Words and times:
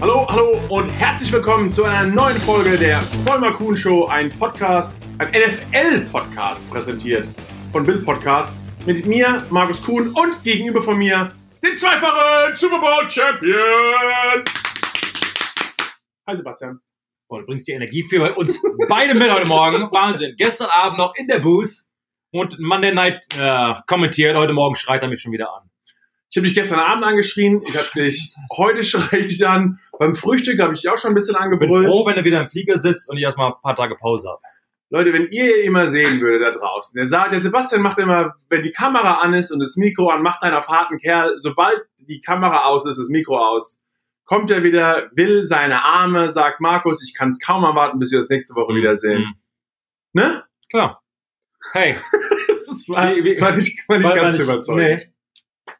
Hallo, 0.00 0.26
hallo 0.30 0.58
und 0.70 0.88
herzlich 0.88 1.30
willkommen 1.30 1.70
zu 1.70 1.84
einer 1.84 2.08
neuen 2.10 2.36
Folge 2.38 2.78
der 2.78 3.00
Vollmer 3.26 3.52
Kuhn 3.52 3.76
Show, 3.76 4.06
ein 4.06 4.30
Podcast, 4.30 4.94
ein 5.18 5.28
NFL-Podcast 5.28 6.66
präsentiert 6.70 7.28
von 7.70 7.84
Bild 7.84 8.06
Podcast 8.06 8.58
mit 8.86 9.04
mir, 9.04 9.46
Markus 9.50 9.82
Kuhn 9.82 10.08
und 10.08 10.42
gegenüber 10.42 10.80
von 10.80 10.96
mir 10.96 11.34
den 11.62 11.76
zweifachen 11.76 12.56
Super 12.56 12.80
Bowl 12.80 13.10
Champion. 13.10 14.42
Hi 16.26 16.34
Sebastian. 16.34 16.80
Und 17.28 17.40
du 17.40 17.46
bringst 17.46 17.68
die 17.68 17.72
Energie 17.72 18.02
für 18.02 18.34
uns 18.36 18.58
beide 18.88 19.14
mit 19.14 19.30
heute 19.30 19.46
Morgen. 19.46 19.82
Wahnsinn. 19.92 20.34
Gestern 20.38 20.70
Abend 20.70 20.98
noch 20.98 21.14
in 21.14 21.26
der 21.26 21.40
Booth 21.40 21.82
und 22.32 22.58
Monday 22.58 22.94
Night 22.94 23.26
äh, 23.36 23.74
kommentiert. 23.86 24.34
Heute 24.34 24.54
Morgen 24.54 24.76
schreit 24.76 25.02
er 25.02 25.08
mich 25.08 25.20
schon 25.20 25.32
wieder 25.32 25.54
an. 25.54 25.69
Ich 26.30 26.36
habe 26.36 26.46
dich 26.46 26.54
gestern 26.54 26.78
Abend 26.78 27.04
angeschrien, 27.04 27.60
ich 27.66 27.76
habe 27.76 27.88
dich, 28.00 28.34
heute 28.56 28.84
schreie 28.84 29.18
ich 29.20 29.26
dich 29.26 29.46
an, 29.46 29.78
beim 29.98 30.14
Frühstück 30.14 30.60
habe 30.60 30.74
ich 30.74 30.82
dich 30.82 30.90
auch 30.90 30.96
schon 30.96 31.10
ein 31.10 31.14
bisschen 31.14 31.34
Ich 31.34 31.38
bin 31.40 31.52
angebrüllt. 31.52 31.88
froh, 31.88 32.06
wenn 32.06 32.16
er 32.16 32.24
wieder 32.24 32.40
im 32.40 32.48
Flieger 32.48 32.78
sitzt 32.78 33.10
und 33.10 33.16
ich 33.16 33.24
erstmal 33.24 33.48
ein 33.50 33.60
paar 33.62 33.74
Tage 33.74 33.96
Pause 33.96 34.28
habe. 34.28 34.40
Leute, 34.90 35.12
wenn 35.12 35.26
ihr 35.28 35.58
ihn 35.58 35.66
immer 35.66 35.88
sehen 35.88 36.20
würdet 36.20 36.42
da 36.42 36.58
draußen, 36.58 36.94
der, 36.96 37.06
sagt, 37.06 37.32
der 37.32 37.40
Sebastian 37.40 37.82
macht 37.82 37.98
immer, 37.98 38.34
wenn 38.48 38.62
die 38.62 38.70
Kamera 38.70 39.20
an 39.20 39.34
ist 39.34 39.50
und 39.50 39.60
das 39.60 39.76
Mikro 39.76 40.08
an, 40.08 40.22
macht 40.22 40.42
einen 40.42 40.54
auf 40.56 40.68
harten 40.68 40.98
Kerl, 40.98 41.34
sobald 41.36 41.80
die 41.98 42.20
Kamera 42.20 42.64
aus 42.64 42.86
ist, 42.86 42.98
das 42.98 43.08
Mikro 43.08 43.36
aus, 43.36 43.80
kommt 44.24 44.50
er 44.52 44.62
wieder, 44.62 45.10
will 45.14 45.44
seine 45.46 45.84
Arme, 45.84 46.30
sagt 46.30 46.60
Markus, 46.60 47.02
ich 47.02 47.16
kann 47.16 47.28
es 47.30 47.40
kaum 47.40 47.64
erwarten, 47.64 47.98
bis 47.98 48.10
wir 48.12 48.18
das 48.18 48.28
nächste 48.28 48.54
Woche 48.54 48.74
wiedersehen. 48.74 49.20
Mhm. 49.22 49.34
Ne? 50.12 50.44
Klar. 50.70 51.02
Hey, 51.72 51.96
Das 52.66 52.88
war, 52.88 53.14
Wie- 53.16 53.24
wie- 53.24 53.40
war 53.40 53.52
nicht, 53.56 53.88
war 53.88 53.98
nicht 53.98 54.08
war 54.08 54.14
ganz 54.16 54.38
nicht- 54.38 54.44
überzeugend. 54.44 55.00
nee. 55.00 55.12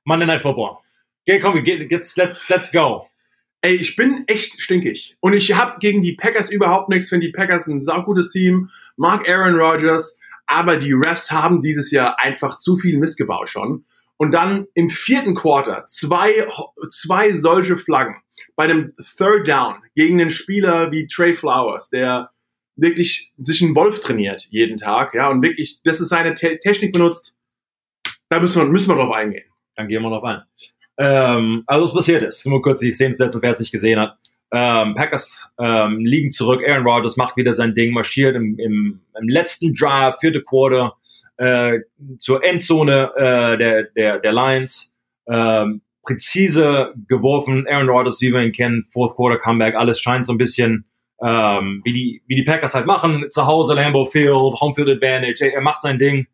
Monday 0.05 0.27
Night 0.27 0.43
Football. 0.43 0.79
Okay, 1.27 1.41
komm, 1.41 1.65
jetzt, 1.65 2.17
let's, 2.17 2.49
let's 2.49 2.73
go. 2.73 3.07
Ey, 3.63 3.75
ich 3.75 3.95
bin 3.95 4.25
echt 4.27 4.61
stinkig. 4.61 5.17
Und 5.21 5.35
ich 5.35 5.55
habe 5.55 5.79
gegen 5.81 6.01
die 6.01 6.15
Packers 6.15 6.51
überhaupt 6.51 6.89
nichts. 6.89 7.11
Finde 7.11 7.27
die 7.27 7.33
Packers 7.33 7.67
ein 7.67 7.81
saugutes 7.81 8.31
Team. 8.31 8.71
Mag 8.97 9.29
Aaron 9.29 9.55
Rodgers. 9.55 10.19
Aber 10.47 10.79
die 10.79 10.93
Refs 10.93 11.31
haben 11.31 11.61
dieses 11.61 11.91
Jahr 11.91 12.19
einfach 12.19 12.59
zu 12.59 12.77
viel 12.77 12.99
Mist 12.99 13.19
gebaut 13.19 13.49
schon. 13.49 13.85
Und 14.17 14.33
dann 14.33 14.67
im 14.75 14.91
vierten 14.91 15.35
Quarter 15.35 15.85
zwei, 15.87 16.47
zwei 16.91 17.37
solche 17.37 17.77
Flaggen. 17.77 18.17
Bei 18.57 18.65
einem 18.65 18.95
Third 19.17 19.47
Down 19.47 19.77
gegen 19.95 20.21
einen 20.21 20.31
Spieler 20.31 20.91
wie 20.91 21.07
Trey 21.07 21.35
Flowers, 21.35 21.91
der 21.91 22.31
wirklich 22.77 23.33
sich 23.39 23.63
einen 23.63 23.75
Wolf 23.75 24.01
trainiert 24.01 24.49
jeden 24.51 24.79
Tag. 24.79 25.15
Ja, 25.15 25.29
und 25.29 25.43
wirklich, 25.43 25.81
das 25.85 26.01
ist 26.01 26.09
seine 26.09 26.35
Te 26.35 26.59
Technik 26.59 26.93
benutzt. 26.93 27.35
Da 28.31 28.41
müssen 28.41 28.63
wir, 28.63 28.69
müssen 28.69 28.89
wir 28.89 28.97
drauf 28.97 29.15
eingehen. 29.15 29.50
Dann 29.77 29.89
gehen 29.89 30.03
wir 30.03 30.11
drauf 30.11 30.25
ein. 30.25 30.43
Ähm, 30.99 31.65
also 31.67 31.87
was 31.87 31.95
passiert 31.95 32.23
ist, 32.23 32.47
nur 32.47 32.63
kurz 32.63 32.81
die 32.81 32.91
Szene 32.91 33.17
setzen, 33.17 33.41
wer 33.43 33.51
es 33.51 33.61
nicht 33.61 33.73
gesehen 33.73 33.99
hat. 33.99 34.19
Ähm, 34.53 34.95
Packers 34.95 35.51
ähm, 35.59 36.05
liegen 36.05 36.33
zurück, 36.33 36.61
Aaron 36.67 36.87
Rodgers 36.87 37.17
macht 37.17 37.37
wieder 37.37 37.53
sein 37.53 37.75
Ding, 37.75 37.93
marschiert 37.93 38.35
im, 38.35 38.59
im, 38.59 39.01
im 39.19 39.29
letzten 39.29 39.75
Drive, 39.75 40.17
vierte 40.21 40.43
Quarter, 40.43 40.97
äh, 41.37 41.79
zur 42.19 42.45
Endzone 42.45 43.13
äh, 43.17 43.57
der, 43.59 43.85
der, 43.85 44.19
der 44.19 44.33
Lions. 44.33 44.95
Ähm, 45.29 45.83
präzise 46.03 46.93
geworfen, 47.07 47.67
Aaron 47.69 47.89
Rodgers, 47.89 48.21
wie 48.21 48.33
wir 48.33 48.43
ihn 48.43 48.53
kennen, 48.53 48.85
Fourth 48.93 49.15
Quarter 49.15 49.39
Comeback, 49.39 49.77
alles 49.77 50.01
scheint 50.01 50.27
so 50.27 50.33
ein 50.33 50.39
bisschen 50.39 50.85
ähm, 51.23 51.83
wie, 51.85 51.93
die, 51.93 52.23
wie 52.27 52.37
die 52.37 52.45
Packers 52.45 52.75
halt 52.75 52.87
machen, 52.87 53.27
zu 53.31 53.47
Hause, 53.47 53.75
Lambeau 53.75 54.07
Field, 54.07 54.61
Home 54.61 54.75
Field 54.75 54.89
Advantage, 54.89 55.53
er 55.53 55.61
macht 55.61 55.83
sein 55.83 55.99
Ding. 55.99 56.27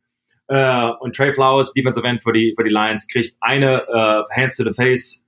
Äh, 0.49 0.91
und 1.01 1.17
Trey 1.17 1.33
Flowers, 1.33 1.73
Defensive 1.73 2.07
End 2.07 2.23
für 2.23 2.33
die, 2.33 2.55
für 2.57 2.65
die 2.65 2.71
Lions, 2.71 3.07
kriegt 3.09 3.37
eine 3.41 3.83
äh, 3.83 4.41
Hands 4.41 4.57
to 4.57 4.65
the 4.65 4.73
Face 4.73 5.27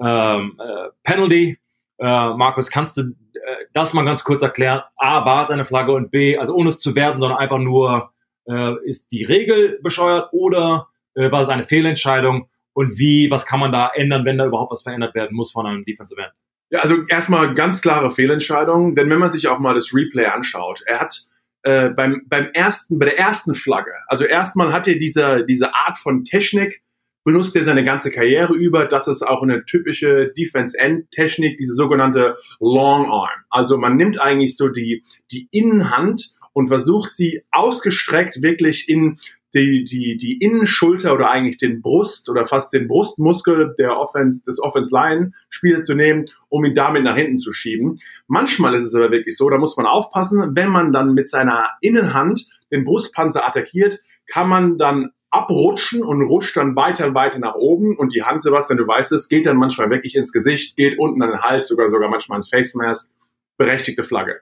ähm, 0.00 0.58
äh, 0.58 0.88
Penalty. 1.02 1.58
Äh, 1.98 2.04
Markus, 2.04 2.70
kannst 2.70 2.96
du 2.96 3.02
äh, 3.02 3.66
das 3.72 3.94
mal 3.94 4.04
ganz 4.04 4.24
kurz 4.24 4.42
erklären? 4.42 4.82
A, 4.96 5.24
war 5.24 5.42
es 5.42 5.50
eine 5.50 5.64
Flagge 5.64 5.92
und 5.92 6.10
B, 6.10 6.38
also 6.38 6.54
ohne 6.54 6.68
es 6.68 6.80
zu 6.80 6.94
werten, 6.94 7.20
sondern 7.20 7.38
einfach 7.38 7.58
nur, 7.58 8.10
äh, 8.46 8.74
ist 8.84 9.10
die 9.12 9.24
Regel 9.24 9.78
bescheuert 9.82 10.28
oder 10.32 10.88
war 11.14 11.42
es 11.42 11.50
eine 11.50 11.64
Fehlentscheidung? 11.64 12.48
Und 12.72 12.98
wie, 12.98 13.30
was 13.30 13.44
kann 13.44 13.60
man 13.60 13.70
da 13.70 13.90
ändern, 13.94 14.24
wenn 14.24 14.38
da 14.38 14.46
überhaupt 14.46 14.72
was 14.72 14.82
verändert 14.82 15.14
werden 15.14 15.36
muss 15.36 15.52
von 15.52 15.66
einem 15.66 15.84
Defensive 15.84 16.18
End? 16.18 16.32
Ja, 16.70 16.80
also 16.80 17.04
erstmal 17.06 17.52
ganz 17.52 17.82
klare 17.82 18.10
Fehlentscheidung, 18.10 18.94
denn 18.94 19.10
wenn 19.10 19.18
man 19.18 19.30
sich 19.30 19.46
auch 19.48 19.58
mal 19.58 19.74
das 19.74 19.92
Replay 19.92 20.24
anschaut, 20.24 20.82
er 20.86 21.00
hat 21.00 21.26
äh, 21.62 21.90
beim, 21.90 22.22
beim 22.26 22.48
ersten, 22.52 22.98
bei 22.98 23.06
der 23.06 23.18
ersten 23.18 23.54
Flagge, 23.54 23.92
also 24.08 24.24
erstmal 24.24 24.72
hat 24.72 24.88
er 24.88 24.96
diese, 24.96 25.44
diese 25.48 25.74
Art 25.74 25.98
von 25.98 26.24
Technik, 26.24 26.82
benutzt 27.24 27.54
er 27.56 27.64
seine 27.64 27.84
ganze 27.84 28.10
Karriere 28.10 28.54
über. 28.54 28.86
Das 28.86 29.08
ist 29.08 29.22
auch 29.22 29.42
eine 29.42 29.64
typische 29.64 30.32
Defense-End-Technik, 30.36 31.56
diese 31.58 31.74
sogenannte 31.74 32.36
Long 32.60 33.10
Arm. 33.10 33.44
Also 33.50 33.78
man 33.78 33.96
nimmt 33.96 34.20
eigentlich 34.20 34.56
so 34.56 34.68
die, 34.68 35.02
die 35.30 35.48
Innenhand 35.52 36.34
und 36.52 36.68
versucht 36.68 37.14
sie 37.14 37.42
ausgestreckt 37.50 38.42
wirklich 38.42 38.88
in 38.88 39.18
die, 39.54 39.84
die, 39.84 40.16
die 40.16 40.38
Innenschulter 40.38 41.12
oder 41.12 41.30
eigentlich 41.30 41.58
den 41.58 41.82
Brust 41.82 42.28
oder 42.30 42.46
fast 42.46 42.72
den 42.72 42.88
Brustmuskel 42.88 43.74
der 43.78 43.96
Offense, 43.98 44.44
des 44.44 44.60
Offense-Line-Spielers 44.60 45.86
zu 45.86 45.94
nehmen, 45.94 46.26
um 46.48 46.64
ihn 46.64 46.74
damit 46.74 47.04
nach 47.04 47.16
hinten 47.16 47.38
zu 47.38 47.52
schieben. 47.52 47.98
Manchmal 48.26 48.74
ist 48.74 48.84
es 48.84 48.94
aber 48.94 49.10
wirklich 49.10 49.36
so, 49.36 49.50
da 49.50 49.58
muss 49.58 49.76
man 49.76 49.86
aufpassen, 49.86 50.54
wenn 50.54 50.70
man 50.70 50.92
dann 50.92 51.14
mit 51.14 51.28
seiner 51.28 51.70
Innenhand 51.80 52.46
den 52.70 52.84
Brustpanzer 52.84 53.46
attackiert, 53.46 54.00
kann 54.26 54.48
man 54.48 54.78
dann 54.78 55.10
abrutschen 55.30 56.02
und 56.02 56.22
rutscht 56.22 56.56
dann 56.56 56.76
weiter 56.76 57.06
und 57.06 57.14
weiter 57.14 57.38
nach 57.38 57.54
oben 57.54 57.96
und 57.96 58.14
die 58.14 58.22
Hand, 58.22 58.42
Sebastian, 58.42 58.78
du 58.78 58.86
weißt 58.86 59.12
es, 59.12 59.28
geht 59.28 59.46
dann 59.46 59.56
manchmal 59.56 59.90
wirklich 59.90 60.14
ins 60.14 60.32
Gesicht, 60.32 60.76
geht 60.76 60.98
unten 60.98 61.22
an 61.22 61.30
den 61.30 61.40
Hals, 61.40 61.68
sogar 61.68 61.88
sogar 61.90 62.08
manchmal 62.10 62.36
ins 62.36 62.50
Face 62.50 62.74
Mask, 62.74 63.12
berechtigte 63.56 64.02
Flagge. 64.02 64.40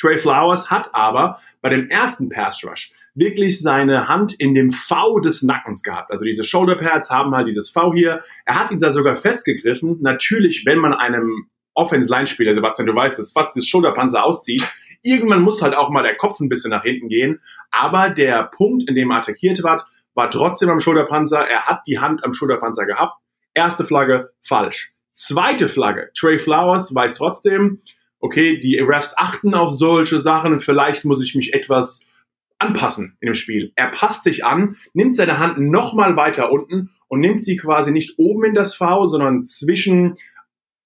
Trey 0.00 0.18
Flowers 0.18 0.70
hat 0.70 0.94
aber 0.94 1.40
bei 1.60 1.68
dem 1.68 1.88
ersten 1.90 2.28
Pass 2.28 2.64
Rush 2.64 2.92
wirklich 3.14 3.60
seine 3.60 4.08
Hand 4.08 4.32
in 4.32 4.54
dem 4.54 4.72
V 4.72 5.20
des 5.20 5.42
Nackens 5.42 5.82
gehabt. 5.82 6.10
Also 6.10 6.24
diese 6.24 6.44
Shoulder 6.44 6.76
Pads 6.76 7.10
haben 7.10 7.34
halt 7.34 7.48
dieses 7.48 7.70
V 7.70 7.92
hier. 7.94 8.20
Er 8.46 8.54
hat 8.54 8.70
ihn 8.70 8.80
da 8.80 8.92
sogar 8.92 9.16
festgegriffen. 9.16 9.98
Natürlich, 10.00 10.64
wenn 10.66 10.78
man 10.78 10.94
einem 10.94 11.46
Offense-Line-Spieler, 11.74 12.54
Sebastian, 12.54 12.86
du 12.86 12.94
weißt, 12.94 13.18
das 13.18 13.32
fast 13.32 13.56
das 13.56 13.66
Schulterpanzer 13.66 14.24
auszieht, 14.24 14.62
irgendwann 15.02 15.42
muss 15.42 15.62
halt 15.62 15.74
auch 15.74 15.90
mal 15.90 16.02
der 16.02 16.16
Kopf 16.16 16.40
ein 16.40 16.48
bisschen 16.48 16.70
nach 16.70 16.82
hinten 16.82 17.08
gehen. 17.08 17.40
Aber 17.70 18.10
der 18.10 18.44
Punkt, 18.44 18.88
in 18.88 18.94
dem 18.94 19.10
er 19.10 19.18
attackiert 19.18 19.62
wird, 19.62 19.82
war 20.14 20.30
trotzdem 20.30 20.70
am 20.70 20.80
Schulterpanzer. 20.80 21.40
Er 21.40 21.66
hat 21.66 21.82
die 21.86 21.98
Hand 21.98 22.24
am 22.24 22.32
Schulterpanzer 22.32 22.84
gehabt. 22.84 23.14
Erste 23.54 23.84
Flagge, 23.84 24.30
falsch. 24.42 24.92
Zweite 25.14 25.68
Flagge, 25.68 26.10
Trey 26.18 26.38
Flowers 26.38 26.94
weiß 26.94 27.16
trotzdem, 27.16 27.80
okay, 28.18 28.58
die 28.58 28.78
Refs 28.78 29.14
achten 29.18 29.54
auf 29.54 29.70
solche 29.70 30.20
Sachen. 30.20 30.58
Vielleicht 30.58 31.04
muss 31.04 31.22
ich 31.22 31.34
mich 31.34 31.52
etwas 31.52 32.04
anpassen 32.62 33.16
in 33.20 33.26
dem 33.26 33.34
Spiel. 33.34 33.72
Er 33.76 33.88
passt 33.88 34.24
sich 34.24 34.44
an, 34.44 34.76
nimmt 34.94 35.14
seine 35.14 35.38
Hand 35.38 35.58
nochmal 35.58 36.16
weiter 36.16 36.50
unten 36.50 36.90
und 37.08 37.20
nimmt 37.20 37.44
sie 37.44 37.56
quasi 37.56 37.92
nicht 37.92 38.18
oben 38.18 38.44
in 38.44 38.54
das 38.54 38.74
V, 38.74 39.06
sondern 39.06 39.44
zwischen 39.44 40.16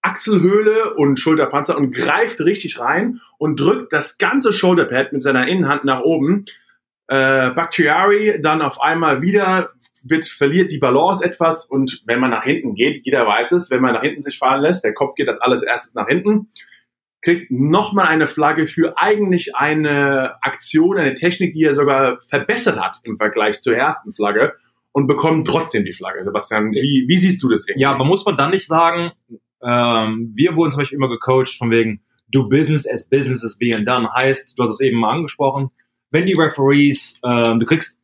Achselhöhle 0.03 0.94
und 0.94 1.19
Schulterpanzer 1.19 1.76
und 1.76 1.92
greift 1.92 2.41
richtig 2.41 2.78
rein 2.78 3.20
und 3.38 3.60
drückt 3.60 3.92
das 3.92 4.19
ganze 4.19 4.53
Shoulderpad 4.53 5.12
mit 5.12 5.22
seiner 5.22 5.48
Innenhand 5.48 5.84
nach 5.84 6.00
oben. 6.00 6.44
Äh, 7.09 7.50
Bakhtiari 7.50 8.41
dann 8.41 8.62
auf 8.62 8.81
einmal 8.81 9.22
wieder 9.22 9.70
wird, 10.04 10.25
verliert 10.25 10.72
die 10.72 10.78
Balance 10.78 11.25
etwas 11.25 11.66
und 11.66 12.03
wenn 12.06 12.20
man 12.20 12.31
nach 12.31 12.44
hinten 12.44 12.75
geht, 12.75 13.04
jeder 13.04 13.26
weiß 13.26 13.53
es, 13.53 13.70
wenn 13.70 13.81
man 13.81 13.94
nach 13.94 14.03
hinten 14.03 14.20
sich 14.20 14.38
fallen 14.38 14.62
lässt, 14.62 14.84
der 14.84 14.94
Kopf 14.94 15.14
geht 15.14 15.28
als 15.28 15.41
alles 15.41 15.62
erstes 15.62 15.94
nach 15.94 16.06
hinten, 16.06 16.48
kriegt 17.26 17.50
nochmal 17.50 18.06
eine 18.06 18.28
Flagge 18.28 18.69
für 18.69 18.97
eigentlich 18.97 19.56
eine 19.56 20.37
Aktion, 20.42 20.97
eine 20.97 21.14
Technik, 21.14 21.54
die 21.54 21.64
er 21.64 21.75
sogar 21.75 22.20
verbessert 22.20 22.78
hat 22.78 22.98
im 23.03 23.16
Vergleich 23.16 23.60
zur 23.60 23.76
ersten 23.76 24.12
Flagge 24.12 24.53
und 24.92 25.09
bekommt 25.09 25.44
trotzdem 25.44 25.84
die 25.84 25.92
Flagge. 25.92 26.22
Sebastian, 26.22 26.70
wie, 26.70 27.04
wie 27.09 27.19
siehst 27.19 27.42
du 27.42 27.48
das 27.48 27.66
irgendwie? 27.66 27.82
Ja, 27.82 27.91
aber 27.91 28.04
muss 28.04 28.25
man 28.25 28.37
dann 28.37 28.52
nicht 28.52 28.69
sagen, 28.69 29.11
ähm, 29.61 30.34
wir 30.37 30.55
wurden 30.55 30.70
zum 30.70 30.82
Beispiel 30.82 30.99
immer 30.99 31.08
gecoacht 31.08 31.58
von 31.58 31.73
wegen, 31.73 32.00
do 32.31 32.49
business 32.49 32.88
as 32.88 33.08
business 33.08 33.43
is 33.43 33.58
being 33.58 33.84
done. 33.84 34.08
Heißt, 34.12 34.56
du 34.56 34.62
hast 34.62 34.70
es 34.70 34.81
eben 34.81 35.00
mal 35.00 35.11
angesprochen, 35.11 35.70
wenn 36.12 36.26
die 36.26 36.34
Referees, 36.34 37.20
ähm, 37.25 37.58
du 37.58 37.67
kriegst, 37.67 38.00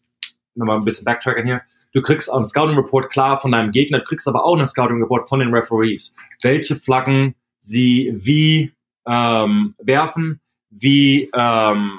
nochmal 0.57 0.79
ein 0.79 0.85
bisschen 0.85 1.05
backtracken 1.05 1.47
hier, 1.47 1.63
du 1.93 2.03
kriegst 2.03 2.29
einen 2.29 2.47
Scouting 2.47 2.75
Report 2.75 3.09
klar 3.09 3.41
von 3.41 3.53
deinem 3.53 3.71
Gegner, 3.71 4.01
du 4.01 4.05
kriegst 4.05 4.27
aber 4.27 4.45
auch 4.45 4.57
einen 4.57 4.67
Scouting 4.67 5.01
Report 5.01 5.29
von 5.29 5.39
den 5.39 5.55
Referees, 5.55 6.17
welche 6.43 6.75
Flaggen 6.75 7.37
sie 7.61 8.11
wie 8.17 8.73
ähm, 9.07 9.75
werfen, 9.79 10.41
wie, 10.71 11.31
ähm, 11.35 11.99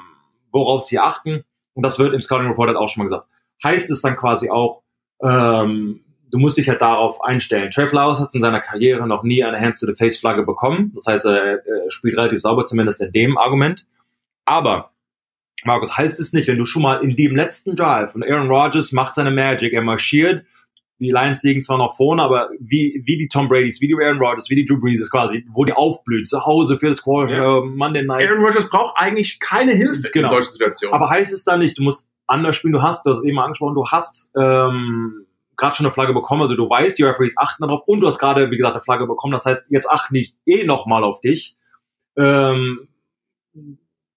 worauf 0.50 0.82
sie 0.82 0.98
achten. 0.98 1.44
Und 1.74 1.82
das 1.82 1.98
wird 1.98 2.14
im 2.14 2.20
Scouting 2.20 2.48
Report 2.48 2.68
halt 2.68 2.78
auch 2.78 2.88
schon 2.88 3.02
mal 3.02 3.04
gesagt. 3.04 3.28
Heißt 3.62 3.90
es 3.90 4.02
dann 4.02 4.16
quasi 4.16 4.50
auch, 4.50 4.82
ähm, 5.22 6.00
du 6.30 6.38
musst 6.38 6.58
dich 6.58 6.68
halt 6.68 6.80
darauf 6.80 7.22
einstellen. 7.22 7.70
Trey 7.70 7.86
Flowers 7.86 8.20
hat 8.20 8.34
in 8.34 8.40
seiner 8.40 8.60
Karriere 8.60 9.06
noch 9.06 9.22
nie 9.22 9.44
eine 9.44 9.60
Hands-to-the-Face-Flagge 9.60 10.42
bekommen. 10.42 10.92
Das 10.94 11.06
heißt, 11.06 11.26
er, 11.26 11.62
spielt 11.88 12.16
relativ 12.16 12.40
sauber, 12.40 12.64
zumindest 12.64 13.00
in 13.00 13.12
dem 13.12 13.38
Argument. 13.38 13.86
Aber, 14.44 14.90
Markus, 15.64 15.96
heißt 15.96 16.18
es 16.18 16.32
nicht, 16.32 16.48
wenn 16.48 16.58
du 16.58 16.64
schon 16.64 16.82
mal 16.82 17.02
in 17.02 17.16
dem 17.16 17.36
letzten 17.36 17.76
Drive 17.76 18.14
und 18.14 18.24
Aaron 18.24 18.50
Rodgers 18.50 18.92
macht 18.92 19.14
seine 19.14 19.30
Magic, 19.30 19.72
er 19.72 19.82
marschiert, 19.82 20.44
die 21.04 21.12
Lions 21.12 21.42
liegen 21.42 21.62
zwar 21.62 21.78
noch 21.78 21.96
vorne, 21.96 22.22
aber 22.22 22.50
wie, 22.58 23.02
wie 23.04 23.16
die 23.16 23.28
Tom 23.28 23.48
Brady's, 23.48 23.80
wie 23.80 23.86
die 23.88 23.94
Aaron 23.94 24.18
Rodgers, 24.18 24.50
wie 24.50 24.56
die 24.56 24.64
Drew 24.64 24.80
Brees 24.80 25.08
quasi, 25.10 25.46
wo 25.52 25.64
die 25.64 25.72
aufblühen, 25.72 26.24
zu 26.24 26.44
Hause 26.44 26.78
für 26.78 26.88
das 26.88 27.02
Qual 27.02 27.30
Ja. 27.30 27.58
äh, 27.58 27.60
Monday 27.64 28.02
Night. 28.04 28.26
Aaron 28.28 28.42
Rodgers 28.44 28.68
braucht 28.68 28.94
eigentlich 28.96 29.38
keine 29.40 29.72
Hilfe 29.72 30.10
Genau. 30.12 30.28
in 30.28 30.34
solchen 30.34 30.52
Situationen. 30.52 30.94
Aber 30.94 31.08
heißt 31.10 31.32
es 31.32 31.44
dann 31.44 31.60
nicht, 31.60 31.78
du 31.78 31.82
musst 31.82 32.08
anders 32.26 32.56
spielen, 32.56 32.72
du 32.72 32.82
hast, 32.82 33.04
du 33.06 33.10
hast 33.10 33.18
es 33.18 33.24
eben 33.24 33.38
angesprochen, 33.38 33.74
du 33.74 33.86
hast 33.86 34.32
ähm, 34.36 35.26
gerade 35.56 35.76
schon 35.76 35.86
eine 35.86 35.92
Flagge 35.92 36.12
bekommen, 36.14 36.42
also 36.42 36.56
du 36.56 36.68
weißt, 36.68 36.98
die 36.98 37.02
Referees 37.04 37.36
achten 37.38 37.62
darauf 37.62 37.82
und 37.86 38.00
du 38.00 38.06
hast 38.06 38.18
gerade, 38.18 38.50
wie 38.50 38.56
gesagt, 38.56 38.74
eine 38.74 38.82
Flagge 38.82 39.06
bekommen, 39.06 39.32
das 39.32 39.46
heißt, 39.46 39.66
jetzt 39.70 39.88
achten 39.90 40.14
die 40.14 40.32
eh 40.46 40.64
nochmal 40.64 41.04
auf 41.04 41.20
dich. 41.20 41.56
Ähm, 42.16 42.88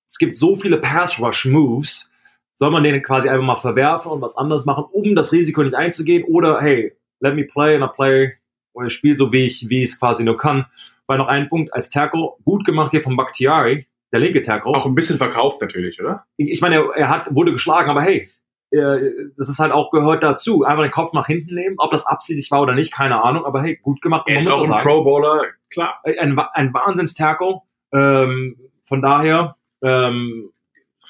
es 0.07 0.17
gibt 0.17 0.37
so 0.37 0.55
viele 0.55 0.77
Pass-Rush-Moves, 0.77 2.13
soll 2.57 2.71
man 2.71 2.83
denen 2.83 3.03
quasi 3.03 3.29
einfach 3.29 3.45
mal 3.45 3.55
verwerfen 3.55 4.11
und 4.11 4.21
was 4.21 4.35
anderes 4.35 4.65
machen, 4.65 4.85
um 4.91 5.15
das 5.15 5.31
Risiko 5.31 5.63
nicht 5.63 5.75
einzugehen 5.75 6.23
oder 6.25 6.59
hey, 6.59 6.93
let 7.19 7.35
me 7.35 7.43
play 7.43 7.75
and 7.75 7.83
I 7.83 7.95
play 7.95 8.33
oder 8.73 8.87
ich 8.87 8.93
spiele 8.93 9.15
so, 9.15 9.31
wie 9.31 9.45
ich, 9.45 9.69
wie 9.69 9.83
ich 9.83 9.91
es 9.91 9.99
quasi 9.99 10.23
nur 10.23 10.37
kann. 10.37 10.65
Weil 11.05 11.19
noch 11.19 11.27
ein 11.27 11.49
Punkt 11.49 11.73
als 11.73 11.89
Tackle, 11.89 12.31
gut 12.43 12.65
gemacht 12.65 12.91
hier 12.91 13.01
von 13.01 13.15
Bakhtiari, 13.15 13.87
der 14.11 14.19
linke 14.19 14.41
Tackle 14.41 14.71
auch 14.71 14.85
ein 14.85 14.95
bisschen 14.95 15.17
verkauft 15.17 15.61
natürlich, 15.61 16.01
oder? 16.01 16.25
ich 16.37 16.61
meine, 16.61 16.75
er, 16.75 16.89
er 16.95 17.09
hat, 17.09 17.33
wurde 17.33 17.51
geschlagen, 17.51 17.89
aber 17.89 18.01
hey, 18.01 18.29
äh, 18.71 18.97
das 19.37 19.49
ist 19.49 19.59
halt 19.59 19.71
auch 19.71 19.91
gehört 19.91 20.23
dazu. 20.23 20.63
Einfach 20.63 20.83
den 20.83 20.91
Kopf 20.91 21.13
nach 21.13 21.27
hinten 21.27 21.53
nehmen, 21.53 21.75
ob 21.77 21.91
das 21.91 22.07
absichtlich 22.07 22.49
war 22.51 22.61
oder 22.61 22.73
nicht, 22.73 22.91
keine 22.91 23.23
Ahnung, 23.23 23.45
aber 23.45 23.61
hey, 23.61 23.77
gut 23.77 24.01
gemacht. 24.01 24.23
Er 24.27 24.37
ist 24.37 24.51
auch 24.51 24.61
ein 24.61 24.65
sagen, 24.65 24.81
Pro 24.81 25.03
Bowler, 25.03 25.45
klar. 25.69 26.01
ein, 26.03 26.37
ein 26.37 26.73
Wahnsinns-Tackle. 26.73 27.61
Ähm, 27.93 28.57
von 28.85 29.01
daher, 29.01 29.55
ähm, 29.81 30.49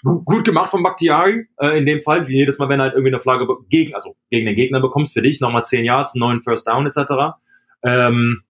gut 0.04 0.46
gemacht 0.46 0.70
von 0.70 0.84
Bakhtiari, 0.84 1.48
äh, 1.58 1.78
in 1.78 1.86
dem 1.86 2.02
Fall, 2.02 2.28
wie 2.28 2.38
jedes 2.38 2.60
Mal, 2.60 2.70
wenn 2.70 2.80
er 2.80 2.86
halt 2.86 2.94
irgendwie 2.94 3.14
eine 3.14 3.20
Flagge 3.20 3.48
gegen, 3.70 3.96
also 3.96 4.16
gegen 4.30 4.46
den 4.46 4.56
Gegner 4.56 4.80
bekommst, 4.80 5.14
für 5.14 5.22
dich, 5.22 5.42
nochmal 5.42 5.64
10 5.64 5.86
Yards, 5.86 6.16
9 6.16 6.42
First 6.42 6.68
Down, 6.68 6.86
etc. 6.86 7.38
Ähm, 7.84 8.44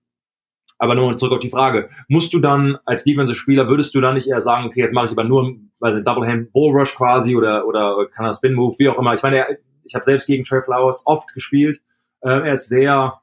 aber 0.80 0.96
nur 0.96 1.16
zurück 1.18 1.34
auf 1.34 1.40
die 1.40 1.50
Frage. 1.50 1.90
Musst 2.08 2.34
du 2.34 2.40
dann 2.40 2.78
als 2.86 3.04
Defensive-Spieler, 3.04 3.68
würdest 3.68 3.96
du 3.96 4.02
dann 4.02 4.16
nicht 4.16 4.28
eher 4.28 4.42
sagen, 4.42 4.66
okay, 4.66 4.82
jetzt 4.82 4.94
mache 4.94 5.08
ich 5.08 5.12
aber 5.12 5.24
nur 5.24 5.56
also 5.80 6.02
Double 6.02 6.28
Hand 6.28 6.52
Bull 6.52 6.72
Rush 6.76 6.96
quasi 6.96 7.36
oder, 7.36 7.66
oder 7.66 8.08
kann 8.14 8.26
er 8.26 8.34
Spin 8.34 8.54
Move, 8.54 8.76
wie 8.78 8.90
auch 8.90 8.98
immer. 8.98 9.14
Ich 9.14 9.24
meine, 9.24 9.46
ich 9.84 9.96
habe 9.96 10.06
selbst 10.06 10.28
gegen 10.28 10.44
Trey 10.44 10.62
Flowers 10.62 11.04
oft 11.06 11.34
gespielt. 11.34 11.82
Äh, 12.22 12.30
er 12.30 12.54
ist 12.54 12.70
sehr, 12.70 13.22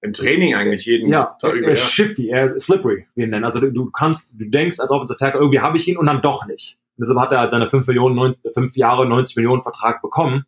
Im 0.00 0.12
Training 0.12 0.54
eigentlich 0.54 0.86
jeden 0.86 1.08
ja, 1.08 1.36
Tag 1.40 1.52
er, 1.52 1.54
über. 1.54 1.66
er 1.68 1.72
ist 1.72 1.90
shifty, 1.90 2.28
er 2.28 2.44
ist 2.44 2.66
slippery, 2.66 3.06
wie 3.14 3.20
wir 3.20 3.24
ihn 3.24 3.30
nennen. 3.30 3.44
Also 3.44 3.60
du, 3.60 3.70
du 3.70 3.90
kannst, 3.90 4.34
du 4.38 4.44
denkst 4.44 4.78
als 4.80 4.90
Offensive 4.90 5.18
Tackle, 5.18 5.40
irgendwie 5.40 5.60
habe 5.60 5.76
ich 5.76 5.88
ihn 5.88 5.96
und 5.96 6.06
dann 6.06 6.22
doch 6.22 6.46
nicht. 6.46 6.78
Und 6.96 7.02
deshalb 7.08 7.18
hat 7.20 7.32
er 7.32 7.40
halt 7.40 7.50
seine 7.50 7.66
5 7.66 7.86
Millionen, 7.86 8.14
9, 8.14 8.34
5 8.54 8.76
Jahre, 8.76 9.06
90 9.06 9.36
Millionen 9.36 9.62
Vertrag 9.62 10.02
bekommen. 10.02 10.44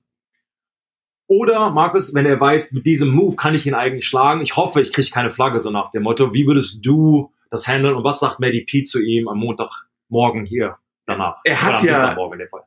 Oder, 1.26 1.70
Markus, 1.70 2.14
wenn 2.14 2.26
er 2.26 2.38
weiß, 2.38 2.72
mit 2.72 2.84
diesem 2.84 3.10
Move 3.10 3.36
kann 3.36 3.54
ich 3.54 3.66
ihn 3.66 3.74
eigentlich 3.74 4.06
schlagen. 4.06 4.42
Ich 4.42 4.56
hoffe, 4.56 4.80
ich 4.82 4.92
kriege 4.92 5.08
keine 5.10 5.30
Flagge, 5.30 5.58
so 5.58 5.70
nach 5.70 5.90
dem 5.90 6.02
Motto. 6.02 6.34
Wie 6.34 6.46
würdest 6.46 6.84
du 6.84 7.32
das 7.50 7.66
handeln 7.66 7.94
und 7.94 8.04
was 8.04 8.20
sagt 8.20 8.40
Maddie 8.40 8.64
P 8.64 8.82
zu 8.82 9.00
ihm 9.00 9.28
am 9.28 9.38
Montagmorgen 9.38 10.44
hier 10.44 10.76
danach? 11.06 11.36
Er 11.44 11.62
hat 11.62 11.80
ja- 11.86 11.98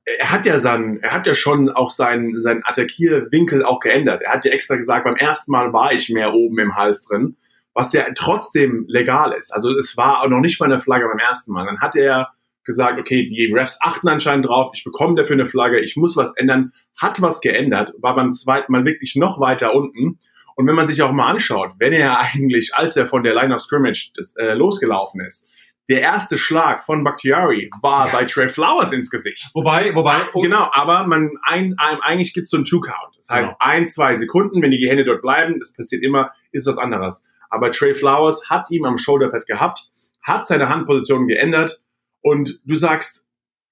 er 0.06 0.32
hat 0.32 0.46
ja 0.48 0.58
sein, 0.60 1.00
er 1.04 1.12
hat 1.14 1.28
ja 1.28 1.36
schon 1.36 1.70
auch 1.70 1.92
seinen, 1.92 2.42
seinen 2.42 2.64
Attackierwinkel 2.66 3.64
auch 3.64 3.80
geändert. 3.80 4.24
Er 4.24 4.34
hat 4.34 4.44
ja 4.44 4.52
extra 4.52 4.76
gesagt, 4.76 5.04
beim 5.04 5.18
ersten 5.18 5.52
Mal 5.52 5.72
war 5.72 5.92
ich 5.94 6.10
mehr 6.10 6.34
oben 6.34 6.58
im 6.58 6.76
Hals 6.76 7.06
drin, 7.06 7.38
was 7.76 7.94
ja 7.94 8.06
trotzdem 8.16 8.86
legal 8.88 9.34
ist. 9.34 9.54
Also 9.54 9.70
es 9.78 9.96
war 9.98 10.24
auch 10.24 10.30
noch 10.30 10.40
nicht 10.40 10.60
mal 10.60 10.66
eine 10.66 10.80
Flagge 10.80 11.08
beim 11.08 11.20
ersten 11.20 11.52
Mal. 11.52 11.66
Dann 11.68 11.80
hat 11.80 11.96
er 11.96 12.30
gesagt, 12.68 13.00
okay, 13.00 13.28
die 13.28 13.52
Refs 13.52 13.80
achten 13.82 14.08
anscheinend 14.08 14.46
drauf, 14.46 14.70
ich 14.76 14.84
bekomme 14.84 15.16
dafür 15.16 15.34
eine 15.36 15.48
Flagge, 15.48 15.80
ich 15.80 15.96
muss 15.96 16.16
was 16.16 16.36
ändern, 16.36 16.72
hat 16.96 17.20
was 17.22 17.42
geändert, 17.42 17.94
war 18.00 18.14
beim 18.14 18.32
zweiten 18.34 18.72
Mal 18.72 18.86
wirklich 18.86 19.16
noch 19.16 19.40
weiter 19.40 19.74
unten. 19.74 20.20
Und 20.56 20.68
wenn 20.68 20.76
man 20.76 20.86
sich 20.86 21.02
auch 21.02 21.12
mal 21.12 21.30
anschaut, 21.32 21.72
wenn 21.80 21.94
er 21.94 22.20
eigentlich, 22.20 22.72
als 22.76 22.96
er 22.96 23.08
von 23.08 23.24
der 23.24 23.34
Line 23.34 23.56
of 23.56 23.62
Scrimmage 23.62 24.12
das, 24.16 24.36
äh, 24.36 24.54
losgelaufen 24.54 25.22
ist, 25.22 25.48
der 25.90 26.02
erste 26.02 26.38
Schlag 26.38 26.84
von 26.84 27.04
Bakhtiari 27.04 27.70
war 27.82 28.12
bei 28.12 28.26
Trey 28.26 28.50
Flowers 28.50 28.92
ins 28.92 29.10
Gesicht. 29.10 29.50
Wobei, 29.54 29.96
wobei, 29.96 30.28
Genau, 30.34 30.70
aber 30.74 31.08
man 31.08 31.32
ein, 31.44 31.76
ein, 31.78 32.02
eigentlich 32.02 32.34
gibt 32.34 32.46
es 32.46 32.52
so 32.52 32.58
einen 32.58 32.66
Two-Count. 32.66 33.16
Das 33.16 33.30
heißt, 33.30 33.52
Genau. 33.52 33.58
ein, 33.60 33.88
zwei 33.88 34.14
Sekunden, 34.16 34.62
wenn 34.62 34.72
die 34.72 34.90
Hände 34.90 35.06
dort 35.06 35.22
bleiben, 35.22 35.60
das 35.60 35.74
passiert 35.74 36.04
immer, 36.04 36.32
ist 36.52 36.68
was 36.68 36.78
anderes. 36.78 37.24
Aber 37.50 37.72
Trey 37.72 37.94
Flowers 37.96 38.50
hat 38.50 38.70
ihm 38.70 38.84
am 38.84 38.98
Shoulderpad 38.98 39.48
gehabt, 39.48 39.90
hat 40.22 40.46
seine 40.46 40.68
Handposition 40.68 41.28
geändert 41.28 41.82
und 42.22 42.60
du 42.66 42.76
sagst, 42.76 43.26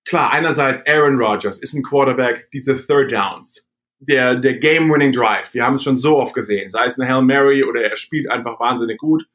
klar, 0.06 0.32
einerseits 0.32 0.86
Aaron 0.86 1.20
Rodgers 1.20 1.60
ist 1.60 1.74
ein 1.74 1.84
Quarterback, 1.84 2.50
diese 2.52 2.76
Third 2.76 3.12
Downs, 3.12 3.66
der, 4.00 4.36
der 4.36 4.58
Game-Winning 4.58 5.12
Drive, 5.12 5.54
wir 5.54 5.66
haben 5.66 5.76
es 5.76 5.84
schon 5.84 5.98
so 5.98 6.18
oft 6.18 6.34
gesehen, 6.34 6.70
sei 6.70 6.86
es 6.86 7.00
eine 7.00 7.12
Hail 7.12 7.24
Mary 7.24 7.64
oder 7.64 7.82
er 7.82 7.98
spielt 7.98 8.30
einfach 8.30 8.60
wahnsinnig 8.60 8.98
gut. 8.98 9.26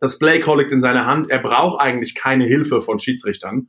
Das 0.00 0.18
Play 0.18 0.40
Call 0.40 0.58
liegt 0.60 0.72
in 0.72 0.80
seiner 0.80 1.06
Hand, 1.06 1.30
er 1.30 1.40
braucht 1.40 1.80
eigentlich 1.80 2.14
keine 2.14 2.46
Hilfe 2.46 2.80
von 2.80 2.98
Schiedsrichtern. 2.98 3.68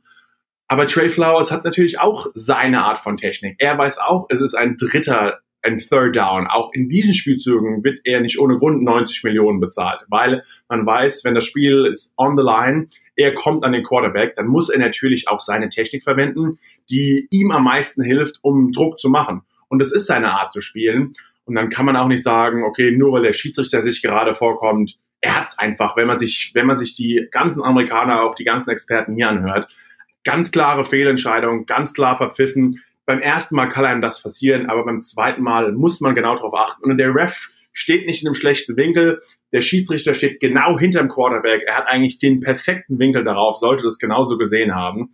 Aber 0.72 0.86
Trey 0.86 1.10
Flowers 1.10 1.50
hat 1.50 1.64
natürlich 1.64 2.00
auch 2.00 2.28
seine 2.32 2.82
Art 2.82 2.98
von 2.98 3.18
Technik. 3.18 3.56
Er 3.58 3.76
weiß 3.76 3.98
auch, 3.98 4.26
es 4.30 4.40
ist 4.40 4.54
ein 4.54 4.76
dritter, 4.76 5.40
ein 5.62 5.78
Third 5.78 6.16
Down. 6.16 6.46
Auch 6.46 6.72
in 6.72 6.88
diesen 6.88 7.14
Spielzügen 7.14 7.84
wird 7.84 8.00
er 8.04 8.20
nicht 8.20 8.38
ohne 8.38 8.56
Grund 8.56 8.82
90 8.82 9.24
Millionen 9.24 9.60
bezahlt, 9.60 10.00
weil 10.08 10.42
man 10.68 10.84
weiß, 10.84 11.24
wenn 11.24 11.34
das 11.34 11.44
Spiel 11.44 11.86
ist 11.86 12.12
on 12.16 12.36
the 12.36 12.42
line, 12.42 12.88
er 13.16 13.34
kommt 13.34 13.64
an 13.64 13.72
den 13.72 13.82
Quarterback, 13.82 14.36
dann 14.36 14.46
muss 14.46 14.68
er 14.68 14.78
natürlich 14.78 15.28
auch 15.28 15.40
seine 15.40 15.68
Technik 15.68 16.02
verwenden, 16.02 16.58
die 16.90 17.28
ihm 17.30 17.50
am 17.50 17.64
meisten 17.64 18.02
hilft, 18.02 18.38
um 18.42 18.72
Druck 18.72 18.98
zu 18.98 19.10
machen. 19.10 19.42
Und 19.68 19.78
das 19.78 19.92
ist 19.92 20.06
seine 20.06 20.32
Art 20.32 20.52
zu 20.52 20.60
spielen. 20.60 21.14
Und 21.44 21.54
dann 21.54 21.70
kann 21.70 21.86
man 21.86 21.96
auch 21.96 22.08
nicht 22.08 22.22
sagen, 22.22 22.64
okay, 22.64 22.90
nur 22.92 23.12
weil 23.12 23.22
der 23.22 23.32
Schiedsrichter 23.32 23.82
sich 23.82 24.02
gerade 24.02 24.34
vorkommt, 24.34 24.96
er 25.20 25.36
hat's 25.40 25.58
einfach, 25.58 25.96
wenn 25.96 26.06
man 26.06 26.18
sich, 26.18 26.50
wenn 26.54 26.66
man 26.66 26.76
sich 26.76 26.94
die 26.94 27.28
ganzen 27.30 27.62
Amerikaner, 27.62 28.22
auch 28.22 28.34
die 28.34 28.44
ganzen 28.44 28.70
Experten 28.70 29.14
hier 29.14 29.28
anhört, 29.28 29.68
ganz 30.24 30.50
klare 30.52 30.84
Fehlentscheidung, 30.84 31.66
ganz 31.66 31.94
klar 31.94 32.16
verpfiffen. 32.16 32.80
Beim 33.04 33.20
ersten 33.20 33.56
Mal 33.56 33.66
kann 33.66 33.84
einem 33.84 34.02
das 34.02 34.22
passieren, 34.22 34.70
aber 34.70 34.84
beim 34.84 35.00
zweiten 35.00 35.42
Mal 35.42 35.72
muss 35.72 36.00
man 36.00 36.14
genau 36.14 36.36
darauf 36.36 36.54
achten. 36.54 36.90
Und 36.90 36.98
der 36.98 37.14
Ref 37.14 37.50
steht 37.72 38.06
nicht 38.06 38.22
in 38.22 38.28
einem 38.28 38.34
schlechten 38.34 38.76
Winkel. 38.76 39.20
Der 39.52 39.60
Schiedsrichter 39.60 40.14
steht 40.14 40.40
genau 40.40 40.78
hinterm 40.78 41.08
Quarterback. 41.08 41.62
Er 41.66 41.76
hat 41.76 41.86
eigentlich 41.86 42.18
den 42.18 42.40
perfekten 42.40 42.98
Winkel 42.98 43.24
darauf, 43.24 43.56
sollte 43.56 43.84
das 43.84 43.98
genauso 43.98 44.38
gesehen 44.38 44.74
haben. 44.74 45.10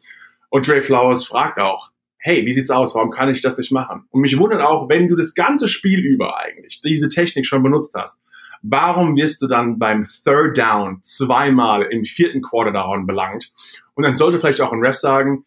Und 0.50 0.67
Trey 0.67 0.82
Flowers 0.82 1.26
fragt 1.26 1.58
auch, 1.58 1.90
hey, 2.19 2.44
wie 2.44 2.52
sieht's 2.52 2.70
aus? 2.70 2.94
Warum 2.94 3.11
kann 3.11 3.29
ich 3.29 3.43
das 3.43 3.56
nicht 3.56 3.73
machen? 3.73 4.05
Und 4.11 4.20
mich 4.20 4.38
wundert 4.38 4.61
auch, 4.61 4.88
wenn 4.88 5.08
du 5.08 5.17
das 5.17 5.35
ganze 5.35 5.69
Spiel 5.69 6.00
über 6.00 6.38
eigentlich 6.38 6.81
diese 6.82 7.08
Technik 7.08 7.46
schon 7.46 7.62
benutzt 7.62 7.94
hast, 7.94 8.20
warum 8.62 9.17
wirst 9.17 9.40
du 9.40 9.46
dann 9.46 9.79
beim 9.79 10.05
Third 10.25 10.58
Down 10.58 11.00
zweimal 11.02 11.83
im 11.83 12.04
vierten 12.04 12.42
Quarter 12.42 12.73
Down 12.73 13.07
belangt? 13.07 13.52
Und 13.95 14.02
dann 14.02 14.16
sollte 14.16 14.40
vielleicht 14.40 14.61
auch 14.61 14.73
ein 14.73 14.85
Ref 14.85 14.97
sagen, 14.97 15.45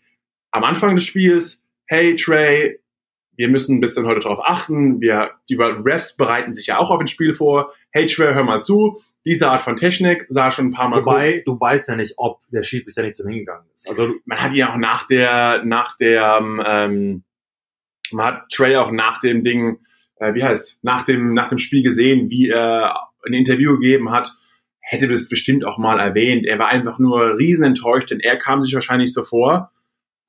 am 0.52 0.64
Anfang 0.64 0.96
des 0.96 1.06
Spiels, 1.06 1.61
hey 1.92 2.16
Trey, 2.16 2.80
wir 3.36 3.50
müssen 3.50 3.82
bis 3.82 3.96
dann 3.96 4.08
heute 4.08 4.22
darauf 4.22 4.40
achten, 4.42 5.02
wir, 5.02 5.32
die 5.50 5.56
Refs 5.56 6.16
bereiten 6.16 6.54
sich 6.54 6.68
ja 6.68 6.78
auch 6.78 6.90
auf 6.90 7.02
ein 7.02 7.08
Spiel 7.08 7.34
vor. 7.34 7.74
Hey 7.92 8.06
Trey, 8.06 8.34
hör 8.34 8.46
mal 8.46 8.64
zu, 8.64 8.98
diese 9.26 9.50
Art 9.50 9.62
von 9.62 9.76
Technik 9.76 10.26
sah 10.30 10.52
schon 10.52 10.68
ein 10.68 10.72
paar 10.72 10.88
Mal 10.88 11.02
Wobei, 11.02 11.44
du 11.46 11.60
weißt 11.60 11.90
ja 11.90 11.98
nicht, 11.98 12.14
ob 12.16 12.40
der 12.48 12.64
Schiedsrichter 12.64 13.04
nicht 13.04 13.18
zum 13.18 13.28
Hingegangen 13.28 13.66
ist. 13.76 13.90
Also, 13.90 14.14
man 14.24 14.42
hat 14.42 14.54
ihn 14.54 14.64
auch 14.64 14.78
nach 14.78 15.06
der, 15.06 15.66
nach 15.66 15.98
der, 15.98 16.40
ähm, 16.66 17.24
man 18.14 18.26
hat 18.26 18.44
Trey 18.54 18.78
auch 18.78 18.92
nach 18.92 19.20
dem 19.20 19.44
Ding, 19.44 19.80
äh, 20.16 20.34
wie 20.34 20.46
heißt, 20.46 20.82
nach 20.86 21.04
dem, 21.04 21.34
nach 21.34 21.50
dem 21.50 21.58
Spiel 21.58 21.84
gesehen, 21.84 22.30
wie 22.30 22.48
er 22.48 23.10
ein 23.26 23.34
Interview 23.34 23.74
gegeben 23.74 24.12
hat, 24.12 24.32
hätte 24.80 25.10
das 25.10 25.28
bestimmt 25.28 25.66
auch 25.66 25.78
mal 25.78 26.00
erwähnt. 26.00 26.46
Er 26.46 26.58
war 26.58 26.70
einfach 26.70 27.00
nur 27.00 27.38
riesen 27.38 27.66
enttäuscht, 27.66 28.12
denn 28.12 28.22
er 28.22 28.38
kam 28.38 28.62
sich 28.62 28.74
wahrscheinlich 28.74 29.12
so 29.12 29.26
vor, 29.26 29.74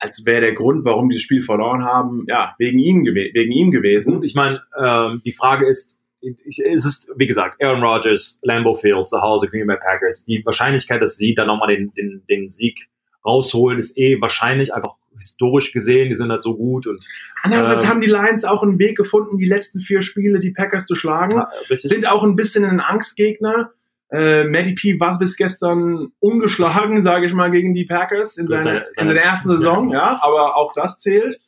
als 0.03 0.27
wäre 0.27 0.41
der 0.41 0.55
Grund, 0.55 0.85
warum 0.85 1.09
die 1.09 1.15
das 1.15 1.23
Spiel 1.23 1.43
verloren 1.43 1.85
haben, 1.85 2.25
ja, 2.27 2.57
wegen 2.59 2.81
ihm, 2.81 3.05
wegen 3.05 3.53
ihm 3.53 3.71
gewesen. 3.71 4.25
Ich 4.25 4.35
meine, 4.35 4.61
ähm, 4.77 5.23
die 5.25 5.31
Frage 5.31 5.69
ist, 5.69 6.01
ich, 6.21 6.59
es 6.59 6.85
ist, 6.85 7.09
wie 7.17 7.29
gesagt, 7.29 7.63
Aaron 7.63 7.85
Rodgers, 7.85 8.41
Lambeau 8.43 8.75
Field, 8.75 9.09
zu 9.09 9.21
Hause, 9.21 9.47
Green 9.49 9.67
Bay 9.69 9.77
Packers. 9.77 10.25
Die 10.25 10.45
Wahrscheinlichkeit, 10.45 11.01
dass 11.01 11.17
sie 11.17 11.35
dann 11.35 11.47
nochmal 11.47 11.69
den, 11.69 11.93
den, 11.95 12.23
den 12.29 12.51
Sieg 12.51 12.89
rausholen, 13.25 13.79
ist 13.79 13.97
eh 13.97 14.21
wahrscheinlich 14.21 14.75
einfach 14.75 14.95
historisch 15.17 15.73
gesehen. 15.73 16.09
Die 16.09 16.17
sind 16.17 16.31
halt 16.31 16.43
so 16.43 16.57
gut 16.57 16.89
und 16.89 17.07
Andererseits 17.45 17.85
Ähm, 17.85 17.89
haben 17.89 18.01
die 18.01 18.09
Lions 18.09 18.45
auch 18.45 18.65
einen 18.65 18.81
Weg 18.81 18.97
gefunden, 18.97 19.39
die 19.39 19.47
letzten 19.47 19.79
vier 19.79 20.03
Spiele 20.03 20.41
die 20.41 20.51
Packers 20.51 20.87
zu 20.87 20.97
schlagen. 20.97 21.37
ja, 21.37 21.49
sind 21.77 22.09
auch 22.09 22.25
ein 22.25 22.35
bisschen 22.35 22.65
ein 22.65 22.81
Angstgegner. 22.81 23.71
Äh, 24.13 24.45
Matty 24.45 24.75
P 24.75 25.01
war 25.01 25.19
bis 25.19 25.37
gestern 25.37 26.09
ungeschlagen, 26.21 27.01
sage 27.01 27.27
ich 27.27 27.33
mal, 27.33 27.51
gegen 27.51 27.73
die 27.73 27.87
Packers 27.87 28.37
in, 28.37 28.47
Gut, 28.47 28.63
seiner, 28.63 28.65
seine- 28.65 28.79
in 28.81 28.95
seine- 28.95 29.15
der 29.15 29.23
ersten 29.25 29.49
Saison, 29.51 29.91
ja. 29.91 29.99
ja, 29.99 30.21
aber 30.23 30.57
auch 30.57 30.73
das 30.75 30.99
zählt. 30.99 31.41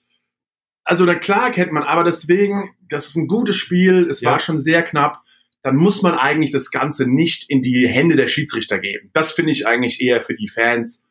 Also 0.85 1.05
na 1.05 1.15
klar 1.15 1.51
kennt 1.51 1.73
man, 1.73 1.83
aber 1.83 2.05
deswegen, 2.05 2.75
das 2.89 3.07
ist 3.09 3.17
ein 3.17 3.27
gutes 3.29 3.57
Spiel, 3.57 4.07
es 4.11 4.21
Ja. 4.21 4.33
war 4.33 4.39
schon 4.41 4.59
sehr 4.59 4.83
knapp. 4.83 5.21
Dann 5.63 5.77
muss 5.77 6.03
man 6.03 6.15
eigentlich 6.15 6.51
das 6.51 6.71
Ganze 6.71 7.07
nicht 7.11 7.49
in 7.49 7.63
die 7.63 7.89
Hände 7.89 8.17
der 8.17 8.29
Schiedsrichter 8.29 8.79
geben. 8.79 9.09
Das 9.15 9.33
finde 9.33 9.53
ich 9.53 9.67
eigentlich 9.67 10.01
eher 10.03 10.21
für 10.21 10.35
die 10.35 10.49
Fans. 10.49 11.03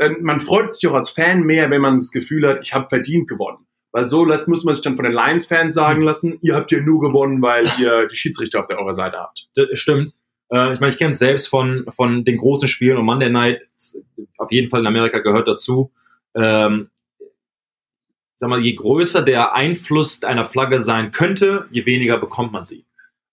Denn 0.00 0.16
man 0.22 0.40
freut 0.40 0.74
sich 0.74 0.88
auch 0.90 0.94
als 0.94 1.10
Fan 1.10 1.42
mehr, 1.42 1.70
wenn 1.70 1.80
man 1.80 1.96
das 1.96 2.10
Gefühl 2.10 2.46
hat, 2.46 2.60
ich 2.62 2.72
habe 2.74 2.88
verdient 2.88 3.28
gewonnen. 3.28 3.66
Weil 3.92 4.08
so 4.08 4.24
lässt, 4.24 4.48
muss 4.48 4.64
man 4.64 4.74
sich 4.74 4.82
dann 4.82 4.96
von 4.96 5.04
den 5.04 5.12
Lions-Fans 5.12 5.74
sagen 5.74 5.98
Hm. 6.00 6.06
lassen, 6.06 6.38
ihr 6.42 6.54
habt 6.54 6.70
ja 6.72 6.80
nur 6.80 7.00
gewonnen, 7.00 7.40
weil 7.42 7.66
ihr 7.78 8.06
die 8.08 8.16
Schiedsrichter 8.16 8.60
auf 8.60 8.66
der 8.66 8.78
eurer 8.78 8.94
Seite 8.94 9.18
habt. 9.18 9.48
Das 9.56 9.66
stimmt. 9.78 10.12
Äh, 10.52 10.72
ich 10.72 10.80
meine, 10.80 10.92
ich 10.92 10.98
kenne 10.98 11.12
es 11.12 11.18
selbst 11.18 11.48
von, 11.48 11.86
von 11.94 12.24
den 12.24 12.36
großen 12.38 12.68
Spielen 12.68 12.96
und 12.98 13.04
Monday 13.04 13.30
Night, 13.30 13.62
auf 14.38 14.50
jeden 14.52 14.68
Fall 14.70 14.80
in 14.80 14.86
Amerika 14.86 15.18
gehört 15.18 15.48
dazu. 15.48 15.92
Ähm, 16.34 16.90
sag 18.36 18.48
mal, 18.50 18.60
je 18.60 18.74
größer 18.74 19.22
der 19.22 19.54
Einfluss 19.54 20.22
einer 20.22 20.44
Flagge 20.46 20.80
sein 20.80 21.12
könnte, 21.12 21.66
je 21.70 21.84
weniger 21.86 22.18
bekommt 22.18 22.52
man 22.52 22.64
sie. 22.64 22.84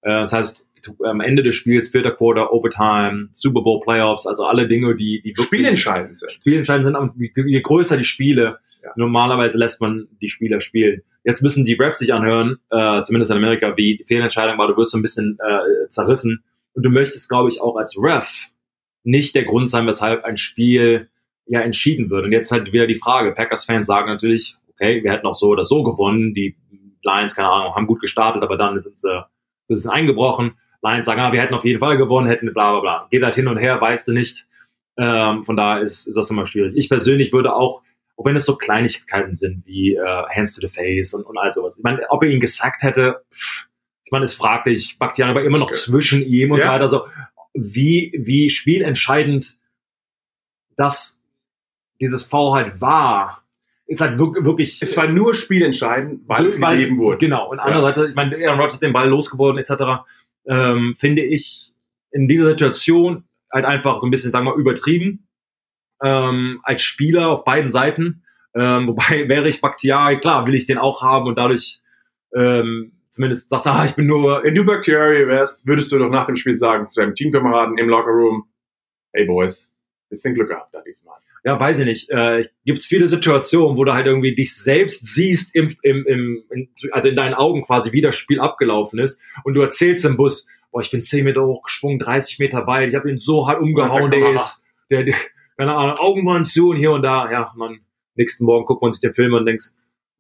Äh, 0.02 0.22
das 0.22 0.34
heißt, 0.34 0.70
am 1.04 1.20
Ende 1.22 1.44
des 1.44 1.56
Spiels, 1.56 1.90
vierter 1.90 2.12
Quarter, 2.12 2.54
Overtime, 2.54 3.30
Super 3.34 3.62
Bowl 3.62 3.82
Playoffs, 3.82 4.26
also 4.28 4.46
alle 4.46 4.68
Dinge, 4.68 4.96
die, 4.96 5.22
die 5.22 5.34
Spielentscheidend 5.42 6.18
sind. 6.20 6.32
spielentscheidend 6.32 6.86
sind, 6.86 6.96
aber 6.96 7.14
je 7.18 7.62
größer 7.62 7.98
die 7.98 8.04
Spiele, 8.06 8.60
Ja. 8.84 8.92
normalerweise 8.96 9.58
lässt 9.58 9.82
man 9.82 10.08
die 10.22 10.30
Spieler 10.30 10.62
spielen. 10.62 11.02
Jetzt 11.26 11.42
müssen 11.42 11.66
die 11.66 11.74
Refs 11.74 12.00
sich 12.00 12.14
anhören, 12.14 12.58
äh, 12.70 13.02
zumindest 13.04 13.32
in 13.32 13.38
Amerika, 13.38 13.76
wie 13.76 13.98
die 13.98 14.04
Fehlentscheidung 14.06 14.58
war, 14.58 14.68
du 14.70 14.78
wirst 14.78 14.92
so 14.92 14.98
ein 14.98 15.02
bisschen 15.02 15.38
äh, 15.46 15.90
zerrissen. 15.90 16.44
Und 16.78 16.84
du 16.84 16.92
möchtest, 16.92 17.28
glaube 17.28 17.50
ich, 17.50 17.60
auch 17.60 17.76
als 17.76 17.98
Ref 17.98 18.50
nicht 19.04 19.34
der 19.34 19.46
Grund 19.46 19.68
sein, 19.68 19.88
weshalb 19.88 20.24
ein 20.26 20.38
Spiel 20.38 21.10
ja 21.48 21.62
entschieden 21.62 22.12
wird. 22.12 22.24
Und 22.24 22.32
jetzt 22.32 22.52
halt 22.52 22.72
wieder 22.72 22.86
die 22.86 22.94
Frage, 22.94 23.34
Packers-Fans 23.34 23.88
sagen 23.88 24.12
natürlich, 24.12 24.56
okay, 24.70 25.04
wir 25.04 25.12
hätten 25.12 25.26
auch 25.26 25.34
so 25.34 25.48
oder 25.48 25.66
so 25.66 25.82
gewonnen, 25.82 26.36
die 26.36 26.56
Lions, 27.02 27.36
keine 27.36 27.50
Ahnung, 27.50 27.74
haben 27.74 27.88
gut 27.88 28.00
gestartet, 28.00 28.44
aber 28.44 28.58
dann 28.58 28.80
sind 28.84 29.00
sie, 29.00 29.26
sind 29.68 29.78
sie 29.78 29.92
eingebrochen. 29.92 30.60
Lions 30.84 31.08
sagen, 31.08 31.20
ah, 31.20 31.32
wir 31.32 31.42
hätten 31.42 31.56
auf 31.56 31.66
jeden 31.66 31.80
Fall 31.80 31.98
gewonnen, 31.98 32.28
hätten 32.28 32.54
bla 32.54 32.74
bla 32.74 32.82
bla. 32.82 33.08
Geht 33.10 33.24
halt 33.24 33.34
hin 33.34 33.48
und 33.48 33.58
her, 33.58 33.82
weißt 33.82 34.08
du 34.08 34.14
nicht. 34.14 34.46
Ähm, 35.00 35.44
von 35.46 35.56
daher 35.56 35.82
ist, 35.82 36.06
ist 36.06 36.16
das 36.16 36.30
immer 36.30 36.46
schwierig. 36.46 36.74
Ich 36.76 36.90
persönlich 36.90 37.34
würde 37.34 37.56
auch, 37.56 37.82
auch 38.18 38.26
wenn 38.26 38.36
es 38.36 38.46
so 38.46 38.56
Kleinigkeiten 38.56 39.34
sind 39.34 39.66
wie 39.66 39.96
äh, 39.96 40.24
Hands 40.30 40.54
to 40.54 40.62
the 40.62 40.72
Face 40.72 41.16
und, 41.16 41.26
und 41.26 41.40
all 41.40 41.52
sowas. 41.52 41.76
Ich 41.76 41.84
meine, 41.84 42.04
ob 42.10 42.22
er 42.22 42.30
ihn 42.30 42.40
gesackt 42.40 42.84
hätte, 42.84 43.24
pff, 43.34 43.68
ich 44.08 44.12
meine, 44.14 44.24
ist 44.24 44.36
fraglich. 44.36 44.98
Bakhtiari 44.98 45.36
war 45.36 45.44
immer 45.44 45.58
noch 45.58 45.68
Okay. 45.68 45.76
zwischen 45.80 46.22
ihm 46.26 46.52
und 46.52 46.62
so 46.62 46.68
Ja. 46.68 46.74
weiter. 46.74 46.84
Also 46.84 47.08
wie, 47.54 48.14
wie 48.18 48.50
spielentscheidend 48.50 49.58
das 50.78 51.22
dieses 52.00 52.24
V 52.24 52.54
halt 52.56 52.80
war, 52.80 53.44
ist 53.86 54.00
halt 54.02 54.18
wirk- 54.18 54.46
wirklich. 54.46 54.82
Es 54.82 54.96
war 54.96 55.08
nur 55.08 55.34
spielentscheidend, 55.34 56.22
weil 56.28 56.46
es 56.46 56.60
gegeben 56.60 56.98
wurde. 57.00 57.18
Genau. 57.18 57.50
Und 57.50 57.60
andererseits, 57.60 58.10
ich 58.10 58.16
meine, 58.16 58.36
Aaron 58.46 58.60
Rodgers 58.60 58.76
hat 58.76 58.82
den 58.82 58.94
Ball 58.94 59.10
losgeworden, 59.10 59.58
etc., 59.58 60.06
ähm, 60.48 60.96
finde 60.98 61.24
ich 61.24 61.74
in 62.12 62.30
dieser 62.30 62.46
Situation 62.52 63.26
halt 63.52 63.66
einfach 63.66 64.00
so 64.00 64.08
ein 64.08 64.12
bisschen, 64.12 64.32
sagen 64.32 64.46
wir 64.46 64.54
mal, 64.54 64.60
übertrieben. 64.60 65.28
Ähm, 66.02 66.60
als 66.64 66.82
Spieler 66.84 67.28
auf 67.30 67.44
beiden 67.44 67.72
Seiten. 67.72 68.24
Ähm, 68.56 68.88
wobei 68.88 69.28
wäre 69.28 69.50
ich 69.50 69.60
Bakhtiari, 69.60 70.20
klar, 70.20 70.46
will 70.48 70.56
ich 70.56 70.68
den 70.68 70.78
auch 70.78 71.02
haben 71.02 71.26
und 71.28 71.36
dadurch 71.38 71.82
ähm, 72.36 72.92
zumindest 73.12 73.50
sagst, 73.50 73.68
ah, 73.68 73.86
ich 73.86 73.96
bin 73.96 74.08
nur 74.08 74.44
Wenn 74.44 74.56
du 74.56 74.66
Bakhtiari 74.66 75.28
wärst, 75.28 75.66
würdest 75.66 75.92
du 75.92 75.98
doch 75.98 76.10
nach 76.10 76.26
dem 76.26 76.36
Spiel 76.36 76.56
sagen 76.56 76.88
zu 76.90 77.02
deinem 77.02 77.16
Teamkameraden 77.16 77.78
im 77.78 77.90
Lockerroom, 77.90 78.46
hey 79.14 79.26
Boys, 79.26 79.72
bisschen 80.10 80.34
Glück 80.34 80.50
gehabt 80.50 80.74
da 80.74 80.82
diesmal. 80.82 81.18
ja, 81.44 81.60
weiß 81.60 81.80
ich 81.80 81.86
nicht. 81.86 82.10
Äh, 82.10 82.44
Gibt 82.66 82.80
es 82.80 82.86
viele 82.86 83.08
Situationen, 83.08 83.78
wo 83.78 83.84
du 83.84 83.94
halt 83.94 84.06
irgendwie 84.06 84.36
dich 84.36 84.56
selbst 84.56 85.06
siehst, 85.14 85.56
im, 85.56 85.76
im, 85.82 86.06
im, 86.06 86.44
in, 86.50 86.70
also 86.92 87.10
in 87.10 87.16
deinen 87.16 87.34
Augen 87.34 87.64
quasi, 87.64 87.92
wie 87.92 88.02
das 88.02 88.16
Spiel 88.16 88.40
abgelaufen 88.40 89.00
ist 89.00 89.20
und 89.44 89.54
du 89.54 89.62
erzählst 89.62 90.06
im 90.06 90.18
Bus, 90.18 90.48
boah, 90.72 90.82
ich 90.82 90.92
bin 90.92 91.02
10 91.02 91.26
Meter 91.26 91.46
hochgesprungen, 91.46 92.00
30 92.00 92.40
Meter 92.40 92.68
weit, 92.68 92.90
ich 92.90 92.96
habe 92.96 93.10
ihn 93.10 93.18
so 93.18 93.48
hart 93.48 93.62
umgehauen, 93.62 94.12
der 94.12 94.20
der 94.22 94.34
ist, 94.34 94.66
der, 94.90 95.04
der, 95.04 95.16
keine 95.58 95.74
Ahnung, 95.74 95.98
Augen 95.98 96.26
waren 96.26 96.44
zu 96.44 96.70
und 96.70 96.78
hier 96.78 96.92
und 96.92 97.02
da, 97.02 97.32
ja, 97.32 97.54
man, 97.56 97.80
nächsten 98.16 98.46
Morgen 98.46 98.66
guckt 98.66 98.82
man 98.82 98.92
sich 98.92 99.02
den 99.02 99.14
Film 99.14 99.34
an 99.34 99.42
und 99.42 99.46
denkst, 99.46 99.68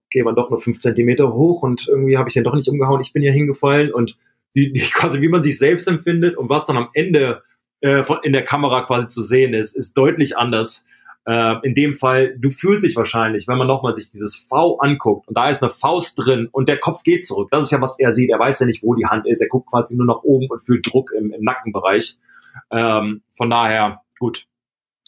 okay, 0.07 0.25
waren 0.25 0.35
doch 0.35 0.49
nur 0.49 0.59
5 0.59 0.79
Zentimeter 0.79 1.33
hoch 1.33 1.63
und 1.63 1.87
irgendwie 1.87 2.17
habe 2.17 2.29
ich 2.29 2.33
den 2.33 2.43
doch 2.43 2.55
nicht 2.55 2.67
umgehauen, 2.69 3.01
ich 3.01 3.13
bin 3.13 3.23
ja 3.23 3.31
hingefallen 3.31 3.93
und 3.93 4.17
die, 4.55 4.71
die 4.71 4.79
quasi, 4.93 5.21
wie 5.21 5.29
man 5.29 5.43
sich 5.43 5.57
selbst 5.57 5.87
empfindet 5.87 6.37
und 6.37 6.49
was 6.49 6.65
dann 6.65 6.77
am 6.77 6.89
Ende 6.93 7.43
äh, 7.81 8.03
in 8.23 8.33
der 8.33 8.45
Kamera 8.45 8.81
quasi 8.81 9.07
zu 9.07 9.21
sehen 9.21 9.53
ist, 9.53 9.75
ist 9.75 9.93
deutlich 9.93 10.37
anders. 10.37 10.87
Äh, 11.25 11.55
in 11.63 11.75
dem 11.75 11.93
Fall, 11.93 12.37
du 12.37 12.49
fühlst 12.49 12.85
dich 12.85 12.95
wahrscheinlich, 12.95 13.47
wenn 13.47 13.57
man 13.57 13.67
nochmal 13.67 13.95
sich 13.95 14.09
dieses 14.09 14.37
V 14.49 14.79
anguckt 14.79 15.27
und 15.27 15.37
da 15.37 15.49
ist 15.49 15.61
eine 15.61 15.69
Faust 15.69 16.17
drin 16.17 16.47
und 16.51 16.69
der 16.69 16.79
Kopf 16.79 17.03
geht 17.03 17.25
zurück. 17.27 17.49
Das 17.51 17.65
ist 17.65 17.71
ja, 17.71 17.81
was 17.81 17.99
er 17.99 18.13
sieht. 18.13 18.29
Er 18.29 18.39
weiß 18.39 18.61
ja 18.61 18.65
nicht, 18.65 18.81
wo 18.81 18.95
die 18.95 19.05
Hand 19.05 19.27
ist. 19.27 19.41
Er 19.41 19.49
guckt 19.49 19.69
quasi 19.69 19.95
nur 19.95 20.05
nach 20.05 20.23
oben 20.23 20.47
und 20.49 20.63
fühlt 20.63 20.87
Druck 20.87 21.11
im, 21.11 21.31
im 21.31 21.43
Nackenbereich. 21.43 22.17
Ähm, 22.71 23.21
von 23.35 23.49
daher, 23.49 24.01
gut. 24.19 24.45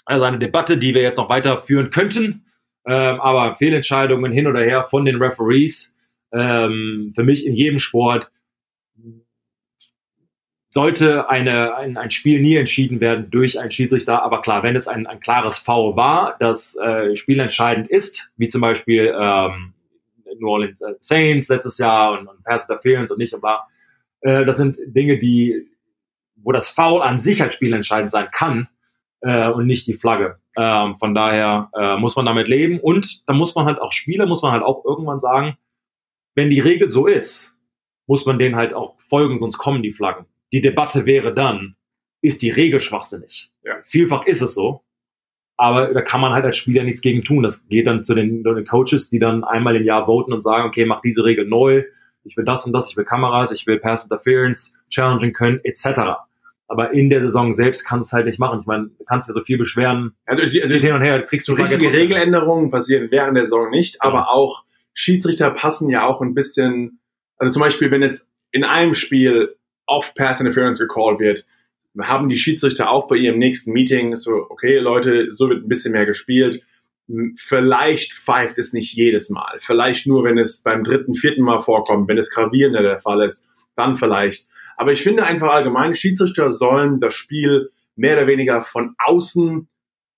Also 0.06 0.26
eine 0.26 0.40
Debatte, 0.40 0.78
die 0.78 0.94
wir 0.94 1.02
jetzt 1.02 1.18
noch 1.18 1.30
weiterführen 1.30 1.90
könnten. 1.90 2.46
Ähm, 2.86 3.20
aber 3.20 3.56
Fehlentscheidungen 3.56 4.32
hin 4.32 4.48
oder 4.48 4.62
her 4.62 4.84
von 4.84 5.06
den 5.06 5.22
Referees. 5.22 5.98
Ähm, 6.32 7.12
für 7.16 7.24
mich 7.24 7.46
in 7.46 7.56
jedem 7.56 7.80
Sport 7.80 8.32
sollte 10.72 11.30
eine, 11.30 11.76
ein, 11.76 11.98
ein 11.98 12.12
Spiel 12.12 12.42
nie 12.42 12.56
entschieden 12.56 13.00
werden 13.00 13.32
durch 13.32 13.60
einen 13.60 13.72
Schiedsrichter. 13.72 14.22
Aber 14.22 14.42
klar, 14.42 14.64
wenn 14.64 14.76
es 14.76 14.88
ein, 14.88 15.08
ein 15.08 15.20
klares 15.20 15.58
Foul 15.58 15.96
war, 15.96 16.38
das 16.40 16.78
äh, 16.78 17.16
spielentscheidend 17.16 17.88
ist, 17.88 18.32
wie 18.38 18.48
zum 18.48 18.62
Beispiel 18.62 19.14
ähm, 19.20 19.74
New 20.40 20.48
Orleans 20.48 20.80
äh, 20.82 20.94
Saints 21.00 21.50
letztes 21.50 21.80
Jahr 21.80 22.20
und, 22.20 22.28
und 22.28 22.44
Pass 22.44 22.70
Interference 22.70 23.12
und 23.12 23.18
nicht 23.18 23.34
und 23.34 23.44
äh, 24.22 24.46
das 24.46 24.58
sind 24.58 24.78
Dinge, 24.86 25.18
die, 25.18 25.68
wo 26.36 26.52
das 26.52 26.70
Foul 26.70 27.02
an 27.02 27.18
sich 27.18 27.42
halt 27.42 27.54
spielentscheidend 27.54 28.12
sein 28.12 28.28
kann 28.32 28.68
äh, 29.22 29.50
und 29.50 29.66
nicht 29.66 29.88
die 29.88 29.94
Flagge. 29.94 30.38
Ähm, 30.62 30.98
von 30.98 31.16
daher 31.16 31.72
äh, 31.74 31.96
muss 31.96 32.18
man 32.18 32.26
damit 32.26 32.50
leben 32.50 32.82
und 32.82 33.26
da 33.30 33.34
muss 33.34 33.56
man 33.56 33.66
halt 33.66 33.80
auch 33.82 33.94
Spieler, 33.94 34.26
muss 34.26 34.42
man 34.42 34.52
halt 34.52 34.62
auch 34.62 34.84
irgendwann 34.84 35.22
sagen, 35.22 35.58
wenn 36.36 36.50
die 36.50 36.60
Regel 36.60 36.90
so 36.90 37.08
ist, 37.08 37.56
muss 38.08 38.26
man 38.26 38.40
denen 38.40 38.58
halt 38.58 38.74
auch 38.74 39.00
folgen, 39.00 39.38
sonst 39.38 39.58
kommen 39.58 39.84
die 39.84 39.94
Flaggen. 39.94 40.26
Die 40.52 40.60
Debatte 40.60 41.06
wäre 41.06 41.34
dann, 41.34 41.78
ist 42.22 42.42
die 42.42 42.50
Regel 42.50 42.82
schwachsinnig? 42.82 43.52
Ja. 43.64 43.76
Vielfach 43.84 44.26
ist 44.26 44.42
es 44.42 44.54
so. 44.54 44.82
Aber 45.56 45.94
da 45.94 46.02
kann 46.02 46.20
man 46.20 46.34
halt 46.34 46.44
als 46.44 46.58
Spieler 46.58 46.84
nichts 46.84 47.00
gegen 47.00 47.24
tun. 47.24 47.44
Das 47.44 47.66
geht 47.70 47.88
dann 47.88 48.04
zu 48.04 48.14
den, 48.14 48.44
den 48.44 48.66
Coaches, 48.66 49.10
die 49.10 49.20
dann 49.20 49.46
einmal 49.46 49.78
im 49.78 49.86
Jahr 49.86 50.08
voten 50.08 50.34
und 50.34 50.42
sagen, 50.42 50.68
okay, 50.68 50.86
mach 50.86 51.02
diese 51.02 51.24
Regel 51.24 51.46
neu. 51.46 51.86
Ich 52.26 52.36
will 52.36 52.44
das 52.44 52.66
und 52.66 52.74
das, 52.74 52.90
ich 52.90 52.98
will 52.98 53.06
Kameras, 53.06 53.54
ich 53.54 53.66
will 53.66 53.80
Pass 53.80 54.04
Interference 54.04 54.78
challengen 54.90 55.32
können, 55.32 55.62
etc. 55.64 56.20
Aber 56.72 56.94
in 56.94 57.10
der 57.10 57.22
Saison 57.22 57.52
selbst 57.52 57.84
kannst 57.84 58.12
du 58.12 58.16
es 58.16 58.18
halt 58.18 58.28
nicht 58.28 58.40
machen. 58.40 58.60
Ich 58.62 58.68
meine, 58.68 58.90
du 58.98 59.04
kannst 59.04 59.28
ja 59.28 59.34
so 59.34 59.42
viel 59.42 59.58
beschweren, 59.58 60.14
Also, 60.26 60.44
also 60.62 60.76
hin 60.76 60.94
und 60.94 61.02
her, 61.02 61.24
kriegst 61.24 61.48
du 61.48 61.54
richtige. 61.54 61.92
Regeländerungen 61.92 62.70
passieren 62.70 63.08
während 63.10 63.36
der 63.36 63.46
Saison 63.46 63.72
nicht, 63.72 64.02
aber 64.02 64.30
auch 64.30 64.64
Schiedsrichter 64.94 65.50
passen 65.50 65.90
ja 65.90 66.06
auch 66.06 66.22
ein 66.22 66.36
bisschen, 66.36 67.00
also 67.38 67.52
zum 67.54 67.62
Beispiel, 67.62 67.90
wenn 67.90 68.04
jetzt 68.04 68.28
in 68.52 68.64
einem 68.64 68.94
Spiel 68.94 69.56
oft 69.88 70.16
Pass 70.16 70.40
Interference 70.40 70.80
gecallt 70.80 71.20
wird, 71.20 71.46
haben 72.00 72.30
die 72.30 72.38
Schiedsrichter 72.38 72.92
auch 72.92 73.08
bei 73.08 73.16
ihrem 73.16 73.40
nächsten 73.40 73.72
Meeting 73.72 74.16
so, 74.16 74.46
okay, 74.50 74.78
Leute, 74.78 75.32
so 75.32 75.50
wird 75.50 75.64
ein 75.64 75.70
bisschen 75.70 75.94
mehr 75.94 76.06
gespielt. 76.06 76.62
Vielleicht 77.38 78.14
pfeift 78.14 78.60
es 78.60 78.74
nicht 78.74 78.94
jedes 78.94 79.32
Mal. 79.32 79.58
Vielleicht 79.60 80.06
nur, 80.06 80.24
wenn 80.24 80.38
es 80.38 80.62
beim 80.62 80.84
dritten, 80.84 81.16
vierten 81.16 81.42
Mal 81.42 81.60
vorkommt, 81.60 82.08
wenn 82.08 82.20
es 82.20 82.30
gravierender 82.30 82.84
der 82.84 83.00
Fall 83.00 83.24
ist, 83.26 83.44
dann 83.76 83.96
vielleicht. 83.96 84.48
Aber 84.80 84.94
ich 84.94 85.04
finde 85.04 85.26
einfach 85.26 85.50
allgemein, 85.52 85.94
Schiedsrichter 85.94 86.54
sollen 86.54 87.02
das 87.02 87.14
Spiel 87.14 87.70
mehr 87.98 88.16
oder 88.16 88.28
weniger 88.28 88.62
von 88.62 88.96
außen 88.98 89.68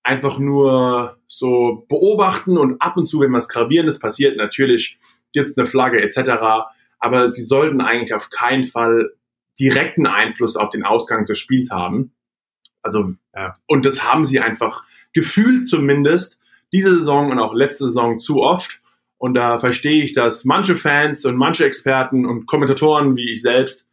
einfach 0.04 0.38
nur 0.38 1.18
so 1.26 1.84
beobachten 1.88 2.56
und 2.56 2.80
ab 2.80 2.96
und 2.96 3.06
zu, 3.06 3.18
wenn 3.18 3.32
was 3.32 3.48
Gravierendes 3.48 3.98
passiert, 3.98 4.36
natürlich 4.36 4.98
gibt's 5.32 5.58
eine 5.58 5.66
Flagge 5.66 6.00
etc. 6.00 6.68
Aber 7.00 7.28
sie 7.32 7.42
sollten 7.42 7.80
eigentlich 7.80 8.14
auf 8.14 8.30
keinen 8.30 8.62
Fall 8.62 9.10
direkten 9.58 10.06
Einfluss 10.06 10.56
auf 10.56 10.70
den 10.70 10.84
Ausgang 10.84 11.24
des 11.24 11.40
Spiels 11.40 11.72
haben. 11.72 12.12
Also, 12.82 13.14
Ja. 13.34 13.54
und 13.66 13.84
das 13.84 14.04
haben 14.04 14.24
sie 14.24 14.38
einfach 14.38 14.84
gefühlt 15.12 15.66
zumindest 15.66 16.38
diese 16.72 16.96
Saison 16.98 17.32
und 17.32 17.40
auch 17.40 17.52
letzte 17.52 17.86
Saison 17.86 18.20
zu 18.20 18.42
oft. 18.42 18.80
Und 19.18 19.34
da 19.34 19.58
verstehe 19.58 20.04
ich, 20.04 20.12
dass 20.12 20.44
manche 20.44 20.76
Fans 20.76 21.24
und 21.24 21.34
manche 21.34 21.64
Experten 21.64 22.26
und 22.26 22.46
Kommentatoren 22.46 23.16
wie 23.16 23.32
ich 23.32 23.42
selbst 23.42 23.84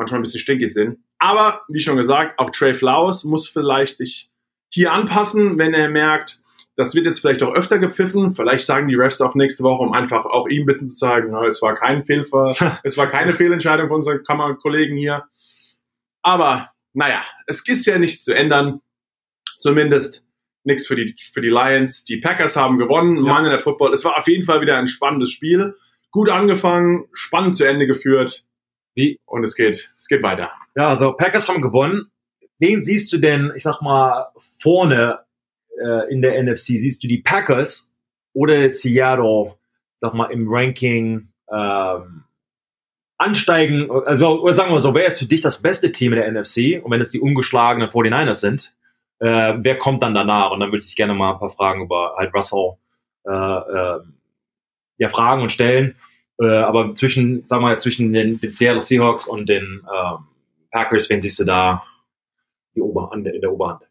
manchmal 0.00 0.20
ein 0.20 0.22
bisschen 0.22 0.40
stinkig 0.40 0.72
sind. 0.72 0.98
Aber 1.18 1.62
wie 1.68 1.80
schon 1.80 1.96
gesagt, 1.96 2.38
auch 2.38 2.50
Trey 2.50 2.74
Flowers 2.74 3.24
muss 3.24 3.48
vielleicht 3.48 3.98
sich 3.98 4.30
hier 4.68 4.92
anpassen, 4.92 5.58
wenn 5.58 5.74
er 5.74 5.88
merkt, 5.88 6.40
das 6.76 6.94
wird 6.94 7.04
jetzt 7.04 7.20
vielleicht 7.20 7.42
auch 7.42 7.54
öfter 7.54 7.78
gepfiffen. 7.78 8.30
Vielleicht 8.30 8.64
sagen 8.64 8.88
die 8.88 8.94
Refs 8.94 9.20
auch 9.20 9.34
nächste 9.34 9.62
Woche, 9.62 9.82
um 9.82 9.92
einfach 9.92 10.24
auch 10.24 10.48
ihm 10.48 10.62
ein 10.62 10.66
bisschen 10.66 10.88
zu 10.88 10.94
zeigen, 10.94 11.30
na, 11.30 11.46
es 11.46 11.60
war 11.60 11.74
kein 11.74 12.06
Fehlver, 12.06 12.54
es 12.82 12.96
war 12.96 13.06
keine 13.06 13.34
Fehlentscheidung 13.34 13.88
von 13.88 13.98
unseren 13.98 14.24
Kammerkollegen 14.24 14.96
hier. 14.96 15.24
Aber 16.22 16.70
naja, 16.92 17.22
es 17.46 17.66
ist 17.68 17.86
ja 17.86 17.98
nichts 17.98 18.24
zu 18.24 18.34
ändern. 18.34 18.80
Zumindest 19.58 20.24
nichts 20.64 20.86
für 20.86 20.96
die, 20.96 21.14
für 21.32 21.40
die 21.40 21.48
Lions. 21.48 22.04
Die 22.04 22.16
Packers 22.16 22.56
haben 22.56 22.78
gewonnen. 22.78 23.16
Ja. 23.16 23.34
Monday 23.34 23.50
Night 23.50 23.62
Football. 23.62 23.92
Es 23.92 24.04
war 24.04 24.16
auf 24.16 24.26
jeden 24.26 24.44
Fall 24.44 24.60
wieder 24.60 24.76
ein 24.76 24.88
spannendes 24.88 25.30
Spiel. 25.30 25.74
Gut 26.10 26.28
angefangen, 26.28 27.06
spannend 27.12 27.56
zu 27.56 27.64
Ende 27.64 27.86
geführt. 27.86 28.44
Wie? 28.94 29.20
Und 29.24 29.44
es 29.44 29.54
geht, 29.54 29.92
es 29.96 30.08
geht 30.08 30.22
weiter. 30.22 30.50
Ja, 30.76 30.88
also 30.88 31.12
Packers 31.12 31.48
haben 31.48 31.62
gewonnen. 31.62 32.10
Wen 32.58 32.84
siehst 32.84 33.12
du 33.12 33.18
denn, 33.18 33.52
ich 33.56 33.62
sag 33.62 33.80
mal, 33.80 34.28
vorne 34.60 35.20
äh, 35.82 36.12
in 36.12 36.22
der 36.22 36.42
NFC? 36.42 36.78
Siehst 36.78 37.02
du 37.02 37.08
die 37.08 37.18
Packers 37.18 37.94
oder 38.32 38.68
Seattle 38.68 39.54
sag 40.00 40.14
mal, 40.14 40.30
im 40.30 40.46
Ranking 40.48 41.28
ähm, 41.52 42.24
ansteigen, 43.18 43.90
also 43.90 44.50
sagen 44.52 44.72
wir 44.72 44.80
so, 44.80 44.94
wer 44.94 45.06
ist 45.06 45.18
für 45.18 45.26
dich 45.26 45.42
das 45.42 45.60
beste 45.60 45.92
Team 45.92 46.14
in 46.14 46.18
der 46.18 46.32
NFC? 46.32 46.82
Und 46.82 46.90
wenn 46.90 47.02
es 47.02 47.10
die 47.10 47.20
ungeschlagenen 47.20 47.90
49ers 47.90 48.34
sind, 48.34 48.74
äh, 49.18 49.54
wer 49.58 49.78
kommt 49.78 50.02
dann 50.02 50.14
danach? 50.14 50.52
Und 50.52 50.60
dann 50.60 50.72
würde 50.72 50.84
ich 50.86 50.96
gerne 50.96 51.12
mal 51.12 51.34
ein 51.34 51.38
paar 51.38 51.50
Fragen 51.50 51.82
über 51.82 52.14
halt 52.16 52.34
Russell 52.34 52.76
äh, 53.26 53.30
äh, 53.30 54.00
ja, 54.96 55.08
fragen 55.08 55.42
und 55.42 55.52
stellen. 55.52 55.96
Äh, 56.40 56.46
aber 56.46 56.94
zwischen, 56.94 57.44
wir 57.48 57.60
mal, 57.60 57.78
zwischen 57.78 58.12
den, 58.12 58.40
den 58.40 58.50
Seattle 58.50 58.80
Seahawks 58.80 59.28
und 59.28 59.48
den 59.48 59.82
äh, 59.84 60.16
Packers, 60.70 61.10
wen 61.10 61.20
siehst 61.20 61.38
du 61.38 61.44
da 61.44 61.84
die 62.74 62.80
Oberhand, 62.80 63.26
in 63.26 63.40
der 63.40 63.52
Oberhand? 63.52 63.82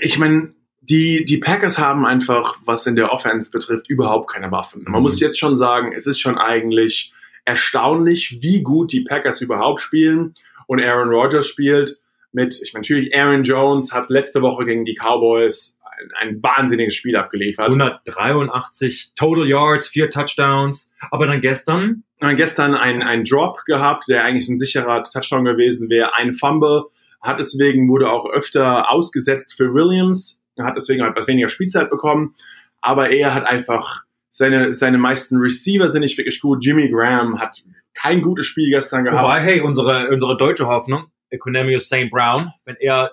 Ich 0.00 0.18
meine, 0.18 0.54
die, 0.80 1.24
die 1.24 1.38
Packers 1.38 1.78
haben 1.78 2.06
einfach, 2.06 2.56
was 2.64 2.86
in 2.86 2.96
der 2.96 3.12
Offense 3.12 3.50
betrifft, 3.50 3.88
überhaupt 3.88 4.30
keine 4.30 4.50
Waffen. 4.50 4.84
Man 4.84 4.94
mhm. 4.94 5.02
muss 5.02 5.20
jetzt 5.20 5.38
schon 5.38 5.56
sagen, 5.56 5.92
es 5.94 6.06
ist 6.06 6.20
schon 6.20 6.38
eigentlich 6.38 7.12
erstaunlich, 7.44 8.38
wie 8.40 8.62
gut 8.62 8.92
die 8.92 9.02
Packers 9.02 9.40
überhaupt 9.40 9.80
spielen 9.80 10.34
und 10.66 10.82
Aaron 10.82 11.10
Rodgers 11.10 11.46
spielt 11.46 11.98
mit, 12.32 12.60
ich 12.62 12.72
meine, 12.72 12.82
natürlich 12.82 13.14
Aaron 13.14 13.44
Jones 13.44 13.92
hat 13.92 14.08
letzte 14.08 14.42
Woche 14.42 14.64
gegen 14.64 14.84
die 14.84 14.94
Cowboys 14.94 15.78
ein, 16.20 16.42
wahnsinniges 16.42 16.94
Spiel 16.94 17.16
abgeliefert. 17.16 17.72
183 17.72 19.12
Total 19.16 19.46
Yards, 19.46 19.88
vier 19.88 20.10
Touchdowns, 20.10 20.92
aber 21.10 21.26
dann 21.26 21.40
gestern? 21.40 22.04
Dann 22.20 22.36
gestern 22.36 22.74
ein, 22.74 23.02
ein 23.02 23.24
Drop 23.24 23.64
gehabt, 23.66 24.04
der 24.08 24.24
eigentlich 24.24 24.48
ein 24.48 24.58
sicherer 24.58 25.02
Touchdown 25.02 25.44
gewesen 25.44 25.90
wäre, 25.90 26.14
ein 26.14 26.32
Fumble, 26.32 26.84
hat 27.20 27.38
deswegen, 27.38 27.88
wurde 27.88 28.10
auch 28.10 28.26
öfter 28.30 28.90
ausgesetzt 28.90 29.54
für 29.56 29.72
Williams, 29.72 30.40
hat 30.60 30.76
deswegen 30.76 31.02
halt 31.02 31.12
etwas 31.12 31.26
weniger 31.26 31.48
Spielzeit 31.48 31.90
bekommen, 31.90 32.34
aber 32.80 33.10
er 33.10 33.34
hat 33.34 33.44
einfach 33.44 34.04
seine, 34.28 34.72
seine 34.72 34.98
meisten 34.98 35.38
Receiver 35.38 35.88
sind 35.88 36.02
nicht 36.02 36.18
wirklich 36.18 36.40
gut. 36.40 36.64
Jimmy 36.64 36.90
Graham 36.90 37.38
hat 37.38 37.62
kein 37.94 38.20
gutes 38.20 38.46
Spiel 38.46 38.68
gestern 38.68 39.04
gehabt. 39.04 39.22
Wobei, 39.22 39.40
hey, 39.40 39.60
unsere, 39.60 40.08
unsere 40.08 40.36
deutsche 40.36 40.66
Hoffnung, 40.66 41.04
Economius 41.30 41.86
St. 41.86 42.10
Brown, 42.10 42.52
wenn 42.64 42.76
er, 42.80 43.12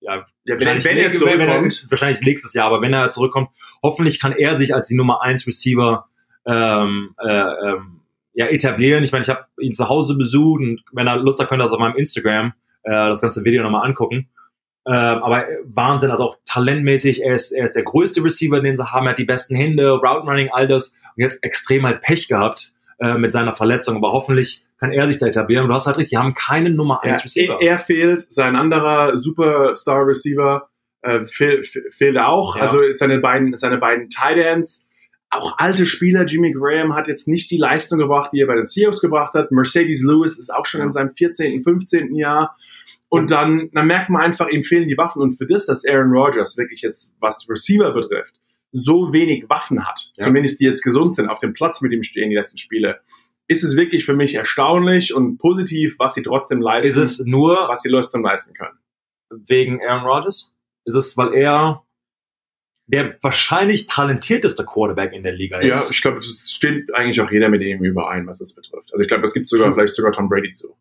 ja, 0.00 0.26
ja 0.44 0.60
wenn, 0.60 0.98
er 0.98 1.12
zurückkommt, 1.12 1.82
wenn 1.82 1.90
wahrscheinlich 1.90 2.20
nächstes 2.22 2.54
Jahr, 2.54 2.66
aber 2.66 2.80
wenn 2.80 2.92
er 2.92 3.10
zurückkommt, 3.10 3.50
hoffentlich 3.82 4.20
kann 4.20 4.32
er 4.32 4.58
sich 4.58 4.74
als 4.74 4.88
die 4.88 4.96
Nummer 4.96 5.22
1 5.22 5.46
Receiver 5.46 6.06
ähm, 6.46 7.14
äh, 7.18 7.28
ähm, 7.28 8.00
ja, 8.34 8.46
etablieren. 8.46 9.02
Ich 9.04 9.12
meine, 9.12 9.22
ich 9.22 9.28
habe 9.28 9.46
ihn 9.60 9.74
zu 9.74 9.88
Hause 9.88 10.16
besucht 10.16 10.60
und 10.60 10.82
wenn 10.92 11.06
er 11.06 11.16
Lust 11.16 11.40
hat, 11.40 11.48
könnt 11.48 11.60
ihr 11.60 11.64
das 11.64 11.72
auf 11.72 11.80
meinem 11.80 11.96
Instagram 11.96 12.52
äh, 12.84 12.90
das 12.90 13.20
ganze 13.20 13.44
Video 13.44 13.62
nochmal 13.62 13.86
angucken. 13.86 14.28
Äh, 14.86 14.92
aber 14.92 15.44
Wahnsinn, 15.64 16.10
also 16.10 16.24
auch 16.24 16.36
talentmäßig, 16.46 17.22
er 17.22 17.34
ist, 17.34 17.52
er 17.52 17.64
ist 17.64 17.74
der 17.74 17.82
größte 17.82 18.22
Receiver, 18.22 18.60
den 18.60 18.76
sie 18.76 18.90
haben, 18.90 19.06
er 19.06 19.10
hat 19.10 19.18
die 19.18 19.24
besten 19.24 19.54
Hände, 19.54 19.90
Route 19.90 20.26
Running, 20.26 20.48
all 20.50 20.68
das. 20.68 20.94
Und 21.16 21.22
jetzt 21.22 21.42
extrem 21.44 21.84
halt 21.84 22.00
Pech 22.00 22.28
gehabt 22.28 22.72
äh, 23.00 23.14
mit 23.14 23.32
seiner 23.32 23.52
Verletzung, 23.52 23.96
aber 23.96 24.12
hoffentlich 24.12 24.64
kann 24.78 24.92
er 24.92 25.08
sich 25.08 25.18
da 25.18 25.26
etablieren. 25.26 25.64
Und 25.64 25.68
du 25.70 25.74
hast 25.74 25.86
halt 25.86 25.98
richtig, 25.98 26.10
die 26.10 26.18
haben 26.18 26.34
keinen 26.34 26.76
Nummer 26.76 27.02
1 27.02 27.20
ja, 27.20 27.24
Receiver. 27.24 27.60
Er, 27.60 27.70
er, 27.72 27.78
fehlt, 27.78 28.22
sein 28.32 28.56
anderer 28.56 29.18
Superstar 29.18 30.06
Receiver 30.06 30.68
äh, 31.02 31.24
fehl, 31.24 31.62
fehlt 31.62 32.18
auch. 32.18 32.56
Ja. 32.56 32.62
Also 32.62 32.80
seine 32.92 33.18
beiden, 33.18 33.56
seine 33.56 33.78
beiden 33.78 34.08
Tight 34.08 34.38
Ends 34.38 34.88
auch 35.30 35.58
alte 35.58 35.84
Spieler, 35.84 36.24
Jimmy 36.24 36.52
Graham 36.52 36.94
hat 36.94 37.08
jetzt 37.08 37.28
nicht 37.28 37.50
die 37.50 37.58
Leistung 37.58 37.98
gebracht, 37.98 38.30
die 38.32 38.40
er 38.40 38.46
bei 38.46 38.54
den 38.54 38.66
Seahawks 38.66 39.00
gebracht 39.00 39.34
hat. 39.34 39.50
Mercedes 39.50 40.02
Lewis 40.02 40.38
ist 40.38 40.52
auch 40.52 40.64
schon 40.64 40.80
in 40.80 40.92
seinem 40.92 41.10
14., 41.10 41.62
15. 41.62 42.14
Jahr. 42.14 42.56
Und 43.10 43.30
dann, 43.30 43.70
dann 43.72 43.86
merkt 43.86 44.10
man 44.10 44.22
einfach, 44.22 44.48
ihm 44.48 44.62
fehlen 44.62 44.88
die 44.88 44.96
Waffen. 44.96 45.20
Und 45.20 45.36
für 45.36 45.46
das, 45.46 45.66
dass 45.66 45.84
Aaron 45.86 46.12
Rodgers 46.12 46.56
wirklich 46.56 46.82
jetzt, 46.82 47.14
was 47.20 47.46
Receiver 47.48 47.92
betrifft, 47.92 48.34
so 48.72 49.12
wenig 49.12 49.48
Waffen 49.48 49.86
hat, 49.86 50.12
ja. 50.16 50.24
zumindest 50.24 50.60
die 50.60 50.64
jetzt 50.64 50.82
gesund 50.82 51.14
sind, 51.14 51.28
auf 51.28 51.38
dem 51.38 51.52
Platz 51.52 51.80
mit 51.80 51.92
ihm 51.92 52.02
stehen, 52.02 52.30
die 52.30 52.36
letzten 52.36 52.58
Spiele, 52.58 53.00
ist 53.48 53.64
es 53.64 53.76
wirklich 53.76 54.04
für 54.04 54.14
mich 54.14 54.34
erstaunlich 54.34 55.14
und 55.14 55.38
positiv, 55.38 55.98
was 55.98 56.14
sie 56.14 56.22
trotzdem 56.22 56.60
leisten. 56.60 56.88
Ist 56.88 56.96
es 56.98 57.24
nur, 57.26 57.56
was 57.68 57.82
sie 57.82 57.88
trotzdem 57.88 58.22
leisten 58.22 58.54
können. 58.54 58.78
Wegen 59.30 59.82
Aaron 59.82 60.06
Rodgers? 60.06 60.54
Ist 60.84 60.94
es, 60.94 61.16
weil 61.16 61.34
er 61.34 61.82
der 62.86 63.18
wahrscheinlich 63.20 63.86
talentierteste 63.86 64.64
Quarterback 64.64 65.12
in 65.12 65.22
der 65.22 65.32
Liga 65.32 65.58
ist. 65.58 65.66
Ja, 65.66 65.90
ich 65.90 66.00
glaube, 66.00 66.18
es 66.18 66.50
steht 66.50 66.94
eigentlich 66.94 67.20
auch 67.20 67.30
jeder 67.30 67.50
mit 67.50 67.62
ihm 67.62 67.84
überein, 67.84 68.26
was 68.26 68.38
das 68.38 68.54
betrifft. 68.54 68.92
Also 68.92 69.00
ich 69.02 69.08
glaube, 69.08 69.24
es 69.24 69.34
gibt 69.34 69.48
sogar 69.48 69.72
vielleicht 69.72 69.94
sogar 69.94 70.12
Tom 70.12 70.28
Brady 70.28 70.52
zu. 70.52 70.74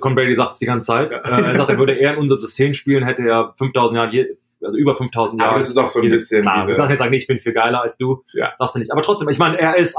Tom 0.00 0.14
Brady 0.14 0.34
sagt 0.34 0.54
es 0.54 0.58
die 0.60 0.66
ganze 0.66 0.86
Zeit. 0.86 1.10
Ja. 1.10 1.18
Äh, 1.18 1.42
er 1.50 1.56
sagt, 1.56 1.70
er 1.70 1.78
würde 1.78 1.94
eher 1.94 2.14
in 2.14 2.20
unser 2.20 2.40
System 2.40 2.72
spielen, 2.72 3.04
hätte 3.04 3.22
er 3.22 3.54
5000 3.58 3.96
Jahre, 3.96 4.36
also 4.62 4.78
über 4.78 4.96
5000 4.96 5.40
Jahre. 5.40 5.50
Aber 5.50 5.60
das 5.60 5.68
ist 5.68 5.76
auch 5.76 5.88
so 5.88 6.00
ein 6.00 6.08
bisschen. 6.08 6.42
Klar, 6.42 6.74
sagst 6.74 6.90
jetzt 6.90 6.98
sagen, 7.00 7.10
nee, 7.10 7.18
ich 7.18 7.26
bin 7.26 7.38
viel 7.38 7.52
geiler 7.52 7.82
als 7.82 7.98
du. 7.98 8.24
Ja. 8.32 8.54
Sagst 8.58 8.74
du 8.74 8.78
nicht. 8.78 8.90
Aber 8.90 9.02
trotzdem, 9.02 9.28
ich 9.28 9.38
meine, 9.38 9.58
er 9.58 9.76
ist 9.76 9.98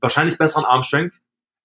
wahrscheinlich 0.00 0.38
besser 0.38 0.60
an 0.60 0.64
Armstrength. 0.64 1.14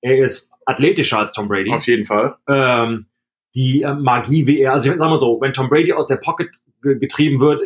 Er 0.01 0.23
ist 0.23 0.51
athletischer 0.65 1.19
als 1.19 1.33
Tom 1.33 1.47
Brady. 1.47 1.71
Auf 1.71 1.87
jeden 1.87 2.05
Fall. 2.05 2.35
Ähm, 2.47 3.07
die 3.55 3.81
äh, 3.81 3.93
Magie, 3.93 4.47
wie 4.47 4.59
er, 4.59 4.73
also 4.73 4.91
ich 4.91 4.97
sag 4.97 5.09
mal 5.09 5.17
so, 5.17 5.39
wenn 5.41 5.53
Tom 5.53 5.69
Brady 5.69 5.93
aus 5.93 6.07
der 6.07 6.17
Pocket 6.17 6.49
getrieben 6.81 7.39
wird, 7.39 7.61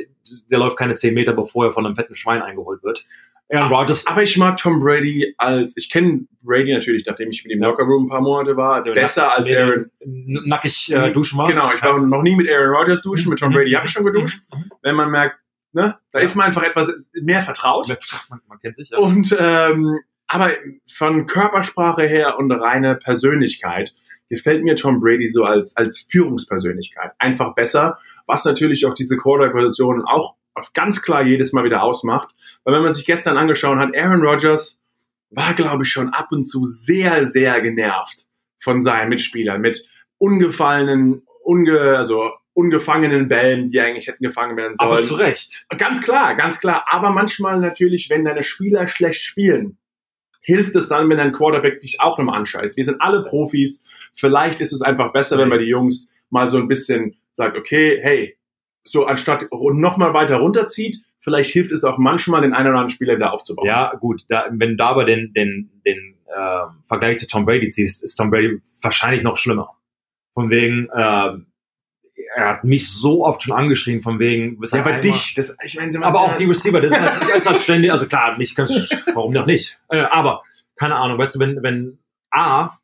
der 0.50 0.60
läuft 0.60 0.78
keine 0.78 0.96
10 0.96 1.14
Meter, 1.14 1.34
bevor 1.34 1.66
er 1.66 1.72
von 1.72 1.86
einem 1.86 1.96
fetten 1.96 2.16
Schwein 2.16 2.42
eingeholt 2.42 2.82
wird. 2.84 3.06
Aaron 3.52 3.72
Rodgers. 3.72 4.08
Aber 4.08 4.24
ich 4.24 4.38
mag 4.38 4.58
Tom 4.58 4.80
Brady 4.80 5.36
als, 5.38 5.76
ich 5.78 5.90
kenne 5.90 6.26
Brady 6.42 6.74
natürlich, 6.74 7.06
nachdem 7.06 7.30
ich 7.30 7.44
mit 7.44 7.52
ihm 7.52 7.62
im 7.62 7.64
Locker 7.64 7.84
Room 7.84 8.06
ein 8.06 8.10
paar 8.10 8.22
Monate 8.22 8.56
war, 8.56 8.84
besser 8.84 9.36
als 9.36 9.52
Aaron. 9.52 9.92
Nackig 10.06 10.92
äh, 10.92 11.12
duschen 11.12 11.38
warst. 11.38 11.60
Genau, 11.60 11.74
ich 11.74 11.82
war 11.82 12.00
noch 12.00 12.24
nie 12.24 12.36
mit 12.36 12.50
Aaron 12.50 12.76
Rodgers 12.76 13.02
duschen, 13.02 13.30
mit 13.30 13.40
Tom 13.40 13.52
Brady 13.52 13.72
habe 13.72 13.86
ich 13.86 13.92
schon 13.92 14.06
geduscht. 14.06 14.42
Mhm. 14.52 14.60
Mhm. 14.60 14.72
Wenn 14.82 14.96
man 14.96 15.12
merkt, 15.12 15.38
ne, 15.74 15.98
da 16.12 16.20
ja. 16.20 16.26
ist 16.26 16.36
man 16.36 16.48
einfach 16.48 16.64
etwas 16.64 16.92
mehr 17.22 17.42
vertraut. 17.42 17.88
Man, 18.30 18.40
man 18.48 18.60
kennt 18.60 18.76
sich, 18.76 18.90
ja. 18.90 18.98
Und, 18.98 19.36
ähm, 19.38 20.00
aber 20.34 20.52
von 20.92 21.28
Körpersprache 21.28 22.08
her 22.08 22.40
und 22.40 22.52
reine 22.52 22.96
Persönlichkeit 22.96 23.94
gefällt 24.30 24.64
mir 24.64 24.74
Tom 24.74 25.00
Brady 25.00 25.28
so 25.28 25.44
als, 25.44 25.78
als 25.78 26.08
Führungspersönlichkeit 26.10 27.12
einfach 27.20 27.54
besser, 27.54 28.00
was 28.26 28.44
natürlich 28.44 28.88
auch 28.88 28.96
diese 28.96 29.16
Quarterback-Position 29.16 30.04
auch 30.06 30.34
ganz 30.74 31.04
klar 31.04 31.22
jedes 31.22 31.54
Mal 31.54 31.66
wieder 31.66 31.84
ausmacht. 31.84 32.34
Weil 32.64 32.74
wenn 32.74 32.82
man 32.82 32.94
sich 32.94 33.06
gestern 33.06 33.38
angeschaut 33.38 33.78
hat, 33.78 33.96
Aaron 33.96 34.26
Rodgers 34.26 34.82
war, 35.30 35.54
glaube 35.54 35.84
ich, 35.84 35.90
schon 35.90 36.10
ab 36.10 36.30
und 36.32 36.46
zu 36.46 36.66
sehr, 36.66 37.28
sehr 37.28 37.62
genervt 37.62 38.26
von 38.60 38.82
seinen 38.82 39.10
Mitspielern 39.10 39.62
mit 39.62 39.88
ungefallenen, 40.18 41.22
unge, 41.44 41.80
also 41.80 42.32
ungefangenen 42.54 43.28
Bällen, 43.28 43.68
die 43.68 43.80
eigentlich 43.80 44.08
hätten 44.08 44.24
gefangen 44.24 44.58
werden 44.58 44.74
sollen. 44.76 44.90
Aber 44.90 45.00
zu 45.00 45.14
Recht. 45.14 45.68
Ganz 45.78 46.02
klar, 46.02 46.34
ganz 46.34 46.60
klar. 46.60 46.88
Aber 46.90 47.12
manchmal 47.12 47.60
natürlich, 47.60 48.10
wenn 48.10 48.26
deine 48.26 48.42
Spieler 48.42 48.88
schlecht 48.88 49.22
spielen, 49.22 49.78
hilft 50.44 50.76
es 50.76 50.90
dann, 50.90 51.10
wenn 51.10 51.18
dein 51.18 51.32
Quarterback 51.32 51.82
dich 51.82 52.00
auch 52.02 52.18
nochmal 52.18 52.40
anscheißt. 52.40 52.78
Wir 52.78 52.84
sind 52.84 53.02
alle 53.02 53.24
Profis. 53.24 53.82
Vielleicht 54.14 54.62
ist 54.62 54.74
es 54.74 54.82
einfach 54.82 55.12
besser, 55.12 55.38
wenn 55.38 55.50
man 55.50 55.60
die 55.60 55.66
Jungs 55.66 56.12
mal 56.30 56.50
so 56.50 56.58
ein 56.58 56.68
bisschen 56.68 57.16
sagt, 57.32 57.58
okay, 57.58 58.00
hey, 58.02 58.38
so 58.84 59.06
anstatt 59.06 59.48
nochmal 59.52 60.14
weiter 60.14 60.38
runterzieht, 60.38 60.98
vielleicht 61.20 61.52
hilft 61.52 61.72
es 61.72 61.84
auch 61.84 61.98
manchmal, 61.98 62.42
den 62.42 62.54
einen 62.54 62.68
oder 62.68 62.80
anderen 62.80 62.90
Spieler 62.90 63.18
da 63.18 63.30
aufzubauen. 63.30 63.66
Ja, 63.66 63.94
gut, 63.96 64.24
da, 64.28 64.48
wenn 64.52 64.72
du 64.72 64.76
da 64.76 64.90
aber 64.90 65.06
den, 65.06 65.34
den, 65.34 65.72
den 65.86 66.16
äh, 66.28 66.66
Vergleich 66.86 67.18
zu 67.18 67.28
Tom 67.28 67.46
Brady 67.46 67.70
ziehst, 67.70 68.04
ist 68.04 68.16
Tom 68.16 68.30
Brady 68.30 68.62
wahrscheinlich 68.82 69.24
noch 69.24 69.38
schlimmer. 69.38 69.70
Von 70.34 70.50
wegen, 70.50 70.90
äh, 70.94 71.38
er 72.36 72.50
hat 72.50 72.64
mich 72.64 72.90
so 72.90 73.26
oft 73.26 73.44
schon 73.44 73.54
angeschrien, 73.54 74.02
von 74.02 74.20
wegen, 74.20 74.60
ja, 74.64 74.80
aber 74.80 75.00
dich, 75.00 75.36
das, 75.36 75.56
ich 75.64 75.76
meine, 75.76 76.04
aber 76.04 76.22
auch 76.22 76.38
die 76.38 76.46
Receiver, 76.46 76.82
das 76.82 76.98
ist 76.98 77.36
ist 77.38 77.50
halt 77.50 77.62
ständig, 77.62 77.92
also 77.92 78.08
klar, 78.08 78.38
mich 78.38 78.56
kannst 78.56 78.98
warum 79.14 79.34
noch 79.34 79.46
nicht? 79.46 79.80
Äh, 79.90 80.00
aber, 80.00 80.44
keine 80.76 80.96
Ahnung, 80.96 81.18
weißt 81.18 81.36
du, 81.36 81.40
wenn, 81.40 81.62
wenn, 81.62 82.00
A, 82.32 82.78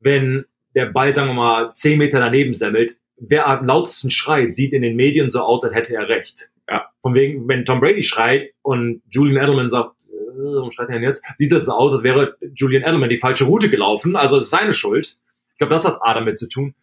wenn 0.00 0.44
der 0.74 0.86
Ball, 0.86 1.14
sagen 1.14 1.28
wir 1.28 1.34
mal, 1.34 1.72
zehn 1.74 1.98
Meter 1.98 2.18
daneben 2.18 2.54
semmelt, 2.54 2.96
wer 3.16 3.46
am 3.46 3.66
lautesten 3.66 4.10
schreit, 4.10 4.54
sieht 4.54 4.72
in 4.72 4.82
den 4.82 4.96
Medien 4.96 5.30
so 5.30 5.40
aus, 5.40 5.64
als 5.64 5.74
hätte 5.74 5.94
er 5.94 6.08
recht. 6.08 6.50
Ja. 6.68 6.90
Von 7.00 7.14
wegen, 7.14 7.48
wenn 7.48 7.64
Tom 7.64 7.80
Brady 7.80 8.02
schreit 8.02 8.50
und 8.62 9.02
Julian 9.08 9.42
Edelman 9.42 9.70
sagt, 9.70 10.06
äh, 10.06 10.54
warum 10.54 10.72
schreit 10.72 10.88
er 10.88 10.96
denn 10.96 11.04
jetzt? 11.04 11.24
Sieht 11.36 11.52
das 11.52 11.66
so 11.66 11.72
aus, 11.72 11.92
als 11.92 12.02
wäre 12.02 12.36
Julian 12.54 12.82
Edelman 12.82 13.08
die 13.08 13.18
falsche 13.18 13.44
Route 13.44 13.70
gelaufen, 13.70 14.16
also 14.16 14.38
ist 14.38 14.50
seine 14.50 14.72
Schuld. 14.72 15.16
Ich 15.52 15.58
glaube, 15.58 15.72
das 15.72 15.86
hat 15.86 15.98
A 16.02 16.12
damit 16.12 16.38
zu 16.38 16.48
tun. 16.48 16.74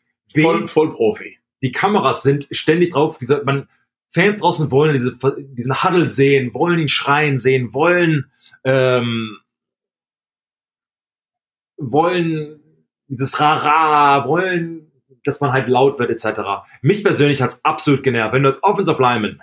Voll, 0.41 0.67
voll 0.67 0.93
Profi. 0.93 1.37
Die 1.61 1.71
Kameras 1.71 2.23
sind 2.23 2.47
ständig 2.51 2.91
drauf. 2.91 3.19
Man, 3.45 3.67
Fans 4.13 4.39
draußen 4.39 4.69
wollen 4.69 4.93
diese, 4.93 5.17
diesen 5.37 5.83
Huddle 5.83 6.09
sehen, 6.09 6.53
wollen 6.53 6.79
ihn 6.79 6.87
schreien 6.87 7.37
sehen, 7.37 7.73
wollen, 7.73 8.31
ähm, 8.63 9.39
wollen 11.77 12.59
dieses 13.07 13.39
Rara, 13.39 14.27
wollen, 14.27 14.91
dass 15.23 15.41
man 15.41 15.51
halt 15.51 15.67
laut 15.67 15.99
wird, 15.99 16.11
etc. 16.11 16.41
Mich 16.81 17.03
persönlich 17.03 17.41
hat's 17.41 17.63
absolut 17.63 18.03
genervt. 18.03 18.33
Wenn 18.33 18.43
du 18.43 18.49
als 18.49 18.61
Offensive 18.61 19.01
Lineman 19.01 19.41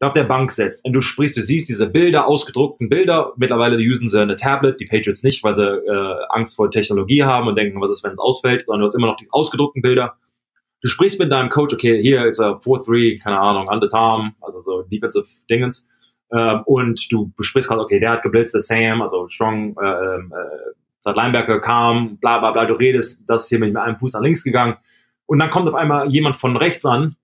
auf 0.00 0.12
der 0.12 0.24
Bank 0.24 0.52
sitzt 0.52 0.84
und 0.84 0.92
du 0.92 1.00
sprichst, 1.00 1.36
du 1.36 1.40
siehst 1.40 1.68
diese 1.68 1.88
Bilder, 1.88 2.28
ausgedruckten 2.28 2.88
Bilder, 2.88 3.32
mittlerweile 3.36 3.76
usen 3.78 4.08
sie 4.08 4.20
eine 4.20 4.36
Tablet, 4.36 4.78
die 4.80 4.86
Patriots 4.86 5.24
nicht, 5.24 5.42
weil 5.42 5.56
sie 5.56 5.62
äh, 5.62 6.16
Angst 6.28 6.56
vor 6.56 6.70
Technologie 6.70 7.24
haben 7.24 7.48
und 7.48 7.56
denken, 7.56 7.80
was 7.80 7.90
ist, 7.90 8.04
wenn 8.04 8.12
es 8.12 8.18
ausfällt, 8.18 8.64
sondern 8.66 8.80
du 8.80 8.86
hast 8.86 8.94
immer 8.94 9.08
noch 9.08 9.16
die 9.16 9.28
ausgedruckten 9.30 9.82
Bilder. 9.82 10.16
Du 10.82 10.88
sprichst 10.88 11.18
mit 11.18 11.32
deinem 11.32 11.48
Coach, 11.48 11.74
okay, 11.74 12.00
hier 12.00 12.24
ist 12.26 12.38
a 12.38 12.52
4-3, 12.52 13.20
keine 13.20 13.40
Ahnung, 13.40 13.66
under 13.66 13.88
Tom, 13.88 14.34
also 14.40 14.60
so 14.60 14.82
Defensive 14.82 15.26
Dingens. 15.50 15.88
Ähm, 16.32 16.62
und 16.66 17.10
du 17.10 17.32
besprichst 17.36 17.68
gerade, 17.68 17.82
okay, 17.82 17.98
der 17.98 18.12
hat 18.12 18.22
geblitzt, 18.22 18.54
der 18.54 18.60
Sam, 18.60 19.02
also 19.02 19.28
Strong, 19.28 19.76
äh, 19.82 19.86
äh, 19.86 20.20
seit 21.00 21.16
Linebacker 21.16 21.60
kam, 21.60 22.18
bla 22.18 22.38
bla 22.38 22.52
bla, 22.52 22.66
du 22.66 22.74
redest, 22.74 23.24
das 23.26 23.48
hier 23.48 23.58
mit 23.58 23.76
einem 23.76 23.96
Fuß 23.96 24.12
nach 24.12 24.20
links 24.20 24.44
gegangen. 24.44 24.76
Und 25.26 25.40
dann 25.40 25.50
kommt 25.50 25.66
auf 25.66 25.74
einmal 25.74 26.08
jemand 26.08 26.36
von 26.36 26.56
rechts 26.56 26.86
an 26.86 27.16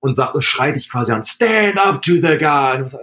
und 0.00 0.14
sagt 0.14 0.34
und 0.34 0.42
schreit 0.42 0.76
dich 0.76 0.90
quasi 0.90 1.12
an, 1.12 1.24
stand 1.24 1.78
up 1.78 2.02
to 2.02 2.12
the 2.14 2.38
guy. 2.38 2.76
Und, 2.76 2.92
was, 2.92 2.94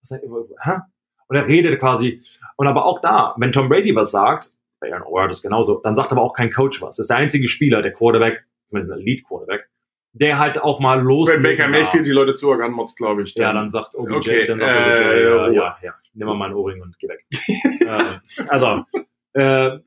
was, 0.00 0.20
was, 0.22 0.80
und 1.28 1.36
er 1.36 1.48
redet 1.48 1.78
quasi. 1.80 2.22
Und 2.56 2.66
aber 2.66 2.84
auch 2.84 3.00
da, 3.00 3.34
wenn 3.38 3.52
Tom 3.52 3.68
Brady 3.68 3.94
was 3.94 4.10
sagt, 4.10 4.52
Aaron 4.80 5.02
Rodgers 5.02 5.42
genauso, 5.42 5.80
dann 5.82 5.94
sagt 5.94 6.12
aber 6.12 6.22
auch 6.22 6.34
kein 6.34 6.50
Coach 6.50 6.80
was. 6.80 6.96
Das 6.96 7.04
ist 7.04 7.10
der 7.10 7.16
einzige 7.16 7.46
Spieler, 7.48 7.82
der 7.82 7.92
Quarterback, 7.92 8.44
zumindest 8.66 8.96
der 8.96 9.04
Lead 9.04 9.26
Quarterback, 9.26 9.68
der 10.12 10.38
halt 10.38 10.62
auch 10.62 10.80
mal 10.80 11.00
los. 11.00 11.28
Wenn 11.32 11.42
Baker 11.42 11.68
Mayfield 11.68 12.06
die 12.06 12.12
Leute 12.12 12.34
zu 12.36 12.52
anmotzt, 12.52 12.96
glaube 12.96 13.22
ich. 13.22 13.34
Dann. 13.34 13.42
Ja, 13.42 13.52
dann 13.52 13.70
sagt 13.70 13.94
OBJ, 13.94 14.14
okay, 14.14 14.46
dann 14.46 14.60
sagt 14.60 15.00
OBJ, 15.00 15.02
äh, 15.02 15.28
Ruhe. 15.28 15.54
ja, 15.54 15.78
ja, 15.82 15.94
nimm 16.14 16.28
mal 16.28 16.34
meinen 16.34 16.54
Ohrring 16.54 16.82
und 16.82 16.98
geh 16.98 17.08
weg. 17.08 17.24
äh, 17.80 18.44
also, 18.48 18.84
äh, 19.32 19.78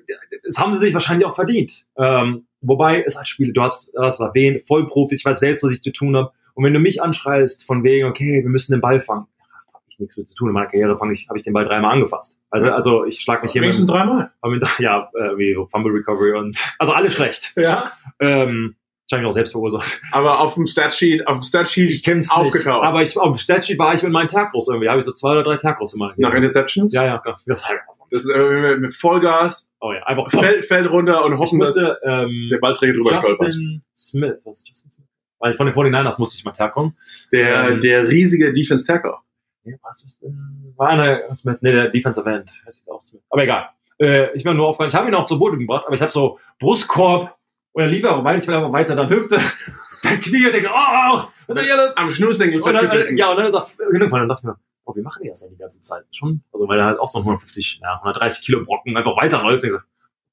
das 0.44 0.60
haben 0.60 0.74
sie 0.74 0.80
sich 0.80 0.94
wahrscheinlich 0.94 1.28
auch 1.28 1.36
verdient. 1.36 1.86
Ähm, 1.98 2.46
wobei 2.62 3.04
es 3.04 3.18
halt 3.18 3.28
Spiele, 3.28 3.54
du 3.54 3.62
hast 3.62 3.94
das 3.96 4.20
erwähnt, 4.20 4.68
Vollprofi, 4.68 5.16
ich 5.16 5.26
weiß 5.26 5.40
selbst, 5.40 5.64
was 5.64 5.72
ich 5.72 5.82
zu 5.82 5.92
tun 5.92 6.16
habe. 6.16 6.32
Und 6.54 6.64
wenn 6.64 6.74
du 6.74 6.80
mich 6.80 7.02
anschreist 7.02 7.66
von 7.66 7.84
wegen, 7.84 8.08
okay, 8.08 8.42
wir 8.44 8.50
müssen 8.50 8.74
den 8.74 8.82
Ball 8.82 9.00
fangen, 9.00 9.28
habe 9.74 9.84
ich 9.90 10.00
nichts 10.00 10.18
mit 10.18 10.28
zu 10.28 10.36
tun. 10.36 10.50
In 10.50 10.54
meiner 10.54 10.68
Karriere 10.68 10.98
fange 10.98 11.14
ich, 11.14 11.28
habe 11.30 11.38
ich 11.38 11.44
den 11.44 11.54
Ball 11.54 11.66
dreimal 11.66 11.94
angefasst. 11.94 12.40
Also, 12.50 12.70
also 12.70 13.06
ich 13.06 13.20
schlag 13.22 13.44
mich 13.44 13.54
hier 13.54 13.62
Wenigstens 13.62 13.88
dreimal. 13.88 14.32
mit, 14.46 14.68
ja, 14.80 15.10
äh, 15.14 15.38
wie 15.38 15.56
Fumble 15.72 15.94
Recovery 15.94 16.34
und 16.34 16.76
also 16.80 16.94
alles 16.94 17.14
schlecht. 17.14 17.54
Ja. 17.56 17.82
Ähm, 18.20 18.76
wahrscheinlich 19.10 19.28
auch 19.28 19.34
selbst 19.34 19.52
verursacht. 19.52 20.02
Aber 20.12 20.40
auf 20.40 20.54
dem 20.56 20.66
Statsheet, 20.66 21.26
auf 21.28 21.40
dem 21.40 21.44
Statsheet 21.44 21.90
Ich 21.90 22.04
kenn's 22.04 22.32
aufgetaucht. 22.32 22.82
nicht. 22.82 22.88
Aber 22.88 23.02
ich, 23.02 23.18
auf 23.18 23.32
dem 23.34 23.38
Statsheet 23.38 23.80
war 23.80 23.94
ich 23.94 24.04
mit 24.04 24.12
meinen 24.12 24.28
Tacos 24.28 24.68
irgendwie. 24.68 24.86
Da 24.86 24.92
habe 24.92 25.00
ich 25.00 25.06
so 25.06 25.14
zwei 25.14 25.32
oder 25.32 25.44
drei 25.44 25.58
Tacos 25.58 25.94
in 25.94 26.00
meiner 26.00 26.14
Nach. 26.18 26.34
Interceptions. 26.34 26.94
Ja, 26.94 27.06
ja, 27.06 27.24
das 27.46 27.68
halt 27.68 27.80
Das 28.12 28.26
ist 28.26 28.30
äh, 28.30 28.78
mit 28.78 28.94
Vollgas, 28.94 29.72
Oh 29.82 29.94
ja, 29.94 30.04
einfach 30.04 30.30
fällt, 30.30 30.66
fällt 30.66 30.92
runter 30.92 31.24
und 31.26 31.38
hoffen, 31.38 31.60
dass 31.60 31.70
musste, 31.76 31.98
ähm, 32.04 32.50
der 32.52 32.58
Ballträger 32.58 32.94
drüber 32.94 33.16
stolpert. 33.16 33.48
Justin 33.48 33.82
Smith, 33.96 34.36
was 34.44 34.60
ist 34.60 34.68
Justin 34.68 34.92
Smith? 34.92 35.08
Weil 35.40 35.54
von 35.54 35.68
den 35.68 35.76
49ers 35.76 36.20
musste 36.20 36.38
ich 36.38 36.44
mal 36.44 36.54
herkommen. 36.54 36.98
Der, 37.32 37.70
ähm, 37.70 37.80
der 37.80 38.10
riesige 38.10 38.52
Defense 38.52 38.86
Tackle. 38.86 39.16
Ja, 39.64 39.76
was 39.84 40.04
ist 40.04 40.22
denn? 40.22 40.74
War 40.76 40.90
einer 40.90 41.34
Smith, 41.36 41.58
nee, 41.62 41.72
der 41.72 41.90
Defensive 41.90 42.30
End. 42.30 42.52
Auch 42.88 43.02
Smith. 43.02 43.22
Aber 43.30 43.44
egal. 43.44 43.70
Äh, 44.00 44.36
ich 44.36 44.44
bin 44.44 44.58
nur 44.58 44.68
aufgefallen, 44.68 44.90
ich 44.90 44.96
habe 44.96 45.08
ihn 45.08 45.16
auch 45.16 45.26
zu 45.26 45.40
Boden 45.40 45.60
gebracht, 45.60 45.86
aber 45.86 45.96
ich 45.96 46.02
habe 46.02 46.12
so 46.12 46.40
Brustkorb 46.60 47.38
und 47.74 47.84
er 47.84 47.90
lief 47.90 48.04
aber 48.06 48.24
weiter, 48.24 48.38
ich 48.40 48.48
will 48.48 48.56
aber 48.56 48.72
weiter, 48.72 48.96
dann 48.96 49.10
Hüfte, 49.10 49.40
dann 50.04 50.20
Knie 50.20 50.46
und 50.46 50.54
denke, 50.54 50.70
oh, 50.74 51.24
was 51.48 51.56
denn 51.58 51.66
hier 51.66 51.76
alles? 51.80 51.98
Am 51.98 52.12
Schnürsenkel 52.12 52.62
dann, 52.62 52.74
festgebissen. 52.74 53.18
ja, 53.18 53.30
und 53.30 53.38
dann 53.38 53.46
ist 53.48 53.54
er 53.54 53.68
hingefallen 53.92 54.24
und 54.24 54.30
dachte 54.30 54.42
ich 54.44 54.48
mir, 54.48 54.56
oh, 54.86 54.96
wie 54.96 55.02
machen 55.02 55.22
die 55.24 55.30
das 55.30 55.42
denn 55.42 55.52
die 55.52 55.58
ganze 55.58 55.82
Zeit? 55.82 56.04
Schon? 56.12 56.42
Also, 56.54 56.68
weil 56.68 56.80
er 56.80 56.86
halt 56.86 57.00
auch 57.00 57.08
so 57.08 57.20
150, 57.20 57.80
ja, 57.82 57.96
130 57.96 58.46
Kilo 58.46 58.64
Brocken 58.66 58.96
einfach 58.98 59.16
weiterläuft. 59.18 59.64
Und 59.64 59.68
ich 59.70 59.74
so, 59.74 59.80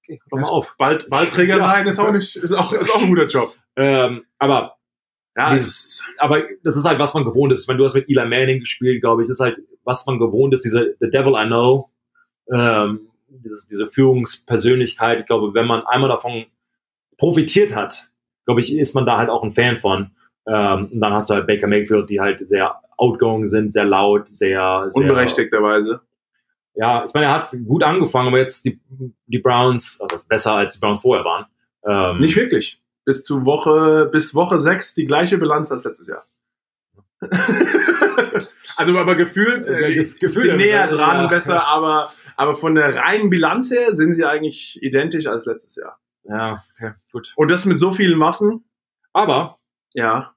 okay, 0.02 0.20
hör 0.30 0.38
doch 0.40 0.48
mal 0.48 0.52
auf. 0.56 0.74
Bald, 0.78 1.08
Ballträger 1.10 1.56
Ja. 1.58 1.68
sein 1.68 1.86
ist 1.86 1.98
auch 1.98 2.12
nicht, 2.12 2.36
ist 2.36 2.52
auch, 2.52 2.72
ist 2.72 2.94
auch 2.94 3.02
ein 3.02 3.08
guter 3.08 3.26
Job. 3.26 3.48
Ähm, 3.76 4.24
aber 4.38 4.76
Ja, 5.36 5.52
Dieses- 5.52 6.02
aber 6.18 6.42
das 6.64 6.76
ist 6.76 6.86
halt, 6.86 6.98
was 6.98 7.12
man 7.14 7.24
gewohnt 7.24 7.52
ist. 7.52 7.68
Wenn 7.68 7.76
du 7.76 7.84
hast 7.84 7.94
mit 7.94 8.08
Eli 8.08 8.24
Manning 8.26 8.60
gespielt, 8.60 9.02
glaube 9.02 9.22
ich, 9.22 9.28
ist 9.28 9.40
halt, 9.40 9.58
was 9.84 10.06
man 10.06 10.18
gewohnt 10.18 10.54
ist, 10.54 10.64
diese 10.64 10.96
The 11.00 11.10
Devil 11.10 11.34
I 11.36 11.46
Know, 11.46 11.90
ähm, 12.52 13.08
dieses, 13.28 13.68
diese 13.68 13.86
Führungspersönlichkeit. 13.86 15.20
Ich 15.20 15.26
glaube, 15.26 15.52
wenn 15.54 15.66
man 15.66 15.84
einmal 15.86 16.08
davon 16.08 16.46
profitiert 17.18 17.74
hat, 17.74 18.08
glaube 18.44 18.60
ich, 18.60 18.76
ist 18.76 18.94
man 18.94 19.06
da 19.06 19.18
halt 19.18 19.30
auch 19.30 19.42
ein 19.42 19.52
Fan 19.52 19.76
von. 19.76 20.12
Ähm, 20.46 20.88
und 20.92 21.00
dann 21.00 21.12
hast 21.12 21.28
du 21.30 21.34
halt 21.34 21.46
Baker 21.46 21.66
Mayfield, 21.66 22.08
die 22.08 22.20
halt 22.20 22.46
sehr 22.46 22.80
outgoing 22.96 23.46
sind, 23.46 23.72
sehr 23.72 23.84
laut, 23.84 24.28
sehr, 24.28 24.86
sehr 24.88 25.02
unberechtigterweise. 25.02 26.00
Ja, 26.74 27.04
ich 27.06 27.14
meine, 27.14 27.26
er 27.26 27.32
hat 27.32 27.48
gut 27.66 27.82
angefangen, 27.82 28.28
aber 28.28 28.38
jetzt 28.38 28.64
die, 28.64 28.80
die 29.26 29.38
Browns, 29.38 29.98
also 30.00 30.12
das 30.12 30.22
ist 30.22 30.28
besser 30.28 30.56
als 30.56 30.74
die 30.74 30.80
Browns 30.80 31.00
vorher 31.00 31.24
waren. 31.24 31.46
Ähm, 31.84 32.18
Nicht 32.18 32.36
wirklich. 32.36 32.80
Bis 33.04 33.24
zu 33.24 33.44
Woche, 33.44 34.08
bis 34.12 34.34
Woche 34.34 34.58
6 34.58 34.94
die 34.94 35.06
gleiche 35.06 35.38
Bilanz 35.38 35.72
als 35.72 35.84
letztes 35.84 36.08
Jahr. 36.08 36.26
also 38.76 38.98
aber 38.98 39.14
gefühlt, 39.14 39.66
äh, 39.66 39.98
gef- 39.98 40.18
gefühlt 40.18 40.56
näher 40.56 40.80
ja. 40.80 40.86
dran 40.86 41.24
und 41.24 41.30
besser, 41.30 41.66
aber, 41.66 42.10
aber 42.36 42.56
von 42.56 42.74
der 42.74 42.94
reinen 42.94 43.30
Bilanz 43.30 43.70
her 43.70 43.96
sind 43.96 44.12
sie 44.14 44.24
eigentlich 44.24 44.78
identisch 44.82 45.26
als 45.26 45.46
letztes 45.46 45.76
Jahr. 45.76 45.98
Ja, 46.28 46.64
okay, 46.74 46.92
gut. 47.12 47.32
Und 47.36 47.50
das 47.50 47.64
mit 47.64 47.78
so 47.78 47.92
vielen 47.92 48.18
Waffen, 48.20 48.64
Aber 49.12 49.58
ja. 49.94 50.34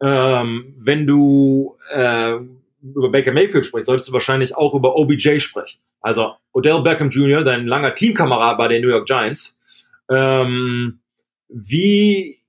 ähm, 0.00 0.74
wenn 0.78 1.06
du 1.06 1.76
äh, 1.92 2.38
über 2.82 3.10
Baker 3.10 3.32
Mayfield 3.32 3.66
sprichst, 3.66 3.86
solltest 3.86 4.08
du 4.08 4.12
wahrscheinlich 4.12 4.56
auch 4.56 4.74
über 4.74 4.96
OBJ 4.96 5.38
sprechen. 5.38 5.80
Also 6.00 6.34
Odell 6.52 6.82
Beckham 6.82 7.10
Jr., 7.10 7.42
dein 7.42 7.66
langer 7.66 7.94
Teamkamerad 7.94 8.58
bei 8.58 8.68
den 8.68 8.82
New 8.82 8.88
York 8.88 9.06
Giants. 9.06 9.58
Ähm, 10.08 11.00
wie 11.48 12.40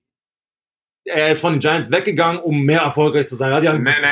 er 1.08 1.32
ist 1.32 1.39
von 1.39 1.54
den 1.54 1.60
Giants 1.60 1.89
weggegangen, 1.89 2.41
um 2.41 2.63
mehr 2.63 2.82
erfolgreich 2.82 3.28
zu 3.28 3.36
sein. 3.36 3.52
Er 3.52 3.58
hat 3.58 3.63
ja 3.63 3.74
Nee, 3.74 3.91
nee. 4.02 4.08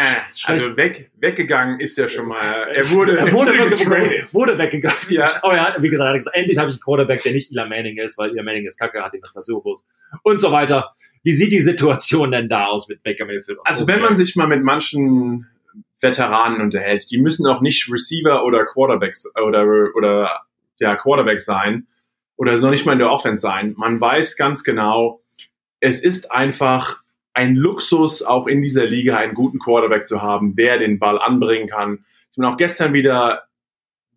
Also 0.45 0.77
weg, 0.77 1.11
weggegangen 1.19 1.79
ist 1.79 1.97
ja 1.97 2.07
schon 2.07 2.27
mal. 2.27 2.39
Er 2.73 2.89
wurde, 2.91 3.17
er 3.17 3.31
wurde, 3.33 3.51
weggegangen, 3.51 4.11
wurde 4.31 4.57
weggegangen. 4.57 4.97
Ja. 5.09 5.29
Aber 5.41 5.55
er 5.55 5.63
hat, 5.65 5.81
wie 5.81 5.89
gesagt, 5.89 6.07
er 6.07 6.11
hat 6.11 6.17
gesagt, 6.17 6.37
endlich 6.37 6.57
habe 6.57 6.69
ich 6.69 6.75
einen 6.75 6.81
Quarterback, 6.81 7.21
der 7.23 7.33
nicht 7.33 7.51
Eli 7.51 7.67
Manning 7.67 7.97
ist, 7.97 8.17
weil 8.17 8.29
Eli 8.31 8.43
Manning 8.43 8.65
ist 8.65 8.79
kacke, 8.79 9.03
hat 9.03 9.13
ihn 9.13 9.21
das 9.21 9.33
Bowls 9.45 9.85
und 10.23 10.39
so 10.39 10.51
weiter. 10.51 10.95
Wie 11.23 11.33
sieht 11.33 11.51
die 11.51 11.59
Situation 11.59 12.31
denn 12.31 12.47
da 12.47 12.67
aus 12.67 12.87
mit 12.87 13.03
Baker 13.03 13.25
Mayfield? 13.25 13.59
Also 13.65 13.83
OBJ? 13.83 13.93
wenn 13.93 14.01
man 14.01 14.15
sich 14.15 14.35
mal 14.35 14.47
mit 14.47 14.63
manchen 14.63 15.47
Veteranen 15.99 16.61
unterhält, 16.61 17.09
die 17.11 17.19
müssen 17.19 17.45
auch 17.45 17.61
nicht 17.61 17.91
Receiver 17.91 18.45
oder 18.45 18.63
Quarterbacks 18.65 19.29
oder 19.35 19.65
oder 19.95 20.41
ja 20.79 20.95
Quarterbacks 20.95 21.45
sein 21.45 21.87
oder 22.37 22.57
noch 22.57 22.71
nicht 22.71 22.85
mal 22.85 22.93
in 22.93 22.99
der 22.99 23.11
Offense 23.11 23.41
sein. 23.41 23.73
Man 23.77 23.99
weiß 23.99 24.37
ganz 24.37 24.63
genau, 24.63 25.21
es 25.85 26.01
ist 26.01 26.31
einfach 26.31 27.01
ein 27.33 27.55
Luxus, 27.55 28.23
auch 28.23 28.47
in 28.47 28.63
dieser 28.63 28.85
Liga 28.85 29.17
einen 29.17 29.35
guten 29.35 29.59
Quarterback 29.59 30.07
zu 30.07 30.19
haben, 30.21 30.55
der 30.55 30.79
den 30.79 30.97
Ball 30.97 31.19
anbringen 31.19 31.67
kann. 31.67 32.05
Ich 32.31 32.37
bin 32.37 32.45
auch 32.45 32.57
gestern 32.57 32.93
wieder 32.93 33.43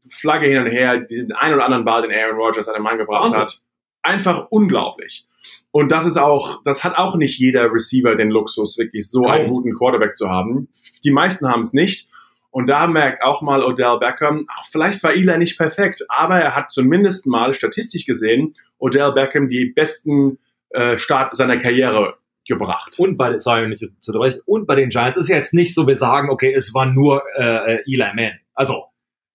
Flagge 0.09 0.47
hin 0.47 0.63
und 0.63 0.71
her, 0.71 0.99
den 0.99 1.33
einen 1.33 1.55
oder 1.55 1.67
anderen 1.67 1.85
Ball, 1.85 2.01
den 2.01 2.13
Aaron 2.13 2.39
Rodgers 2.39 2.69
an 2.69 2.75
den 2.75 2.83
Mann 2.83 2.97
gebracht 2.97 3.25
Wahnsinn. 3.25 3.41
hat. 3.41 3.63
Einfach 4.03 4.47
unglaublich. 4.49 5.27
Und 5.71 5.91
das 5.91 6.07
ist 6.07 6.17
auch, 6.17 6.63
das 6.63 6.85
hat 6.85 6.97
auch 6.97 7.17
nicht 7.17 7.39
jeder 7.39 7.71
Receiver 7.71 8.15
den 8.15 8.31
Luxus, 8.31 8.79
wirklich 8.79 9.11
so 9.11 9.27
einen 9.27 9.49
guten 9.49 9.75
Quarterback 9.75 10.17
zu 10.17 10.31
haben. 10.31 10.69
Die 11.05 11.11
meisten 11.11 11.49
haben 11.49 11.61
es 11.61 11.75
nicht. 11.75 12.09
Und 12.51 12.67
da 12.67 12.87
merkt 12.87 13.23
auch 13.23 13.43
mal 13.43 13.63
Odell 13.63 13.99
Beckham, 13.99 14.47
ach, 14.49 14.65
vielleicht 14.71 15.03
war 15.03 15.13
Eli 15.13 15.37
nicht 15.37 15.59
perfekt, 15.59 16.07
aber 16.09 16.41
er 16.41 16.57
hat 16.57 16.73
zumindest 16.73 17.27
mal 17.27 17.53
statistisch 17.53 18.07
gesehen 18.07 18.55
Odell 18.79 19.13
Beckham 19.13 19.49
die 19.49 19.67
besten 19.67 20.39
äh, 20.71 20.99
Start 20.99 21.37
seiner 21.37 21.57
Karriere 21.57 22.15
gebracht. 22.47 22.99
und 22.99 23.17
bei, 23.19 23.39
sorry, 23.39 23.69
nicht 23.69 23.79
zu 24.01 24.13
unterbrechen, 24.13 24.41
und 24.47 24.67
bei 24.67 24.75
den 24.75 24.89
Giants 24.89 25.19
ist 25.19 25.29
jetzt 25.29 25.53
nicht 25.53 25.75
so, 25.75 25.87
wir 25.87 25.97
sagen, 25.97 26.31
okay, 26.31 26.53
es 26.55 26.73
war 26.75 26.87
nur 26.87 27.23
äh, 27.37 27.75
äh, 27.77 27.83
Eli 27.87 27.99
Manning. 28.15 28.39
Also, 28.55 28.85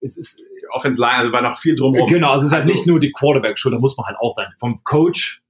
es 0.01 0.17
ist, 0.17 0.39
Die 0.39 0.67
Offense 0.71 0.99
Line, 0.99 1.15
also 1.17 1.31
war 1.31 1.41
noch 1.43 1.57
viel 1.57 1.75
drumherum. 1.75 2.09
genau, 2.09 2.35
es 2.35 2.43
ist 2.43 2.51
halt 2.51 2.63
Also- 2.63 2.73
nicht 2.73 2.87
nur 2.87 2.99
die 2.99 3.11
Quarterback-Schuld, 3.11 3.73
da 3.75 3.79
muss 3.79 3.95
man 3.97 4.07
halt 4.07 4.17
auch 4.19 4.31
sein. 4.31 4.47
Vom 4.59 4.83
Coach, 4.83 5.41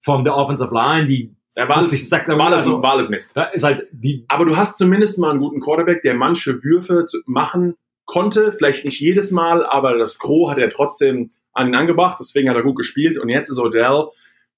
von 0.00 0.24
der 0.24 0.34
Offensive 0.36 0.72
Line, 0.72 1.06
die 1.06 1.34
Er 1.54 1.68
war, 1.68 1.80
50 1.80 2.08
Sack, 2.08 2.26
war, 2.28 2.40
alles, 2.40 2.60
also, 2.60 2.82
war 2.82 2.92
alles 2.92 3.10
Mist. 3.10 3.34
ist 3.52 3.62
halt 3.62 3.86
die, 3.92 4.24
Aber 4.28 4.46
du 4.46 4.56
hast 4.56 4.78
zumindest 4.78 5.18
mal 5.18 5.30
einen 5.30 5.40
guten 5.40 5.60
Quarterback, 5.60 6.00
der 6.02 6.14
manche 6.14 6.62
Würfe 6.64 7.04
machen 7.26 7.74
konnte. 8.06 8.52
Vielleicht 8.52 8.84
nicht 8.86 9.00
jedes 9.00 9.30
Mal, 9.32 9.64
aber 9.66 9.98
das 9.98 10.18
Gros 10.18 10.50
hat 10.50 10.58
er 10.58 10.70
trotzdem 10.70 11.30
an 11.52 11.68
ihn 11.68 11.74
angebracht. 11.74 12.16
Deswegen 12.20 12.48
hat 12.48 12.56
er 12.56 12.62
gut 12.62 12.76
gespielt. 12.76 13.18
Und 13.18 13.28
jetzt 13.28 13.50
ist 13.50 13.58
Odell 13.58 14.06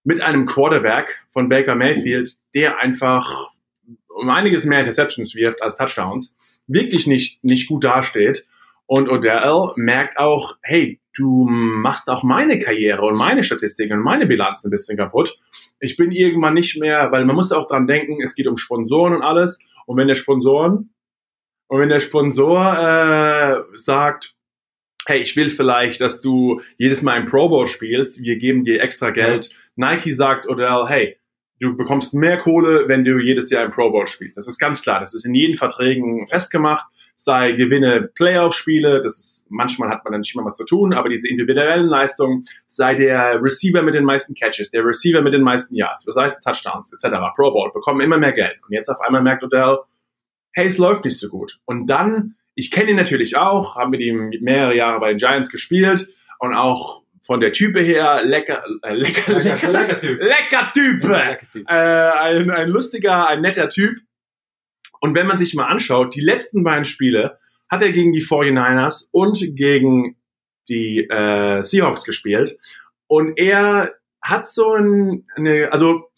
mit 0.05 0.21
einem 0.21 0.47
Quarterback 0.47 1.23
von 1.33 1.49
Baker 1.49 1.75
Mayfield, 1.75 2.37
der 2.55 2.79
einfach 2.79 3.51
um 4.09 4.31
einiges 4.31 4.65
mehr 4.65 4.81
Interceptions 4.81 5.35
wirft 5.35 5.63
als 5.63 5.77
Touchdowns, 5.77 6.37
wirklich 6.67 7.07
nicht, 7.07 7.43
nicht 7.43 7.69
gut 7.69 7.85
dasteht. 7.85 8.47
Und 8.87 9.11
Odell 9.11 9.73
merkt 9.77 10.19
auch, 10.19 10.57
hey, 10.63 11.01
du 11.17 11.47
machst 11.49 12.11
auch 12.11 12.23
meine 12.23 12.59
Karriere 12.59 13.03
und 13.03 13.17
meine 13.17 13.43
Statistiken 13.43 13.95
und 13.95 14.05
meine 14.05 14.27
Bilanz 14.27 14.63
ein 14.65 14.71
bisschen 14.71 14.97
kaputt. 14.97 15.39
Ich 15.81 15.97
bin 15.97 16.13
irgendwann 16.13 16.55
nicht 16.55 16.79
mehr, 16.79 17.11
weil 17.11 17.25
man 17.25 17.35
muss 17.35 17.51
auch 17.51 17.67
dran 17.67 17.87
denken, 17.87 18.23
es 18.23 18.35
geht 18.35 18.47
um 18.47 18.57
Sponsoren 18.57 19.15
und 19.15 19.23
alles. 19.23 19.61
Und 19.87 19.97
wenn 19.97 20.09
der 20.09 20.17
Sponsoren 20.17 20.91
und 21.69 21.81
wenn 21.81 21.89
der 21.89 22.01
Sponsor 22.01 22.79
äh, 22.79 23.63
sagt, 23.75 24.34
hey, 25.07 25.21
ich 25.21 25.37
will 25.37 25.51
vielleicht, 25.51 26.01
dass 26.01 26.21
du 26.21 26.61
jedes 26.79 27.03
Mal 27.03 27.21
im 27.21 27.27
Pro 27.27 27.49
Bowl 27.49 27.69
spielst, 27.69 28.23
wir 28.23 28.37
geben 28.37 28.65
dir 28.65 28.83
extra 28.83 29.11
Geld. 29.11 29.51
Nike 29.77 30.13
sagt 30.13 30.49
Odell, 30.49 30.87
hey, 30.87 31.17
du 31.61 31.77
bekommst 31.77 32.15
mehr 32.15 32.39
Kohle, 32.39 32.89
wenn 32.89 33.05
du 33.05 33.19
jedes 33.19 33.51
Jahr 33.51 33.65
im 33.65 33.71
Pro 33.71 33.91
Bowl 33.91 34.07
spielst. 34.07 34.37
Das 34.37 34.49
ist 34.49 34.59
ganz 34.59 34.83
klar. 34.83 35.01
Das 35.01 35.15
ist 35.15 35.25
in 35.25 35.35
jeden 35.35 35.57
Verträgen 35.57 36.27
festgemacht. 36.27 36.87
Sei 37.17 37.53
gewinne 37.53 38.11
Playoff-Spiele, 38.15 39.01
das 39.01 39.19
ist, 39.19 39.47
manchmal 39.49 39.89
hat 39.89 40.05
man 40.05 40.13
dann 40.13 40.23
nicht 40.23 40.35
mehr 40.35 40.45
was 40.45 40.57
zu 40.57 40.65
tun, 40.65 40.93
aber 40.93 41.09
diese 41.09 41.29
individuellen 41.29 41.87
Leistungen, 41.87 42.45
sei 42.67 42.97
der 42.97 43.41
Receiver 43.41 43.83
mit 43.83 43.95
den 43.95 44.05
meisten 44.05 44.35
Catches, 44.35 44.73
der 44.73 44.85
Receiver 44.85 45.23
mit 45.23 45.33
den 45.33 45.43
meisten 45.43 45.77
Yards, 45.77 46.05
das 46.05 46.17
heißt 46.17 46.43
Touchdowns 46.43 46.93
etc., 46.93 47.15
Pro 47.37 47.53
Bowl, 47.53 47.71
bekommen 47.73 48.01
immer 48.01 48.19
mehr 48.19 48.33
Geld. 48.33 48.57
Und 48.67 48.73
jetzt 48.73 48.89
auf 48.89 49.01
einmal 49.01 49.23
merkt 49.23 49.45
Odell, 49.45 49.79
hey, 50.55 50.67
es 50.67 50.77
läuft 50.79 51.05
nicht 51.05 51.19
so 51.19 51.29
gut. 51.29 51.61
Und 51.65 51.87
dann, 51.87 52.35
ich 52.55 52.71
kenne 52.71 52.91
ihn 52.91 52.97
natürlich 52.97 53.37
auch, 53.37 53.77
habe 53.77 53.91
mit 53.91 54.01
ihm 54.01 54.31
mehrere 54.41 54.77
Jahre 54.77 55.01
bei 55.01 55.09
den 55.11 55.19
Giants 55.19 55.51
gespielt 55.51 56.09
und 56.39 56.55
auch 56.55 57.03
von 57.23 57.41
der 57.41 57.53
Type 57.53 57.81
her 57.81 58.23
lecker, 58.25 58.63
äh, 58.83 58.95
lecker, 58.95 59.39
lecker, 59.39 59.73
lecker 59.73 60.01
Typ. 60.01 60.21
Lecker 60.21 60.73
Typ. 60.73 61.05
Lecker 61.05 61.47
Typ. 61.53 61.69
Äh, 61.69 61.73
ein, 61.73 62.51
ein 62.51 62.69
lustiger, 62.69 63.29
ein 63.29 63.41
netter 63.41 63.69
Typ. 63.69 63.99
Und 65.01 65.15
wenn 65.15 65.27
man 65.27 65.39
sich 65.39 65.55
mal 65.55 65.67
anschaut, 65.67 66.15
die 66.15 66.21
letzten 66.21 66.65
beiden 66.65 66.85
Spiele 66.85 67.39
hat 67.71 67.83
er 67.83 67.93
gegen 67.93 68.13
die 68.13 68.23
49ers 68.23 69.09
und 69.11 69.39
gegen 69.57 70.17
die 70.69 71.01
äh, 71.01 71.63
Seahawks 71.63 72.05
gespielt. 72.05 72.59
Und 73.07 73.39
er 73.39 73.95
hat 74.23 74.49
so 74.49 74.73
ein, 74.73 75.27
eine, 75.35 75.73
also 75.73 76.11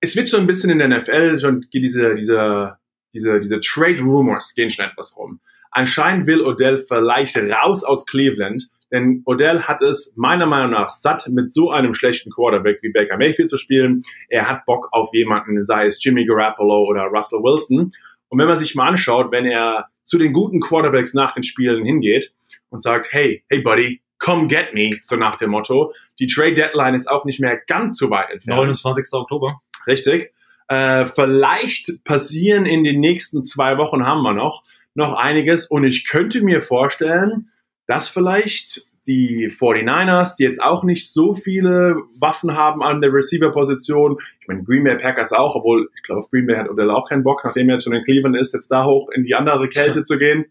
es 0.00 0.16
wird 0.16 0.28
schon 0.28 0.40
ein 0.40 0.46
bisschen 0.46 0.70
in 0.70 0.78
der 0.78 0.88
NFL 0.88 1.38
schon 1.38 1.66
diese, 1.72 2.14
diese, 2.14 2.78
diese, 3.12 3.40
diese 3.40 3.60
Trade 3.60 4.02
Rumors 4.02 4.54
gehen 4.54 4.70
schon 4.70 4.86
etwas 4.86 5.16
rum. 5.16 5.40
Anscheinend 5.70 6.26
will 6.26 6.42
Odell 6.42 6.78
vielleicht 6.78 7.36
raus 7.36 7.84
aus 7.84 8.06
Cleveland, 8.06 8.68
denn 8.90 9.22
Odell 9.24 9.62
hat 9.62 9.82
es 9.82 10.12
meiner 10.16 10.46
Meinung 10.46 10.72
nach 10.72 10.94
satt, 10.94 11.28
mit 11.28 11.52
so 11.52 11.70
einem 11.70 11.94
schlechten 11.94 12.30
Quarterback 12.30 12.80
wie 12.82 12.90
Baker 12.90 13.16
Mayfield 13.16 13.48
zu 13.48 13.56
spielen. 13.56 14.02
Er 14.28 14.48
hat 14.48 14.66
Bock 14.66 14.88
auf 14.92 15.10
jemanden, 15.12 15.62
sei 15.62 15.86
es 15.86 16.02
Jimmy 16.02 16.26
Garoppolo 16.26 16.84
oder 16.88 17.04
Russell 17.04 17.40
Wilson. 17.40 17.92
Und 18.28 18.38
wenn 18.38 18.48
man 18.48 18.58
sich 18.58 18.74
mal 18.74 18.88
anschaut, 18.88 19.30
wenn 19.30 19.46
er 19.46 19.86
zu 20.04 20.18
den 20.18 20.32
guten 20.32 20.60
Quarterbacks 20.60 21.14
nach 21.14 21.34
den 21.34 21.44
Spielen 21.44 21.84
hingeht 21.84 22.32
und 22.70 22.82
sagt, 22.82 23.12
hey, 23.12 23.44
hey 23.48 23.60
Buddy, 23.60 24.02
come 24.18 24.48
get 24.48 24.74
me, 24.74 24.90
so 25.02 25.16
nach 25.16 25.36
dem 25.36 25.50
Motto. 25.50 25.92
Die 26.18 26.26
Trade 26.26 26.54
Deadline 26.54 26.94
ist 26.94 27.08
auch 27.08 27.24
nicht 27.24 27.40
mehr 27.40 27.58
ganz 27.66 27.96
so 27.98 28.10
weit 28.10 28.30
entfernt. 28.30 28.58
29. 28.58 29.06
Oktober. 29.12 29.60
Richtig. 29.86 30.32
Äh, 30.68 31.06
vielleicht 31.06 32.04
passieren 32.04 32.66
in 32.66 32.84
den 32.84 33.00
nächsten 33.00 33.44
zwei 33.44 33.78
Wochen 33.78 34.04
haben 34.04 34.22
wir 34.22 34.34
noch 34.34 34.62
noch 34.94 35.14
einiges 35.14 35.66
und 35.66 35.84
ich 35.84 36.08
könnte 36.08 36.42
mir 36.42 36.62
vorstellen, 36.62 37.50
dass 37.86 38.08
vielleicht 38.08 38.86
die 39.06 39.48
49ers, 39.48 40.36
die 40.36 40.44
jetzt 40.44 40.62
auch 40.62 40.84
nicht 40.84 41.12
so 41.12 41.34
viele 41.34 41.96
Waffen 42.18 42.54
haben 42.54 42.82
an 42.82 43.00
der 43.00 43.12
Receiver-Position, 43.12 44.18
ich 44.40 44.48
meine 44.48 44.62
Green 44.62 44.84
Bay 44.84 44.96
Packers 44.98 45.32
auch, 45.32 45.56
obwohl 45.56 45.88
ich 45.96 46.02
glaube, 46.02 46.20
auf 46.20 46.30
Green 46.30 46.46
Bay 46.46 46.56
hat 46.56 46.68
Odell 46.68 46.90
auch 46.90 47.08
keinen 47.08 47.24
Bock, 47.24 47.40
nachdem 47.44 47.68
er 47.68 47.74
jetzt 47.74 47.84
schon 47.84 47.94
in 47.94 48.04
Cleveland 48.04 48.36
ist, 48.36 48.52
jetzt 48.52 48.68
da 48.68 48.84
hoch 48.84 49.10
in 49.10 49.24
die 49.24 49.34
andere 49.34 49.68
Kälte 49.68 50.04
zu 50.04 50.18
gehen. 50.18 50.46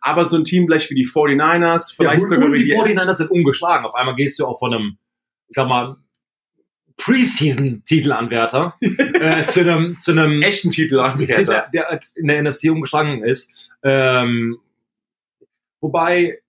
Aber 0.00 0.24
so 0.24 0.36
ein 0.36 0.44
Team 0.44 0.66
vielleicht 0.66 0.90
wie 0.90 0.94
die 0.94 1.06
49ers, 1.06 1.94
vielleicht 1.94 2.22
ja, 2.22 2.24
und, 2.24 2.30
sogar 2.30 2.46
und 2.46 2.54
wie 2.54 2.64
die 2.64 2.70
die 2.70 2.74
49ers 2.74 3.14
sind 3.14 3.30
ungeschlagen. 3.30 3.84
Auf 3.84 3.94
einmal 3.94 4.16
gehst 4.16 4.38
du 4.38 4.46
auch 4.46 4.58
von 4.58 4.72
einem, 4.72 4.98
ich 5.48 5.54
sag 5.54 5.68
mal, 5.68 5.96
Preseason-Titelanwärter 6.96 8.74
äh, 8.80 9.44
zu 9.44 9.60
einem, 9.60 9.98
zu 9.98 10.12
einem 10.12 10.42
echten 10.42 10.70
Titel 10.70 10.96
der, 11.18 11.68
der 11.72 12.00
in 12.14 12.28
der 12.28 12.42
NFC 12.42 12.70
umgeschlagen 12.70 13.22
ist. 13.24 13.59
Ähm, 13.82 14.58
wobei, 15.80 16.40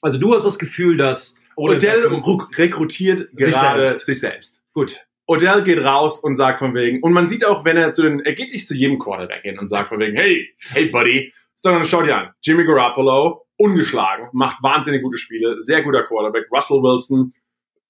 also 0.00 0.18
du 0.18 0.34
hast 0.34 0.44
das 0.44 0.58
Gefühl, 0.58 0.96
dass 0.96 1.38
Odell 1.56 2.06
ruk- 2.06 2.56
rekrutiert 2.58 3.20
Sich 3.20 3.54
gerade 3.54 3.86
selbst. 3.86 4.06
sich 4.06 4.20
selbst. 4.20 4.60
gut. 4.72 5.04
Odell 5.26 5.62
geht 5.62 5.78
raus 5.78 6.18
und 6.18 6.34
sagt 6.34 6.58
von 6.58 6.74
wegen, 6.74 7.00
und 7.02 7.12
man 7.12 7.28
sieht 7.28 7.44
auch, 7.44 7.64
wenn 7.64 7.76
er 7.76 7.92
zu 7.94 8.02
den, 8.02 8.20
er 8.20 8.34
geht 8.34 8.50
nicht 8.50 8.66
zu 8.66 8.74
jedem 8.74 8.98
Quarterback 8.98 9.42
hin 9.42 9.58
und 9.58 9.68
sagt 9.68 9.88
von 9.88 10.00
wegen, 10.00 10.16
hey, 10.16 10.52
hey 10.70 10.88
Buddy, 10.88 11.32
sondern 11.54 11.84
schau 11.84 12.02
dir 12.02 12.16
an, 12.16 12.30
Jimmy 12.42 12.64
Garoppolo, 12.64 13.46
ungeschlagen, 13.56 14.28
macht 14.32 14.62
wahnsinnig 14.64 15.00
gute 15.00 15.16
Spiele, 15.18 15.60
sehr 15.60 15.82
guter 15.82 16.02
Quarterback, 16.02 16.46
Russell 16.50 16.78
Wilson, 16.82 17.34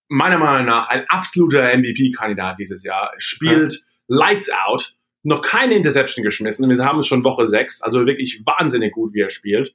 meiner 0.08 0.38
Meinung 0.38 0.66
nach 0.66 0.88
ein 0.90 1.06
absoluter 1.08 1.74
MVP-Kandidat 1.74 2.58
dieses 2.58 2.84
Jahr, 2.84 3.12
spielt 3.16 3.82
Lights 4.08 4.50
Out, 4.66 4.94
noch 5.22 5.42
keine 5.42 5.74
Interception 5.74 6.24
geschmissen, 6.24 6.68
wir 6.68 6.84
haben 6.84 7.00
es 7.00 7.06
schon 7.06 7.24
Woche 7.24 7.46
6, 7.46 7.82
also 7.82 8.06
wirklich 8.06 8.42
wahnsinnig 8.44 8.92
gut, 8.92 9.14
wie 9.14 9.20
er 9.20 9.30
spielt. 9.30 9.74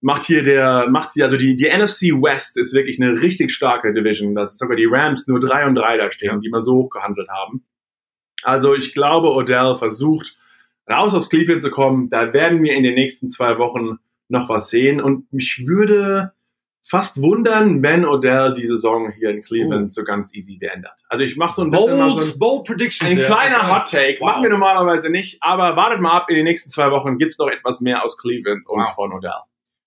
Macht 0.00 0.24
hier 0.24 0.44
der, 0.44 0.88
macht 0.90 1.14
hier, 1.14 1.24
also 1.24 1.36
die, 1.36 1.56
die 1.56 1.68
NFC 1.68 2.12
West 2.22 2.56
ist 2.56 2.74
wirklich 2.74 3.00
eine 3.00 3.20
richtig 3.20 3.52
starke 3.52 3.92
Division. 3.92 4.34
Das 4.34 4.52
ist 4.52 4.58
sogar 4.58 4.76
die 4.76 4.86
Rams 4.88 5.26
nur 5.26 5.40
3 5.40 5.66
und 5.66 5.74
3 5.74 5.96
da 5.96 6.12
stehen, 6.12 6.40
die 6.40 6.50
mal 6.50 6.62
so 6.62 6.74
hoch 6.74 6.90
gehandelt 6.90 7.28
haben. 7.28 7.64
Also 8.44 8.74
ich 8.74 8.92
glaube, 8.92 9.32
Odell 9.32 9.76
versucht, 9.76 10.36
raus 10.88 11.14
aus 11.14 11.28
Cleveland 11.28 11.62
zu 11.62 11.70
kommen. 11.70 12.10
Da 12.10 12.32
werden 12.32 12.62
wir 12.62 12.74
in 12.74 12.84
den 12.84 12.94
nächsten 12.94 13.28
zwei 13.28 13.58
Wochen 13.58 13.98
noch 14.28 14.48
was 14.48 14.70
sehen. 14.70 15.00
Und 15.00 15.32
mich 15.32 15.64
würde 15.66 16.32
fast 16.88 17.20
wundern, 17.20 17.82
wenn 17.82 18.04
Odell 18.06 18.54
die 18.54 18.66
Saison 18.66 19.10
hier 19.12 19.30
in 19.30 19.42
Cleveland 19.42 19.92
so 19.92 20.04
ganz 20.04 20.34
easy 20.34 20.56
beendet. 20.56 20.92
Also 21.08 21.22
ich 21.22 21.36
mache 21.36 21.54
so 21.54 21.62
ein 21.62 21.70
bisschen 21.70 21.98
mal 21.98 22.10
so 22.12 22.16
ein, 22.18 22.38
Bold, 22.38 22.38
bold 22.38 22.66
Predictions. 22.66 23.10
ein 23.10 23.18
kleiner 23.20 23.74
Hot 23.74 23.90
Take. 23.90 24.16
Wow. 24.20 24.28
Machen 24.28 24.42
wir 24.44 24.50
normalerweise 24.50 25.10
nicht. 25.10 25.38
Aber 25.42 25.76
wartet 25.76 26.00
mal 26.00 26.12
ab, 26.16 26.26
in 26.30 26.36
den 26.36 26.44
nächsten 26.44 26.70
zwei 26.70 26.90
Wochen 26.90 27.18
gibt's 27.18 27.36
noch 27.38 27.48
etwas 27.48 27.80
mehr 27.82 28.04
aus 28.04 28.16
Cleveland 28.16 28.66
und 28.66 28.80
Wow. 28.80 28.94
von 28.94 29.12
Odell. 29.12 29.32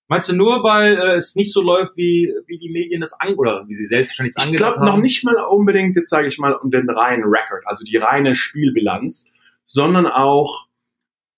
Meinst 0.08 0.28
du 0.28 0.36
nur, 0.36 0.62
weil 0.62 0.96
äh, 0.98 1.14
es 1.14 1.34
nicht 1.36 1.52
so 1.52 1.62
läuft, 1.62 1.96
wie, 1.96 2.32
wie 2.46 2.58
die 2.58 2.68
Medien 2.70 3.00
das 3.00 3.18
an 3.18 3.34
oder 3.34 3.64
wie 3.66 3.74
sie 3.74 3.86
selbstverständlich 3.86 4.36
Ich 4.38 4.44
angedacht 4.44 4.74
glaube 4.74 4.86
haben? 4.90 4.96
noch 4.98 5.02
nicht 5.02 5.24
mal 5.24 5.36
unbedingt, 5.50 5.96
jetzt 5.96 6.10
sage 6.10 6.28
ich 6.28 6.38
mal, 6.38 6.52
um 6.52 6.70
den 6.70 6.88
reinen 6.90 7.24
Record, 7.24 7.66
also 7.66 7.82
die 7.82 7.96
reine 7.96 8.34
Spielbilanz, 8.34 9.30
sondern 9.66 10.06
auch, 10.06 10.66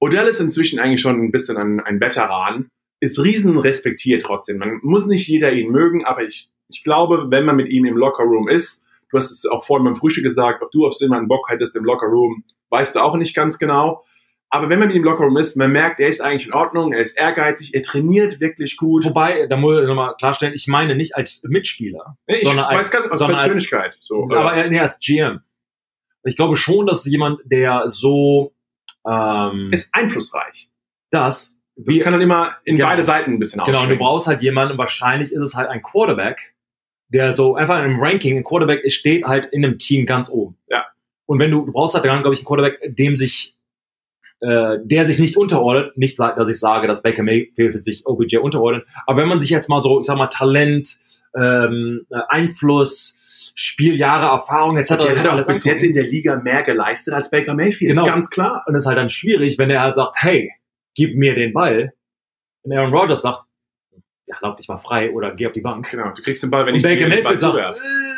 Odell 0.01 0.27
ist 0.27 0.41
inzwischen 0.41 0.81
eigentlich 0.81 1.01
schon 1.01 1.23
ein 1.23 1.31
bisschen 1.31 1.57
ein, 1.57 1.81
ein 1.81 2.01
Veteran, 2.01 2.69
ist 3.05 3.23
riesen 3.23 3.59
respektiert 3.59 4.23
trotzdem. 4.25 4.59
Man 4.59 4.81
muss 4.83 5.07
nicht 5.07 5.29
jeder 5.29 5.53
ihn 5.53 5.71
mögen, 5.71 6.05
aber 6.05 6.23
ich, 6.25 6.51
ich 6.69 6.83
glaube, 6.85 7.27
wenn 7.31 7.45
man 7.45 7.57
mit 7.57 7.69
ihm 7.69 7.85
im 7.85 7.97
Lockerroom 7.97 8.49
ist, 8.49 8.83
du 9.11 9.19
hast 9.19 9.31
es 9.31 9.47
auch 9.47 9.65
vorhin 9.65 9.85
beim 9.85 9.97
Frühstück 9.97 10.25
gesagt, 10.25 10.63
ob 10.63 10.71
du 10.73 10.87
auf 10.87 10.95
jemanden 11.01 11.29
Bock 11.29 11.49
hättest 11.51 11.77
im 11.77 11.85
Lockerroom, 11.85 12.45
weißt 12.71 12.97
du 12.97 13.01
auch 13.01 13.17
nicht 13.17 13.35
ganz 13.37 13.59
genau. 13.59 14.05
Aber 14.51 14.69
wenn 14.69 14.79
man 14.79 14.89
mit 14.89 14.97
ihm 14.97 15.03
im 15.03 15.05
Lockerroom 15.05 15.37
ist, 15.37 15.57
man 15.57 15.73
merkt, 15.73 15.99
er 15.99 16.09
ist 16.09 16.21
eigentlich 16.21 16.47
in 16.47 16.53
Ordnung, 16.55 16.93
er 16.93 17.01
ist 17.01 17.19
ehrgeizig, 17.19 17.75
er 17.75 17.83
trainiert 17.83 18.39
wirklich 18.41 18.77
gut. 18.77 19.05
Wobei, 19.05 19.47
da 19.49 19.57
muss 19.57 19.81
ich 19.81 19.87
nochmal 19.89 20.15
klarstellen, 20.17 20.55
ich 20.55 20.69
meine 20.69 20.95
nicht 20.95 21.17
als 21.17 21.43
Mitspieler, 21.45 22.17
Ich 22.27 22.43
sondern 22.43 22.67
weiß 22.67 22.77
als, 22.77 22.91
gar 22.93 23.11
als 23.11 23.19
sondern 23.19 23.39
als, 23.39 23.47
Persönlichkeit. 23.47 23.97
so, 24.01 24.25
aber 24.31 24.53
er- 24.55 24.71
nee, 24.71 24.79
als 24.79 24.99
GM. 25.01 25.41
Ich 26.25 26.37
glaube 26.37 26.57
schon, 26.57 26.87
dass 26.87 27.05
jemand, 27.05 27.41
der 27.45 27.85
so 27.91 28.53
ähm, 29.07 29.71
ist 29.73 29.93
einflussreich. 29.93 30.71
das, 31.11 31.59
Das 31.77 31.97
wie, 31.97 32.01
kann 32.01 32.13
dann 32.13 32.23
immer 32.23 32.57
in 32.65 32.77
Genau. 32.77 32.89
beide 32.89 33.05
Seiten 33.05 33.33
ein 33.33 33.39
bisschen 33.39 33.65
genau, 33.65 33.83
und 33.83 33.89
du 33.89 33.97
brauchst 33.97 34.27
halt 34.27 34.43
jemanden, 34.43 34.79
wahrscheinlich 34.79 35.33
ist 35.33 35.41
es 35.41 35.55
halt 35.55 35.69
ein 35.69 35.83
Quarterback, 35.83 36.55
der 37.09 37.33
so 37.33 37.57
einfach 37.57 37.83
im 37.85 38.01
Ranking, 38.01 38.37
ein 38.37 38.45
Quarterback 38.45 38.91
steht 38.93 39.25
halt 39.25 39.47
in 39.47 39.65
einem 39.65 39.79
Team 39.79 40.07
ganz 40.07 40.31
oben. 40.31 40.57
Ja. 40.69 40.85
Und 41.27 41.39
wenn 41.39 41.51
du, 41.51 41.65
du 41.65 41.73
brauchst 41.73 41.95
halt 41.95 42.05
dann, 42.05 42.21
glaube 42.23 42.35
ich, 42.35 42.41
einen 42.41 42.47
Quarterback, 42.47 42.79
dem 42.97 43.17
sich, 43.17 43.57
äh, 44.41 44.79
der 44.85 45.05
sich 45.05 45.19
nicht 45.19 45.37
unterordnet, 45.37 45.97
nicht, 45.97 46.19
dass 46.19 46.49
ich 46.49 46.61
sage, 46.61 46.87
dass 46.87 47.03
Baker 47.03 47.23
Mayfield 47.23 47.85
sich 47.85 48.07
OBJ 48.07 48.39
unterordnet, 48.39 48.87
aber 49.07 49.23
wenn 49.23 49.29
man 49.29 49.41
sich 49.41 49.51
jetzt 49.51 49.69
mal 49.69 49.81
so, 49.81 50.01
ich 50.01 50.07
sag 50.07 50.17
mal, 50.17 50.29
Talent, 50.29 50.99
ähm, 51.37 52.07
äh, 52.11 52.19
Einfluss, 52.29 53.53
Spieljahre, 53.57 54.27
Erfahrung 54.27 54.77
etc. 54.77 54.89
der 54.89 55.15
das 55.15 55.25
hat 55.25 55.41
auch 55.41 55.47
bis 55.47 55.65
jetzt 55.65 55.83
in 55.83 55.95
der 55.95 56.05
Liga 56.05 56.37
mehr 56.37 56.63
geleistet 56.63 57.15
als 57.15 57.31
Baker 57.31 57.55
Mayfield. 57.55 57.91
Genau. 57.91 58.05
Ganz 58.05 58.31
klar. 58.31 58.65
Und 58.67 58.75
es 58.75 58.85
ist 58.85 58.89
halt 58.89 58.99
dann 58.99 59.09
schwierig, 59.09 59.59
wenn 59.59 59.71
er 59.71 59.81
halt 59.81 59.95
sagt, 59.95 60.17
hey, 60.19 60.53
gib 60.95 61.17
mir 61.17 61.35
den 61.35 61.53
Ball. 61.53 61.93
Und 62.63 62.73
Aaron 62.73 62.95
Rodgers 62.95 63.23
sagt, 63.23 63.45
ja, 64.27 64.37
lauf 64.41 64.57
dich 64.57 64.69
mal 64.69 64.79
frei 64.79 65.13
oder 65.13 65.35
geh 65.35 65.47
auf 65.47 65.53
die 65.53 65.61
Bank. 65.61 65.91
Genau. 65.91 66.11
Du 66.15 66.23
kriegst 66.23 66.43
den 66.43 66.51
Ball, 66.51 66.65
wenn 66.67 66.75
Und 66.75 66.79
ich 66.79 66.83
Baker 66.83 66.97
dir 66.97 67.11
den 67.11 67.23
Ball 67.23 67.35
Mayfield 67.35 67.41
sagt, 67.41 67.79
äh, 67.79 68.15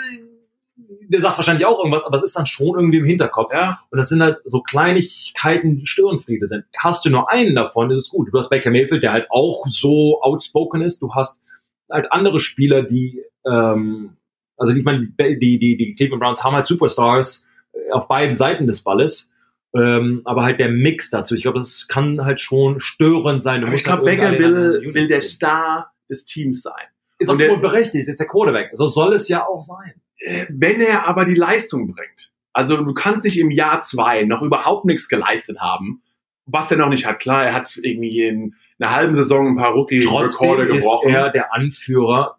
der 1.08 1.20
sagt 1.20 1.36
wahrscheinlich 1.36 1.66
auch 1.66 1.78
irgendwas, 1.78 2.04
aber 2.04 2.16
es 2.16 2.22
ist 2.22 2.36
dann 2.36 2.46
schon 2.46 2.76
irgendwie 2.76 2.98
im 2.98 3.04
Hinterkopf. 3.04 3.52
Ja, 3.52 3.80
Und 3.90 3.98
das 3.98 4.08
sind 4.08 4.22
halt 4.22 4.38
so 4.44 4.60
Kleinigkeiten, 4.60 5.78
die 5.78 5.86
Störenfriede 5.86 6.46
sind. 6.46 6.64
Hast 6.78 7.04
du 7.04 7.10
nur 7.10 7.30
einen 7.30 7.54
davon, 7.54 7.90
ist 7.90 7.98
es 7.98 8.08
gut. 8.08 8.28
Du 8.32 8.38
hast 8.38 8.50
Baker 8.50 8.70
Mayfield, 8.70 9.02
der 9.02 9.12
halt 9.12 9.26
auch 9.30 9.66
so 9.68 10.20
outspoken 10.22 10.82
ist. 10.82 11.00
Du 11.00 11.14
hast 11.14 11.42
halt 11.90 12.12
andere 12.12 12.40
Spieler, 12.40 12.82
die, 12.82 13.22
ähm, 13.46 14.16
also 14.56 14.74
ich 14.74 14.84
meine, 14.84 15.06
die, 15.06 15.58
die, 15.58 15.76
die 15.76 15.94
Cleveland 15.94 16.20
Browns 16.20 16.44
haben 16.44 16.54
halt 16.54 16.66
Superstars 16.66 17.46
äh, 17.72 17.92
auf 17.92 18.08
beiden 18.08 18.34
Seiten 18.34 18.66
des 18.66 18.82
Balles. 18.82 19.32
Ähm, 19.74 20.22
aber 20.24 20.42
halt 20.44 20.58
der 20.60 20.70
Mix 20.70 21.10
dazu. 21.10 21.34
Ich 21.34 21.42
glaube, 21.42 21.58
das 21.58 21.86
kann 21.88 22.24
halt 22.24 22.40
schon 22.40 22.80
störend 22.80 23.42
sein. 23.42 23.62
Ich 23.74 23.84
glaube, 23.84 24.06
halt 24.06 24.18
Baker 24.18 24.32
irgendeine 24.32 24.72
will, 24.80 24.94
will 24.94 25.08
der. 25.08 25.20
Star 25.20 25.92
des 26.08 26.24
Teams 26.24 26.62
sein. 26.62 26.72
Ist 27.18 27.28
auch 27.30 27.36
der- 27.36 27.56
berechtigt, 27.56 28.08
ist 28.08 28.20
der 28.20 28.26
Quarterback. 28.26 28.70
So 28.72 28.86
soll 28.86 29.14
es 29.14 29.28
ja 29.28 29.46
auch 29.46 29.60
sein. 29.62 29.94
Äh, 30.18 30.46
Wenn 30.48 30.80
er 30.80 31.06
aber 31.06 31.24
die 31.24 31.34
Leistung 31.34 31.86
bringt. 31.94 32.32
Also 32.52 32.76
du 32.82 32.94
kannst 32.94 33.24
dich 33.24 33.38
im 33.38 33.50
Jahr 33.50 33.82
zwei 33.82 34.22
noch 34.22 34.40
überhaupt 34.40 34.86
nichts 34.86 35.08
geleistet 35.08 35.58
haben, 35.60 36.02
was 36.46 36.70
er 36.70 36.78
noch 36.78 36.88
nicht 36.88 37.04
hat. 37.04 37.18
Klar, 37.18 37.44
er 37.44 37.52
hat 37.52 37.76
irgendwie 37.82 38.22
in 38.22 38.54
einer 38.78 38.94
halben 38.94 39.14
Saison 39.14 39.48
ein 39.48 39.56
paar 39.56 39.72
Rookie-Rekorde 39.72 40.28
Trotzdem 40.28 40.76
ist 40.76 40.84
gebrochen. 40.84 41.10
er 41.14 41.30
der 41.30 41.52
Anführer 41.52 42.38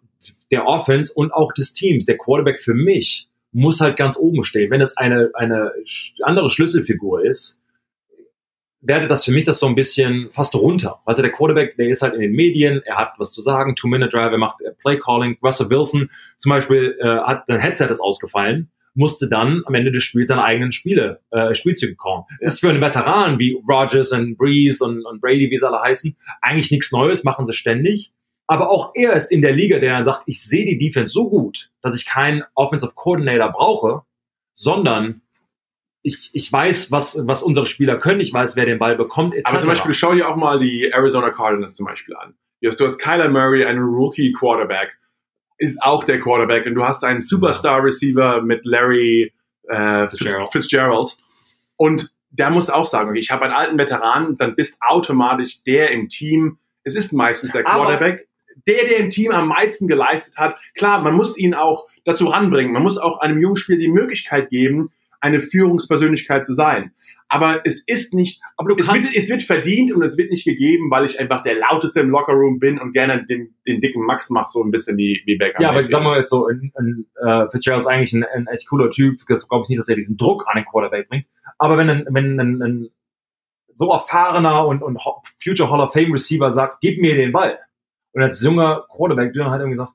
der 0.50 0.66
Offense 0.66 1.12
und 1.14 1.32
auch 1.32 1.52
des 1.52 1.72
Teams. 1.72 2.06
Der 2.06 2.16
Quarterback 2.18 2.60
für 2.60 2.74
mich 2.74 3.28
muss 3.58 3.80
halt 3.80 3.96
ganz 3.96 4.16
oben 4.16 4.42
stehen. 4.44 4.70
Wenn 4.70 4.80
es 4.80 4.96
eine, 4.96 5.30
eine 5.34 5.72
andere 6.22 6.50
Schlüsselfigur 6.50 7.24
ist, 7.24 7.62
wertet 8.80 9.10
das 9.10 9.24
für 9.24 9.32
mich 9.32 9.44
das 9.44 9.58
so 9.58 9.66
ein 9.66 9.74
bisschen 9.74 10.30
fast 10.32 10.54
runter. 10.54 11.00
Also 11.04 11.22
der 11.22 11.32
Quarterback, 11.32 11.76
der 11.76 11.88
ist 11.88 12.02
halt 12.02 12.14
in 12.14 12.20
den 12.20 12.32
Medien, 12.32 12.80
er 12.84 12.96
hat 12.96 13.14
was 13.18 13.32
zu 13.32 13.42
sagen, 13.42 13.74
Two-Minute-Drive, 13.74 14.30
er 14.30 14.38
macht 14.38 14.58
Play-Calling. 14.82 15.38
Russell 15.42 15.68
Wilson 15.70 16.10
zum 16.38 16.50
Beispiel 16.50 16.96
äh, 17.00 17.06
hat, 17.06 17.46
sein 17.46 17.60
Headset 17.60 17.86
ist 17.86 18.00
ausgefallen 18.00 18.70
musste 18.94 19.28
dann 19.28 19.62
am 19.64 19.74
Ende 19.74 19.92
des 19.92 20.02
Spiels 20.02 20.28
seine 20.28 20.42
eigenen 20.42 20.72
Spiele, 20.72 21.20
äh, 21.30 21.54
Spielzüge 21.54 21.94
kommen. 21.94 22.24
Das 22.40 22.54
ist 22.54 22.60
für 22.60 22.68
einen 22.68 22.80
Veteran 22.80 23.38
wie 23.38 23.56
Rogers 23.68 24.10
und 24.10 24.36
Breeze 24.36 24.84
und, 24.84 25.06
und 25.06 25.20
Brady, 25.20 25.50
wie 25.50 25.56
sie 25.56 25.66
alle 25.66 25.80
heißen, 25.80 26.16
eigentlich 26.42 26.72
nichts 26.72 26.90
Neues, 26.90 27.22
machen 27.22 27.46
sie 27.46 27.52
ständig. 27.52 28.12
Aber 28.48 28.70
auch 28.70 28.92
er 28.94 29.12
ist 29.12 29.30
in 29.30 29.42
der 29.42 29.52
Liga, 29.52 29.78
der 29.78 29.92
dann 29.92 30.04
sagt, 30.04 30.22
ich 30.26 30.42
sehe 30.42 30.64
die 30.64 30.78
Defense 30.78 31.12
so 31.12 31.28
gut, 31.28 31.70
dass 31.82 31.94
ich 31.94 32.06
keinen 32.06 32.42
Offensive 32.54 32.92
Coordinator 32.94 33.52
brauche, 33.52 34.02
sondern 34.54 35.20
ich, 36.02 36.30
ich 36.32 36.50
weiß, 36.50 36.90
was, 36.90 37.26
was 37.26 37.42
unsere 37.42 37.66
Spieler 37.66 37.98
können, 37.98 38.20
ich 38.20 38.32
weiß, 38.32 38.56
wer 38.56 38.64
den 38.64 38.78
Ball 38.78 38.96
bekommt, 38.96 39.34
etc. 39.34 39.50
Aber 39.50 39.60
zum 39.60 39.68
Beispiel, 39.68 39.94
schau 39.94 40.14
dir 40.14 40.28
auch 40.28 40.36
mal 40.36 40.58
die 40.58 40.90
Arizona 40.90 41.30
Cardinals 41.30 41.74
zum 41.74 41.86
Beispiel 41.86 42.16
an. 42.16 42.34
Du 42.62 42.68
hast, 42.68 42.80
du 42.80 42.84
hast 42.86 42.98
Kyler 42.98 43.28
Murray, 43.28 43.64
einen 43.64 43.82
Rookie 43.82 44.32
Quarterback, 44.32 44.96
ist 45.58 45.80
auch 45.82 46.04
der 46.04 46.18
Quarterback 46.18 46.66
und 46.66 46.74
du 46.74 46.84
hast 46.84 47.04
einen 47.04 47.20
Superstar 47.20 47.84
Receiver 47.84 48.40
mit 48.42 48.64
Larry 48.64 49.32
äh, 49.68 50.08
Fitzgerald. 50.08 50.52
Fitzgerald. 50.52 51.16
Und 51.76 52.12
der 52.30 52.50
muss 52.50 52.70
auch 52.70 52.86
sagen, 52.86 53.10
okay, 53.10 53.18
ich 53.18 53.30
habe 53.30 53.44
einen 53.44 53.54
alten 53.54 53.78
Veteran, 53.78 54.36
dann 54.38 54.54
bist 54.54 54.78
automatisch 54.80 55.62
der 55.64 55.90
im 55.90 56.08
Team. 56.08 56.58
Es 56.84 56.94
ist 56.94 57.12
meistens 57.12 57.52
der 57.52 57.66
Aber- 57.66 57.84
Quarterback. 57.84 58.27
Der, 58.68 58.84
der 58.84 58.98
im 58.98 59.10
Team 59.10 59.32
am 59.32 59.48
meisten 59.48 59.88
geleistet 59.88 60.36
hat. 60.36 60.56
Klar, 60.74 61.02
man 61.02 61.14
muss 61.14 61.38
ihn 61.38 61.54
auch 61.54 61.86
dazu 62.04 62.26
ranbringen. 62.26 62.72
Man 62.72 62.82
muss 62.82 62.98
auch 62.98 63.18
einem 63.20 63.40
jungen 63.40 63.56
Spieler 63.56 63.78
die 63.78 63.88
Möglichkeit 63.88 64.50
geben, 64.50 64.90
eine 65.20 65.40
Führungspersönlichkeit 65.40 66.46
zu 66.46 66.52
sein. 66.52 66.92
Aber 67.28 67.60
es 67.64 67.82
ist 67.86 68.14
nicht, 68.14 68.40
Aber 68.56 68.74
du 68.74 68.76
es 68.78 68.92
wird, 68.92 69.04
es 69.14 69.28
wird 69.28 69.42
verdient 69.42 69.92
und 69.92 70.02
es 70.02 70.16
wird 70.16 70.30
nicht 70.30 70.44
gegeben, 70.44 70.90
weil 70.90 71.04
ich 71.04 71.18
einfach 71.18 71.42
der 71.42 71.56
lauteste 71.56 72.00
im 72.00 72.10
Lockerroom 72.10 72.58
bin 72.58 72.78
und 72.78 72.92
gerne 72.92 73.26
den, 73.26 73.54
den 73.66 73.80
dicken 73.80 74.04
Max 74.06 74.30
mache, 74.30 74.46
so 74.50 74.62
ein 74.62 74.70
bisschen 74.70 74.96
wie, 74.96 75.22
wie 75.26 75.36
Baker. 75.36 75.60
ja, 75.60 75.70
aber 75.70 75.82
sagen 75.82 76.04
wir 76.04 76.10
mal 76.10 76.18
jetzt 76.18 76.30
so, 76.30 76.46
ein, 76.46 76.72
ein, 76.76 77.06
äh, 77.22 77.50
Fitzgerald 77.50 77.80
ist 77.80 77.86
eigentlich 77.86 78.12
ein, 78.12 78.24
ein 78.24 78.46
echt 78.46 78.68
cooler 78.68 78.90
Typ. 78.90 79.18
Das 79.28 79.48
glaube 79.48 79.64
ich 79.64 79.70
nicht, 79.70 79.78
dass 79.78 79.88
er 79.88 79.96
diesen 79.96 80.16
Druck 80.16 80.46
an 80.46 80.56
den 80.56 80.64
Quarterback 80.64 81.08
bringt. 81.08 81.26
Aber 81.58 81.76
wenn 81.76 81.90
ein, 81.90 82.06
wenn 82.10 82.40
ein, 82.40 82.62
ein 82.62 82.88
so 83.76 83.92
erfahrener 83.92 84.66
und, 84.66 84.82
und 84.82 84.98
Future 85.42 85.70
Hall 85.70 85.80
of 85.80 85.92
Fame 85.92 86.12
Receiver 86.12 86.50
sagt, 86.50 86.80
gib 86.80 87.00
mir 87.00 87.14
den 87.14 87.32
Ball. 87.32 87.58
Und 88.18 88.24
als 88.24 88.42
junger 88.42 88.84
Quarterback, 88.90 89.32
du 89.32 89.38
dann 89.38 89.50
halt 89.52 89.60
irgendwie 89.60 89.78
sagst, 89.78 89.94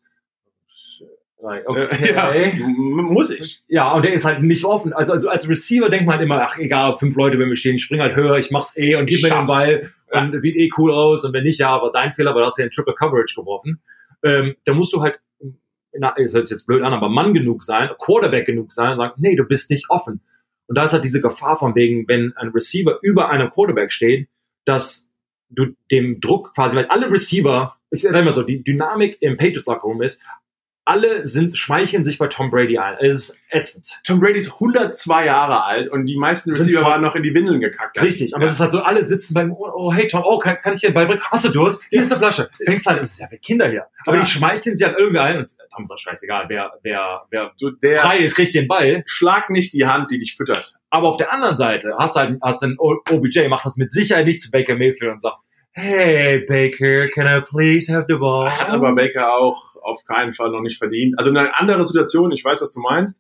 okay, 1.66 1.88
Äh, 1.92 2.58
ja, 2.58 2.58
muss 2.66 3.32
ich. 3.32 3.64
Ja, 3.68 3.92
und 3.92 4.06
der 4.06 4.14
ist 4.14 4.24
halt 4.24 4.42
nicht 4.42 4.64
offen. 4.64 4.94
Also, 4.94 5.12
also 5.12 5.28
als 5.28 5.50
Receiver 5.50 5.90
denkt 5.90 6.06
man 6.06 6.16
halt 6.16 6.24
immer, 6.26 6.42
ach 6.42 6.58
egal, 6.58 6.98
fünf 6.98 7.18
Leute 7.18 7.38
bei 7.38 7.46
mir 7.46 7.58
stehen, 7.58 7.76
ich 7.76 7.84
spring 7.84 8.00
halt 8.00 8.16
höher, 8.16 8.38
ich 8.38 8.50
mach's 8.50 8.78
eh 8.78 8.96
und 8.96 9.10
Ich 9.10 9.16
gib 9.16 9.24
mir 9.24 9.30
den 9.30 9.46
schaff's. 9.46 9.50
Ball 9.50 9.92
und 10.12 10.34
es 10.34 10.42
sieht 10.42 10.56
eh 10.56 10.70
cool 10.78 10.94
aus 10.94 11.26
und 11.26 11.34
wenn 11.34 11.44
nicht, 11.44 11.60
ja, 11.60 11.68
aber 11.72 11.92
dein 11.92 12.14
Fehler, 12.14 12.34
weil 12.34 12.44
du 12.44 12.46
hast 12.46 12.58
ja 12.60 12.64
in 12.64 12.72
Triple 12.72 12.94
Coverage 12.94 13.36
geworfen. 13.36 13.82
Ähm, 14.24 14.56
da 14.64 14.74
musst 14.74 14.94
du 14.94 15.02
halt, 15.02 15.20
na, 15.92 16.14
das 16.16 16.34
hört 16.34 16.48
sich 16.48 16.56
jetzt 16.56 16.66
blöd 16.66 16.82
an, 16.82 16.94
aber 16.94 17.10
Mann 17.10 17.34
genug 17.34 17.62
sein, 17.62 17.90
Quarterback 18.00 18.46
genug 18.46 18.72
sein 18.72 18.92
und 18.92 18.98
sagen, 19.00 19.14
nee, 19.18 19.36
du 19.36 19.44
bist 19.44 19.70
nicht 19.70 19.90
offen. 19.90 20.22
Und 20.68 20.78
da 20.78 20.86
ist 20.86 20.94
halt 20.94 21.04
diese 21.04 21.20
Gefahr 21.20 21.58
von 21.60 21.76
wegen, 21.76 22.08
wenn 22.08 22.32
ein 22.38 22.50
Receiver 22.50 23.00
über 23.02 23.30
einem 23.30 23.50
Quarterback 23.50 23.92
steht, 23.92 24.30
dass 24.64 25.13
du 25.54 25.76
dem 25.92 26.20
Druck 26.20 26.54
quasi, 26.54 26.76
weil 26.76 26.86
alle 26.88 27.12
Receiver, 27.12 27.78
ich 27.92 28.02
sage 28.02 28.20
immer 28.20 28.32
so, 28.32 28.44
die 28.44 28.64
Dynamik 28.64 29.18
im 29.22 29.38
Patriots 29.38 29.68
Locker 29.68 29.84
Room 29.84 30.02
ist, 30.02 30.22
alle 30.86 31.24
sind, 31.24 31.58
schmeicheln 31.58 32.04
sich 32.04 32.18
bei 32.18 32.28
Tom 32.28 32.52
Brady 32.52 32.78
ein. 32.78 32.98
Es 33.00 33.16
ist 33.30 33.42
ätzend. 33.50 34.00
Tom 34.04 34.20
Brady 34.20 34.40
ist 34.40 34.52
102 34.54 35.26
Jahre 35.26 35.64
alt 35.64 35.88
und 35.90 36.06
die 36.06 36.18
meisten 36.18 36.52
Receiver 36.52 36.82
waren 36.84 37.02
noch 37.02 37.16
in 37.16 37.24
die 37.24 37.34
Windeln 37.34 37.62
gekackt. 37.62 38.02
Richtig, 38.02 38.36
aber 38.36 38.44
ja. 38.44 38.50
es 38.50 38.58
ist 38.58 38.60
halt 38.60 38.72
so, 38.74 38.82
alle 38.82 39.06
sitzen 39.06 39.34
beim, 39.34 39.52
oh, 39.54 39.70
oh 39.74 39.94
hey 39.94 40.08
Tom, 40.08 40.24
oh, 40.26 40.40
kann, 40.40 40.58
kann 40.62 40.74
ich 40.74 40.82
dir 40.82 40.94
beibringen? 40.94 41.24
Hast 41.32 41.46
du 41.46 41.50
Durst? 41.50 41.84
Hier 41.90 42.02
ist 42.02 42.12
eine 42.12 42.20
Flasche. 42.20 42.50
Fängst 42.66 42.86
halt, 42.86 43.02
es 43.02 43.14
ist 43.14 43.20
ja 43.20 43.28
für 43.28 43.38
Kinder 43.38 43.68
hier. 43.70 43.86
Aber 44.06 44.18
Ja. 44.18 44.24
die 44.24 44.30
schmeicheln 44.30 44.76
sich 44.76 44.86
halt 44.86 44.98
irgendwie 44.98 45.20
ein 45.20 45.38
und 45.38 45.52
Tom 45.74 45.84
ist 45.84 45.90
doch 45.90 45.98
scheißegal, 45.98 46.46
wer, 46.50 46.74
wer, 46.84 47.24
wer 47.30 47.52
so 47.56 47.70
der 47.72 48.02
frei 48.02 48.18
ist, 48.18 48.36
kriegt 48.36 48.54
den 48.54 48.68
Ball. 48.68 49.04
schlag 49.06 49.50
nicht 49.50 49.74
die 49.74 49.86
Hand, 49.86 50.12
die 50.12 50.20
dich 50.20 50.36
füttert. 50.36 50.76
Aber 50.90 51.08
auf 51.10 51.18
der 51.18 51.32
anderen 51.32 51.56
Seite 51.56 51.96
hast 51.98 52.16
du 52.16 52.20
halt, 52.20 52.40
hast 52.42 52.62
den 52.62 52.76
O- 52.78 53.02
OBJ, 53.10 53.48
macht 53.48 53.66
das 53.66 53.78
mit 53.78 53.92
Sicherheit 53.92 54.26
nicht 54.26 54.42
zu 54.42 54.52
Baker 54.52 54.76
Mayfield 54.76 55.12
und 55.14 55.22
sagt, 55.22 55.38
hey 55.74 56.40
Baker, 56.48 57.10
can 57.10 57.28
I 57.28 57.42
please 57.42 57.92
have 57.92 58.06
the 58.08 58.16
ball? 58.16 58.50
Hat 58.50 58.70
aber 58.70 58.94
Baker 58.96 59.34
auch 59.34 59.76
auf 59.82 60.04
keinen 60.06 60.34
Fall 60.34 60.52
noch 60.52 60.62
nicht 60.62 60.78
verdient. 60.78 61.16
Also 61.18 61.30
eine 61.30 61.56
andere 61.58 61.86
Situation, 61.86 62.32
ich 62.32 62.44
weiß, 62.44 62.62
was 62.62 62.72
du 62.72 62.80
meinst, 62.80 63.20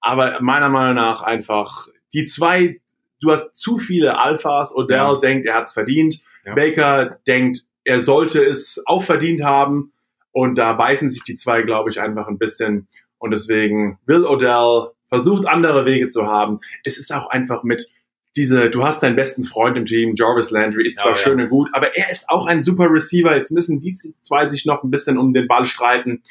aber 0.00 0.40
meiner 0.40 0.68
Meinung 0.68 0.94
nach 0.96 1.22
einfach 1.22 1.88
die 2.14 2.24
zwei, 2.24 2.80
du 3.20 3.30
hast 3.30 3.54
zu 3.54 3.78
viele 3.78 4.18
Alphas, 4.18 4.74
Odell 4.74 4.96
Ja. 4.96 5.20
denkt, 5.20 5.46
er 5.46 5.54
hat 5.56 5.64
es 5.64 5.72
verdient, 5.72 6.22
Ja. 6.44 6.54
Baker 6.54 7.18
denkt, 7.26 7.58
er 7.84 8.00
sollte 8.00 8.44
es 8.44 8.82
auch 8.86 9.02
verdient 9.02 9.42
haben 9.42 9.92
und 10.32 10.56
da 10.56 10.72
beißen 10.72 11.10
sich 11.10 11.22
die 11.22 11.36
zwei, 11.36 11.62
glaube 11.62 11.90
ich, 11.90 12.00
einfach 12.00 12.28
ein 12.28 12.38
bisschen 12.38 12.88
und 13.18 13.30
deswegen 13.32 13.98
will 14.06 14.24
Odell 14.24 14.90
versucht 15.08 15.46
andere 15.46 15.84
Wege 15.84 16.08
zu 16.08 16.26
haben. 16.26 16.60
Es 16.84 16.96
ist 16.96 17.12
auch 17.12 17.28
einfach 17.28 17.62
mit 17.62 17.88
diese, 18.36 18.70
du 18.70 18.84
hast 18.84 19.02
deinen 19.02 19.16
besten 19.16 19.42
Freund 19.42 19.76
im 19.76 19.86
Team, 19.86 20.14
Jarvis 20.16 20.50
Landry, 20.50 20.84
ist 20.86 20.98
Ja, 20.98 21.02
zwar 21.02 21.12
ja. 21.12 21.16
schön 21.18 21.40
und 21.40 21.48
gut, 21.50 21.68
aber 21.72 21.96
er 21.96 22.10
ist 22.10 22.28
auch 22.28 22.46
ein 22.46 22.62
super 22.62 22.88
Receiver. 22.90 23.34
Jetzt 23.36 23.50
müssen 23.50 23.80
die 23.80 23.96
zwei 24.20 24.46
sich 24.48 24.66
noch 24.66 24.84
ein 24.84 24.90
bisschen 24.90 25.18
um 25.18 25.32
den 25.32 25.48
Ball 25.48 25.64
streiten. 25.66 26.22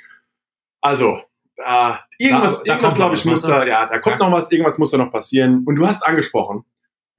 Also, 0.81 1.19
äh, 1.57 1.93
irgendwas, 2.17 2.59
Da- 2.63 2.65
da 2.65 2.71
irgendwas 2.73 2.95
glaube 2.95 3.15
ich, 3.15 3.25
muss 3.25 3.43
meinst 3.43 3.45
da, 3.45 3.65
ja, 3.67 3.85
da 3.87 3.99
kommt 3.99 4.19
Ja. 4.21 4.29
noch 4.29 4.37
was, 4.37 4.51
irgendwas 4.51 4.77
muss 4.77 4.91
da 4.91 4.97
noch 4.97 5.11
passieren. 5.11 5.63
Und 5.65 5.75
du 5.75 5.85
hast 5.85 6.03
angesprochen, 6.05 6.63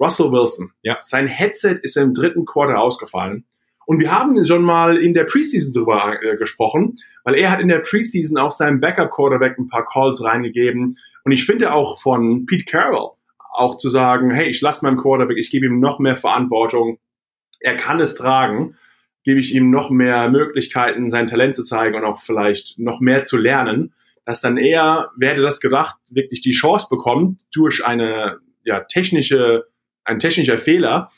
Russell 0.01 0.33
Wilson. 0.33 0.71
Ja. 0.83 0.97
Sein 1.01 1.27
Headset 1.27 1.79
ist 1.83 1.97
im 1.99 2.15
dritten 2.15 2.47
Quarter 2.47 2.79
ausgefallen. 2.79 3.45
Und 3.85 3.99
wir 4.01 4.11
haben 4.13 4.43
schon 4.47 4.63
mal 4.63 4.97
in 4.97 5.13
der 5.15 5.25
Preseason 5.25 5.75
drüber 5.75 6.23
äh, 6.23 6.37
gesprochen, 6.37 6.95
weil 7.25 7.35
er 7.35 7.51
hat 7.51 7.61
in 7.61 7.69
der 7.69 7.81
Preseason 7.81 8.39
auch 8.39 8.51
seinem 8.53 8.81
Backup-Quarterback 8.81 9.59
ein 9.59 9.69
paar 9.69 9.85
Calls 9.85 10.25
reingegeben. 10.25 10.97
Und 11.25 11.33
ich 11.33 11.45
finde 11.45 11.73
auch 11.73 12.01
von 12.01 12.47
Pete 12.47 12.65
Carroll 12.65 13.11
auch 13.53 13.77
zu 13.77 13.89
sagen, 13.89 14.31
hey, 14.31 14.49
ich 14.49 14.61
lasse 14.61 14.85
meinem 14.85 14.99
Quarterback, 14.99 15.37
ich 15.37 15.51
gebe 15.51 15.67
ihm 15.67 15.81
noch 15.81 15.99
mehr 15.99 16.17
Verantwortung. 16.17 16.99
Er 17.61 17.77
kann 17.77 18.01
es 18.01 18.15
tragen. 18.15 18.77
Gebe 19.23 19.41
ich 19.41 19.55
ihm 19.55 19.71
noch 19.71 19.91
mehr 19.91 20.31
Möglichkeiten, 20.31 21.11
sein 21.11 21.27
Talent 21.27 21.57
zu 21.57 21.63
zeigen 21.63 21.95
und 21.95 22.05
auch 22.05 22.23
vielleicht 22.23 22.79
noch 22.79 23.01
mehr 23.01 23.25
zu 23.25 23.37
lernen, 23.37 23.93
dass 24.25 24.41
dann 24.41 24.57
er, 24.57 25.11
wer 25.17 25.33
hätte 25.33 25.43
das 25.43 25.61
gedacht, 25.61 25.97
wirklich 26.09 26.41
die 26.41 26.53
Chance 26.53 26.87
bekommt, 26.89 27.43
durch 27.53 27.85
eine 27.85 28.39
ja, 28.65 28.81
technische, 28.81 29.67
ein 30.05 30.19
technischer 30.19 30.57
Fehler, 30.57 31.11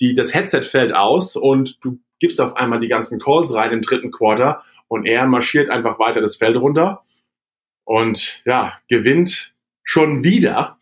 die, 0.00 0.14
das 0.14 0.34
Headset 0.34 0.62
fällt 0.62 0.92
aus 0.92 1.36
und 1.36 1.78
du 1.82 2.00
gibst 2.18 2.40
auf 2.40 2.56
einmal 2.56 2.80
die 2.80 2.88
ganzen 2.88 3.20
Calls 3.20 3.54
rein 3.54 3.72
im 3.72 3.82
dritten 3.82 4.10
Quarter 4.10 4.62
und 4.88 5.06
er 5.06 5.26
marschiert 5.26 5.70
einfach 5.70 5.98
weiter 5.98 6.20
das 6.20 6.36
Feld 6.36 6.56
runter 6.56 7.04
und 7.84 8.42
ja, 8.44 8.78
gewinnt 8.88 9.54
schon 9.82 10.24
wieder. 10.24 10.75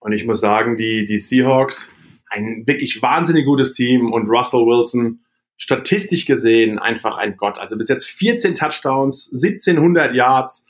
Und 0.00 0.12
ich 0.12 0.24
muss 0.24 0.40
sagen, 0.40 0.76
die, 0.76 1.06
die 1.06 1.18
Seahawks, 1.18 1.94
ein 2.28 2.64
wirklich 2.66 3.02
wahnsinnig 3.02 3.44
gutes 3.44 3.72
Team 3.72 4.12
und 4.12 4.28
Russell 4.28 4.60
Wilson, 4.60 5.20
statistisch 5.56 6.24
gesehen 6.26 6.78
einfach 6.78 7.18
ein 7.18 7.36
Gott. 7.36 7.58
Also 7.58 7.76
bis 7.76 7.88
jetzt 7.88 8.08
14 8.08 8.54
Touchdowns, 8.54 9.30
1700 9.32 10.14
Yards, 10.14 10.66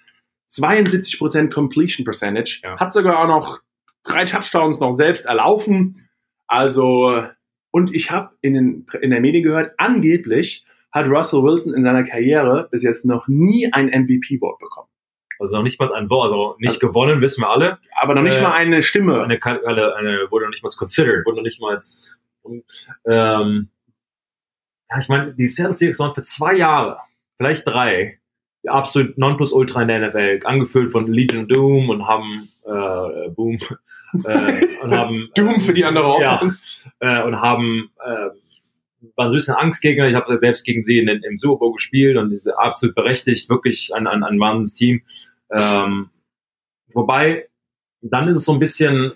72% 0.50 1.52
Completion 1.52 2.04
Percentage, 2.04 2.60
Ja. 2.64 2.76
hat 2.78 2.92
sogar 2.92 3.20
auch 3.20 3.28
noch 3.28 3.60
drei 4.04 4.24
Touchdowns 4.24 4.80
noch 4.80 4.92
selbst 4.92 5.26
erlaufen. 5.26 6.08
Also, 6.48 7.22
und 7.70 7.94
ich 7.94 8.10
habe 8.10 8.30
in, 8.40 8.54
den, 8.54 8.86
in 9.00 9.10
der 9.10 9.20
Medien 9.20 9.44
gehört, 9.44 9.72
angeblich 9.78 10.64
hat 10.90 11.06
Russell 11.06 11.44
Wilson 11.44 11.72
in 11.74 11.84
seiner 11.84 12.02
Karriere 12.02 12.68
bis 12.72 12.82
jetzt 12.82 13.04
noch 13.04 13.28
nie 13.28 13.72
ein 13.72 13.86
MVP-Vote 13.86 14.56
bekommen. 14.58 14.88
Also 15.40 15.56
noch 15.56 15.62
nicht 15.62 15.80
mal 15.80 15.92
ein 15.94 16.08
Wort, 16.10 16.30
also 16.32 16.56
nicht 16.58 16.80
gewonnen, 16.80 17.20
wissen 17.20 17.42
wir 17.42 17.48
alle. 17.50 17.78
Aber 18.00 18.14
noch 18.14 18.22
nicht 18.22 18.38
Äh, 18.38 18.42
mal 18.42 18.52
eine 18.52 18.82
Stimme. 18.82 19.22
Eine, 19.22 19.38
eine, 19.42 19.94
eine 19.96 20.30
wurde 20.30 20.44
noch 20.44 20.50
nicht 20.50 20.62
mal 20.62 20.70
considered, 20.76 21.24
wurde 21.26 21.36
noch 21.38 21.42
nicht 21.44 21.60
mal 21.60 21.80
ähm, 23.06 23.68
ja, 24.90 24.98
ich 24.98 25.08
meine, 25.08 25.34
die 25.34 25.46
Seattle 25.48 25.76
Seahawks 25.76 25.98
waren 26.00 26.14
für 26.14 26.22
zwei 26.22 26.54
Jahre, 26.56 26.98
vielleicht 27.36 27.66
drei, 27.66 28.18
die 28.64 28.68
absolut 28.68 29.16
Nonplusultra 29.18 29.82
in 29.82 29.88
der 29.88 30.08
NFL, 30.08 30.40
angefüllt 30.44 30.90
von 30.92 31.06
Legion 31.12 31.48
Doom 31.48 31.90
und 31.90 32.06
haben 32.06 32.48
äh, 32.64 33.28
Boom 33.30 33.58
äh, 34.24 34.66
und 34.82 34.94
haben 34.94 35.28
Doom 35.36 35.60
für 35.60 35.72
die 35.74 35.84
andere 35.84 36.20
Ja. 36.20 36.34
Offense. 36.36 36.90
äh, 37.00 37.22
und 37.22 37.40
haben 37.40 37.90
äh, 38.04 38.30
waren 39.16 39.30
so 39.30 39.34
ein 39.36 39.38
bisschen 39.38 39.54
Angstgegner. 39.54 40.08
Ich 40.08 40.14
habe 40.14 40.38
selbst 40.40 40.64
gegen 40.64 40.82
sie 40.82 40.98
in, 40.98 41.08
im 41.08 41.38
Super 41.38 41.60
Bowl 41.60 41.72
gespielt 41.74 42.16
und 42.18 42.38
absolut 42.58 42.94
berechtigt, 42.94 43.48
wirklich 43.48 43.94
ein, 43.94 44.06
ein, 44.06 44.22
ein 44.22 44.38
Wahnsinns-Team. 44.38 45.02
Ähm, 45.52 46.10
wobei, 46.92 47.48
dann 48.02 48.28
ist 48.28 48.36
es 48.36 48.44
so 48.44 48.52
ein 48.52 48.58
bisschen, 48.58 49.12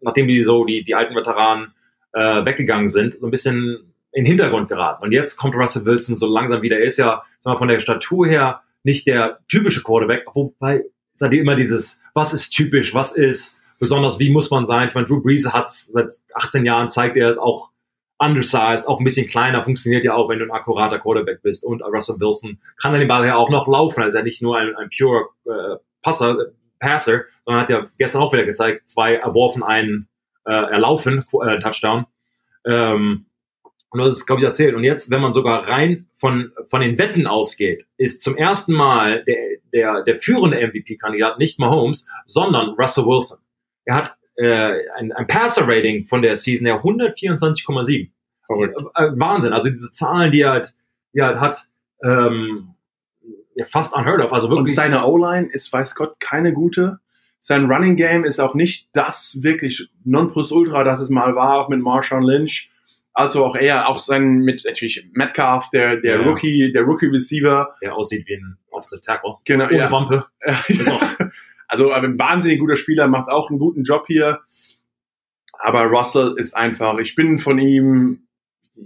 nachdem 0.00 0.28
die 0.28 0.42
so 0.42 0.64
die, 0.64 0.84
die 0.84 0.94
alten 0.94 1.14
Veteranen 1.14 1.74
äh, 2.12 2.44
weggegangen 2.44 2.88
sind, 2.88 3.18
so 3.18 3.26
ein 3.26 3.30
bisschen 3.30 3.92
in 4.12 4.24
den 4.24 4.26
Hintergrund 4.26 4.68
geraten. 4.68 5.04
Und 5.04 5.12
jetzt 5.12 5.36
kommt 5.36 5.54
Russell 5.54 5.84
Wilson 5.84 6.16
so 6.16 6.26
langsam 6.26 6.62
wieder. 6.62 6.78
Er 6.78 6.86
ist 6.86 6.96
ja 6.96 7.22
sagen 7.40 7.54
wir, 7.54 7.58
von 7.58 7.68
der 7.68 7.80
Statur 7.80 8.26
her 8.26 8.62
nicht 8.82 9.06
der 9.06 9.40
typische 9.48 9.82
Quarterback, 9.82 10.24
wobei 10.32 10.84
seid 11.14 11.32
ihr 11.32 11.40
immer 11.40 11.56
dieses, 11.56 12.00
was 12.14 12.32
ist 12.32 12.50
typisch, 12.50 12.94
was 12.94 13.16
ist 13.16 13.60
besonders, 13.78 14.18
wie 14.18 14.30
muss 14.30 14.50
man 14.50 14.64
sein? 14.64 14.88
Ich 14.88 14.94
meine, 14.94 15.06
Drew 15.06 15.20
Brees 15.20 15.52
hat 15.52 15.70
seit 15.70 16.12
18 16.34 16.64
Jahren 16.64 16.88
zeigt 16.88 17.16
er 17.16 17.28
es 17.28 17.38
auch 17.38 17.70
undersized, 18.18 18.88
auch 18.88 18.98
ein 18.98 19.04
bisschen 19.04 19.26
kleiner, 19.26 19.62
funktioniert 19.62 20.04
ja 20.04 20.14
auch, 20.14 20.28
wenn 20.28 20.38
du 20.38 20.44
ein 20.44 20.50
akkurater 20.50 20.98
Quarterback 20.98 21.42
bist. 21.42 21.64
Und 21.64 21.82
Russell 21.82 22.16
Wilson 22.18 22.58
kann 22.80 22.92
dann 22.92 23.00
den 23.00 23.08
Ball 23.08 23.26
ja 23.26 23.36
auch 23.36 23.50
noch 23.50 23.66
laufen. 23.66 24.02
Also 24.02 24.16
er 24.16 24.20
ist 24.20 24.22
ja 24.22 24.22
nicht 24.22 24.42
nur 24.42 24.56
ein, 24.56 24.74
ein 24.76 24.90
pure 24.96 25.26
äh, 25.44 25.76
Passer, 26.02 26.36
Passer, 26.78 27.24
sondern 27.44 27.62
hat 27.62 27.70
ja 27.70 27.86
gestern 27.98 28.22
auch 28.22 28.32
wieder 28.32 28.44
gezeigt, 28.44 28.88
zwei 28.88 29.16
erworfen, 29.16 29.62
einen 29.62 30.08
äh, 30.46 30.52
erlaufen, 30.52 31.24
äh, 31.42 31.58
Touchdown. 31.58 32.06
Ähm, 32.64 33.26
und 33.90 34.00
das 34.00 34.16
ist, 34.16 34.26
glaube 34.26 34.40
ich, 34.40 34.46
erzählt. 34.46 34.74
Und 34.74 34.84
jetzt, 34.84 35.10
wenn 35.10 35.20
man 35.20 35.32
sogar 35.32 35.68
rein 35.68 36.06
von, 36.18 36.52
von 36.68 36.80
den 36.80 36.98
Wetten 36.98 37.26
ausgeht, 37.26 37.86
ist 37.96 38.22
zum 38.22 38.36
ersten 38.36 38.74
Mal 38.74 39.24
der, 39.24 39.36
der, 39.72 40.02
der 40.02 40.18
führende 40.18 40.58
MVP-Kandidat 40.58 41.38
nicht 41.38 41.58
Mahomes, 41.58 42.06
sondern 42.26 42.70
Russell 42.70 43.06
Wilson. 43.06 43.38
Er 43.84 43.96
hat 43.96 44.16
äh, 44.36 44.88
ein, 44.96 45.12
ein 45.12 45.26
Passer-Rating 45.26 46.06
von 46.06 46.22
der 46.22 46.36
Season 46.36 46.66
der 46.66 46.82
124,7. 46.82 48.10
Verrückt. 48.46 48.76
Äh, 48.94 49.04
äh, 49.04 49.12
Wahnsinn. 49.18 49.52
Also 49.52 49.68
diese 49.68 49.90
Zahlen, 49.90 50.32
die 50.32 50.40
er 50.40 50.52
halt, 50.52 50.74
die 51.12 51.18
er 51.18 51.26
halt 51.26 51.40
hat, 51.40 51.68
ähm, 52.02 52.74
ja, 53.54 53.64
fast 53.64 53.96
unheard 53.96 54.20
of. 54.20 54.32
Also 54.32 54.48
wirklich. 54.48 54.70
Und 54.70 54.74
seine 54.74 55.04
O-Line 55.06 55.48
ist, 55.50 55.72
weiß 55.72 55.94
Gott, 55.94 56.20
keine 56.20 56.52
gute. 56.52 57.00
Sein 57.38 57.70
Running 57.70 57.96
Game 57.96 58.24
ist 58.24 58.40
auch 58.40 58.54
nicht 58.54 58.88
das 58.92 59.38
wirklich 59.42 59.88
Nonplusultra, 60.04 60.84
das 60.84 61.00
es 61.00 61.10
mal 61.10 61.34
war, 61.36 61.60
auch 61.60 61.68
mit 61.68 61.80
Marshawn 61.80 62.22
Lynch. 62.22 62.70
Also 63.12 63.46
auch 63.46 63.56
eher, 63.56 63.88
auch 63.88 63.98
sein 63.98 64.40
mit 64.40 64.62
natürlich 64.66 65.06
Metcalf, 65.12 65.70
der, 65.70 65.96
der 65.96 66.20
ja. 66.20 66.26
Rookie, 66.26 66.70
der 66.72 66.82
Rookie 66.82 67.06
Receiver. 67.06 67.74
Der 67.80 67.94
aussieht 67.94 68.26
wie 68.28 68.34
ein 68.34 68.58
Offensive 68.70 69.00
Tackle. 69.00 69.36
Genau, 69.44 69.66
Ohne 69.66 69.78
ja. 69.78 69.90
Wampe. 69.90 70.26
Also 71.68 71.90
ein 71.90 72.18
wahnsinnig 72.18 72.60
guter 72.60 72.76
Spieler, 72.76 73.08
macht 73.08 73.28
auch 73.28 73.50
einen 73.50 73.58
guten 73.58 73.82
Job 73.82 74.04
hier. 74.06 74.40
Aber 75.58 75.84
Russell 75.84 76.34
ist 76.36 76.56
einfach, 76.56 76.98
ich 76.98 77.14
bin 77.14 77.38
von 77.38 77.58
ihm 77.58 78.26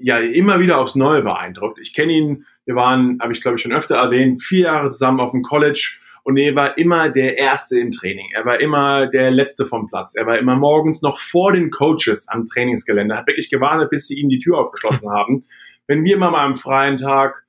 ja 0.00 0.18
immer 0.18 0.60
wieder 0.60 0.78
aufs 0.78 0.94
Neue 0.94 1.22
beeindruckt. 1.22 1.78
Ich 1.80 1.94
kenne 1.94 2.12
ihn, 2.12 2.46
wir 2.64 2.76
waren, 2.76 3.18
habe 3.20 3.32
ich 3.32 3.40
glaube 3.40 3.56
ich 3.56 3.62
schon 3.62 3.72
öfter 3.72 3.96
erwähnt, 3.96 4.42
vier 4.42 4.66
Jahre 4.66 4.92
zusammen 4.92 5.20
auf 5.20 5.32
dem 5.32 5.42
College 5.42 5.98
und 6.22 6.36
er 6.36 6.54
war 6.54 6.76
immer 6.78 7.08
der 7.08 7.38
Erste 7.38 7.78
im 7.78 7.90
Training. 7.90 8.28
Er 8.34 8.44
war 8.44 8.60
immer 8.60 9.06
der 9.06 9.30
Letzte 9.30 9.66
vom 9.66 9.86
Platz. 9.86 10.14
Er 10.14 10.26
war 10.26 10.38
immer 10.38 10.54
morgens 10.54 11.02
noch 11.02 11.18
vor 11.18 11.52
den 11.52 11.70
Coaches 11.70 12.28
am 12.28 12.46
Trainingsgelände. 12.46 13.16
Hat 13.16 13.26
wirklich 13.26 13.50
gewartet, 13.50 13.90
bis 13.90 14.06
sie 14.06 14.18
ihm 14.18 14.28
die 14.28 14.38
Tür 14.38 14.58
aufgeschlossen 14.58 15.10
haben. 15.10 15.44
Wenn 15.86 16.04
wir 16.04 16.18
mal 16.18 16.34
am 16.34 16.56
freien 16.56 16.98
Tag 16.98 17.44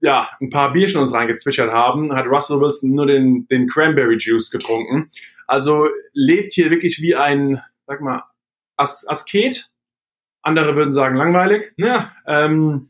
ja, 0.00 0.30
ein 0.40 0.50
paar 0.50 0.72
Bierchen 0.72 1.00
uns 1.00 1.12
reingezwischert 1.12 1.70
haben, 1.70 2.14
hat 2.14 2.26
Russell 2.26 2.60
Wilson 2.60 2.90
nur 2.90 3.06
den, 3.06 3.46
den 3.48 3.68
Cranberry 3.68 4.16
Juice 4.18 4.50
getrunken. 4.50 5.10
Also 5.46 5.88
lebt 6.12 6.52
hier 6.52 6.70
wirklich 6.70 7.00
wie 7.00 7.14
ein, 7.14 7.60
sag 7.86 8.00
mal, 8.00 8.24
As 8.76 9.06
Asket. 9.08 9.68
Andere 10.42 10.74
würden 10.74 10.94
sagen 10.94 11.16
langweilig. 11.16 11.72
Ja. 11.76 12.12
Ähm, 12.26 12.88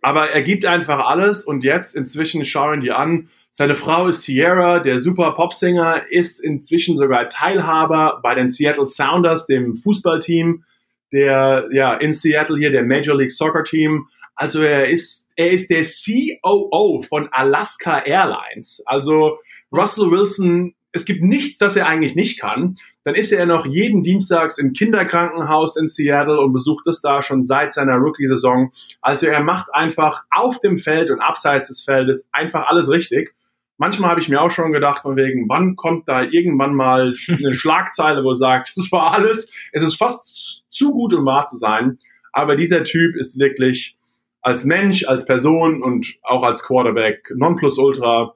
aber 0.00 0.30
er 0.30 0.42
gibt 0.42 0.64
einfach 0.64 1.06
alles 1.06 1.44
und 1.44 1.62
jetzt 1.62 1.94
inzwischen 1.94 2.44
schauen 2.44 2.80
die 2.80 2.90
an, 2.90 3.28
seine 3.52 3.74
Frau 3.74 4.06
ist 4.06 4.22
Sierra, 4.22 4.78
der 4.78 5.00
super 5.00 5.32
Popsänger, 5.32 6.04
ist 6.08 6.40
inzwischen 6.40 6.96
sogar 6.96 7.28
Teilhaber 7.28 8.20
bei 8.22 8.34
den 8.34 8.50
Seattle 8.50 8.86
Sounders, 8.86 9.46
dem 9.46 9.76
Fußballteam, 9.76 10.64
der 11.12 11.68
ja 11.72 11.94
in 11.94 12.12
Seattle 12.12 12.56
hier 12.56 12.70
der 12.70 12.84
Major 12.84 13.16
League 13.16 13.32
Soccer 13.32 13.64
Team. 13.64 14.08
Also 14.40 14.62
er 14.62 14.88
ist 14.88 15.28
er 15.36 15.50
ist 15.50 15.68
der 15.68 15.84
COO 15.84 17.02
von 17.02 17.28
Alaska 17.30 17.98
Airlines. 17.98 18.82
Also 18.86 19.36
Russell 19.70 20.10
Wilson, 20.10 20.74
es 20.92 21.04
gibt 21.04 21.22
nichts, 21.22 21.58
das 21.58 21.76
er 21.76 21.86
eigentlich 21.86 22.14
nicht 22.14 22.40
kann. 22.40 22.76
Dann 23.04 23.14
ist 23.14 23.32
er 23.32 23.44
noch 23.44 23.66
jeden 23.66 24.02
Dienstags 24.02 24.56
im 24.56 24.72
Kinderkrankenhaus 24.72 25.76
in 25.76 25.88
Seattle 25.88 26.40
und 26.40 26.54
besucht 26.54 26.86
es 26.86 27.02
da 27.02 27.22
schon 27.22 27.46
seit 27.46 27.74
seiner 27.74 27.96
Rookie-Saison. 27.96 28.70
Also 29.02 29.26
er 29.26 29.42
macht 29.42 29.74
einfach 29.74 30.22
auf 30.30 30.58
dem 30.58 30.78
Feld 30.78 31.10
und 31.10 31.20
abseits 31.20 31.68
des 31.68 31.84
Feldes 31.84 32.26
einfach 32.32 32.66
alles 32.66 32.88
richtig 32.88 33.34
manchmal 33.76 34.10
habe 34.10 34.20
ich 34.20 34.28
mir 34.28 34.40
auch 34.40 34.50
schon 34.50 34.72
gedacht, 34.72 35.02
von 35.02 35.16
wegen, 35.16 35.48
wann 35.48 35.74
kommt 35.76 36.06
da 36.06 36.22
irgendwann 36.22 36.74
mal 36.74 37.14
eine 37.28 37.54
Schlagzeile, 37.54 38.24
wo 38.24 38.34
sagt, 38.34 38.72
das 38.76 38.90
war 38.90 39.12
alles, 39.12 39.50
es 39.72 39.82
ist 39.82 39.96
fast 39.96 40.64
zu 40.70 40.92
gut, 40.92 41.12
um 41.12 41.26
wahr 41.26 41.46
zu 41.46 41.56
sein. 41.56 41.98
Aber 42.32 42.56
dieser 42.56 42.84
Typ 42.84 43.16
ist 43.16 43.38
wirklich 43.38 43.96
als 44.42 44.64
Mensch, 44.64 45.06
als 45.06 45.26
Person 45.26 45.82
und 45.82 46.16
auch 46.22 46.42
als 46.42 46.62
Quarterback 46.62 47.30
Nonplusultra. 47.34 48.34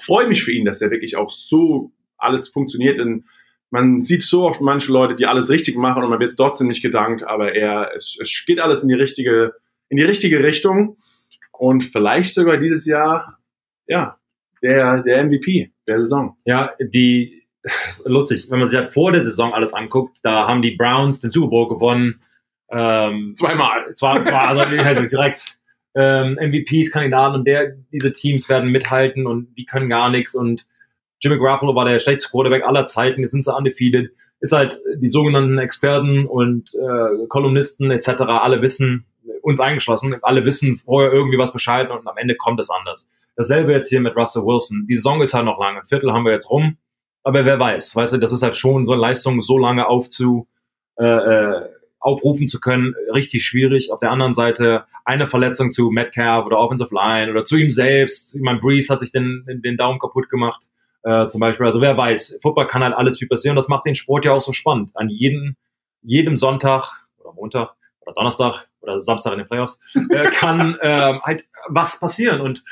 Freue 0.00 0.26
mich 0.26 0.42
für 0.42 0.52
ihn, 0.52 0.64
dass 0.64 0.80
er 0.80 0.90
wirklich 0.90 1.16
auch 1.16 1.30
so 1.30 1.92
alles 2.16 2.48
funktioniert. 2.48 2.98
In, 2.98 3.24
man 3.70 4.00
sieht 4.02 4.22
so 4.22 4.42
oft 4.42 4.60
manche 4.60 4.92
Leute, 4.92 5.14
die 5.14 5.26
alles 5.26 5.50
richtig 5.50 5.76
machen 5.76 6.02
und 6.02 6.10
man 6.10 6.20
wird 6.20 6.36
trotzdem 6.36 6.68
nicht 6.68 6.82
gedankt, 6.82 7.24
aber 7.24 7.54
er, 7.54 7.90
es, 7.94 8.16
es 8.20 8.44
geht 8.46 8.60
alles 8.60 8.82
in 8.82 8.88
die 8.88 8.94
richtige, 8.94 9.52
in 9.88 9.96
die 9.96 10.04
richtige 10.04 10.42
Richtung. 10.42 10.96
Und 11.52 11.82
vielleicht 11.82 12.34
sogar 12.34 12.56
dieses 12.56 12.86
Jahr, 12.86 13.38
ja, 13.86 14.18
der, 14.62 15.02
der 15.02 15.24
MVP 15.24 15.72
der 15.86 15.98
Saison. 15.98 16.36
Ja, 16.44 16.72
die, 16.80 17.42
lustig, 18.04 18.46
wenn 18.50 18.58
man 18.58 18.68
sich 18.68 18.78
halt 18.78 18.92
vor 18.92 19.12
der 19.12 19.22
Saison 19.22 19.52
alles 19.52 19.74
anguckt, 19.74 20.18
da 20.22 20.48
haben 20.48 20.62
die 20.62 20.76
Browns 20.76 21.20
den 21.20 21.30
Super 21.30 21.48
Bowl 21.48 21.68
gewonnen. 21.68 22.22
Ähm, 22.70 23.34
Zweimal. 23.36 23.94
Zwar, 23.94 24.24
zwar 24.24 24.48
also 24.48 24.62
halt 24.62 25.12
direkt 25.12 25.58
ähm, 25.94 26.38
MVPs, 26.40 26.90
Kandidaten 26.90 27.34
und 27.36 27.46
der, 27.46 27.76
diese 27.92 28.12
Teams 28.12 28.48
werden 28.48 28.70
mithalten 28.70 29.26
und 29.26 29.54
die 29.56 29.64
können 29.64 29.88
gar 29.88 30.10
nichts 30.10 30.34
und 30.34 30.66
Jimmy 31.20 31.38
Garoppolo 31.38 31.74
war 31.74 31.84
der 31.86 31.98
schlechteste 31.98 32.30
Quarterback 32.30 32.64
aller 32.64 32.84
Zeiten, 32.84 33.22
jetzt 33.22 33.30
sind 33.30 33.44
sie 33.44 33.54
undefeated. 33.54 34.10
Ist 34.40 34.52
halt 34.52 34.78
die 34.96 35.08
sogenannten 35.08 35.56
Experten 35.58 36.26
und 36.26 36.74
äh, 36.74 37.26
Kolumnisten 37.28 37.90
etc. 37.90 38.22
alle 38.22 38.60
wissen, 38.60 39.06
uns 39.40 39.58
eingeschlossen, 39.58 40.16
alle 40.22 40.44
wissen 40.44 40.76
vorher 40.76 41.12
irgendwie 41.12 41.38
was 41.38 41.52
Bescheid 41.52 41.90
und 41.90 42.06
am 42.06 42.16
Ende 42.18 42.34
kommt 42.34 42.60
es 42.60 42.68
anders. 42.68 43.08
Dasselbe 43.36 43.72
jetzt 43.72 43.88
hier 43.88 44.00
mit 44.00 44.16
Russell 44.16 44.42
Wilson. 44.42 44.86
Die 44.88 44.96
Saison 44.96 45.22
ist 45.22 45.32
halt 45.32 45.46
noch 45.46 45.58
lange. 45.58 45.80
Ein 45.80 45.86
Viertel 45.86 46.12
haben 46.12 46.24
wir 46.24 46.32
jetzt 46.32 46.50
rum. 46.50 46.76
Aber 47.22 47.44
wer 47.46 47.58
weiß, 47.58 47.96
weißt 47.96 48.12
du, 48.12 48.18
das 48.18 48.32
ist 48.32 48.42
halt 48.42 48.54
schon 48.54 48.84
so 48.84 48.92
eine 48.92 49.00
Leistung 49.00 49.40
so 49.40 49.56
lange 49.56 49.86
aufzu, 49.86 50.46
äh, 50.98 51.04
äh, 51.04 51.68
aufrufen 52.04 52.46
zu 52.48 52.60
können, 52.60 52.94
richtig 53.12 53.44
schwierig. 53.44 53.90
Auf 53.90 53.98
der 53.98 54.10
anderen 54.10 54.34
Seite 54.34 54.84
eine 55.04 55.26
Verletzung 55.26 55.72
zu 55.72 55.90
Metcalf 55.90 56.46
oder 56.46 56.58
Offensive 56.58 56.94
Line 56.94 57.30
oder 57.30 57.44
zu 57.44 57.56
ihm 57.56 57.70
selbst. 57.70 58.34
Ich 58.34 58.42
meine, 58.42 58.60
Breeze 58.60 58.92
hat 58.92 59.00
sich 59.00 59.10
den, 59.10 59.44
den 59.64 59.76
Daumen 59.76 59.98
kaputt 59.98 60.28
gemacht, 60.28 60.68
äh, 61.02 61.26
zum 61.26 61.40
Beispiel. 61.40 61.64
Also 61.64 61.80
wer 61.80 61.96
weiß, 61.96 62.40
Football 62.42 62.66
kann 62.66 62.82
halt 62.82 62.94
alles 62.94 63.18
viel 63.18 63.28
passieren. 63.28 63.56
Das 63.56 63.68
macht 63.68 63.86
den 63.86 63.94
Sport 63.94 64.26
ja 64.26 64.32
auch 64.32 64.42
so 64.42 64.52
spannend. 64.52 64.90
An 64.94 65.08
jedem, 65.08 65.56
jedem 66.02 66.36
Sonntag 66.36 67.06
oder 67.18 67.32
Montag 67.32 67.74
oder 68.00 68.12
Donnerstag 68.14 68.66
oder 68.80 69.00
Samstag 69.00 69.32
in 69.32 69.38
den 69.38 69.48
Playoffs 69.48 69.80
äh, 70.10 70.24
kann 70.30 70.76
äh, 70.80 71.18
halt 71.22 71.46
was 71.68 71.98
passieren. 71.98 72.42
Und 72.42 72.62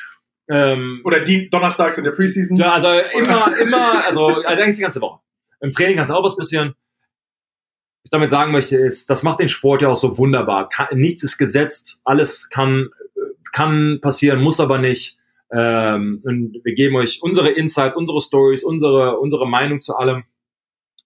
ähm, 0.49 1.01
Oder 1.05 1.21
die 1.21 1.49
donnerstags 1.49 1.97
in 1.97 2.05
der 2.05 2.11
Preseason. 2.11 2.57
Ja, 2.57 2.73
also 2.73 2.89
immer, 2.89 3.57
immer, 3.59 4.05
also, 4.05 4.27
also 4.27 4.45
eigentlich 4.45 4.77
die 4.77 4.83
ganze 4.83 5.01
Woche. 5.01 5.21
Im 5.61 5.71
Training 5.71 5.97
kann 5.97 6.05
es 6.05 6.11
auch 6.11 6.25
was 6.25 6.37
passieren. 6.37 6.75
Ich 8.05 8.11
damit 8.11 8.31
sagen 8.31 8.53
möchte, 8.53 8.77
ist, 8.77 9.09
das 9.11 9.23
macht 9.23 9.41
den 9.41 9.49
Sport 9.49 9.83
ja 9.83 9.89
auch 9.89 9.97
so 9.97 10.19
wunderbar. 10.19 10.69
Kann, 10.69 10.89
nichts 10.93 11.23
ist 11.23 11.39
gesetzt, 11.39 12.01
alles 12.05 12.49
kann, 12.51 12.91
kann 13.53 14.01
passieren, 14.01 14.43
muss 14.43 14.61
aber 14.61 14.79
nicht. 14.79 15.19
Ähm, 15.53 16.21
und 16.25 16.61
wir 16.65 16.75
geben 16.75 16.97
euch 16.97 17.21
unsere 17.23 17.51
Insights, 17.51 17.97
unsere 17.97 18.21
Stories, 18.21 18.65
unsere, 18.65 19.19
unsere 19.19 19.47
Meinung 19.47 19.81
zu 19.81 19.95
allem. 19.97 20.25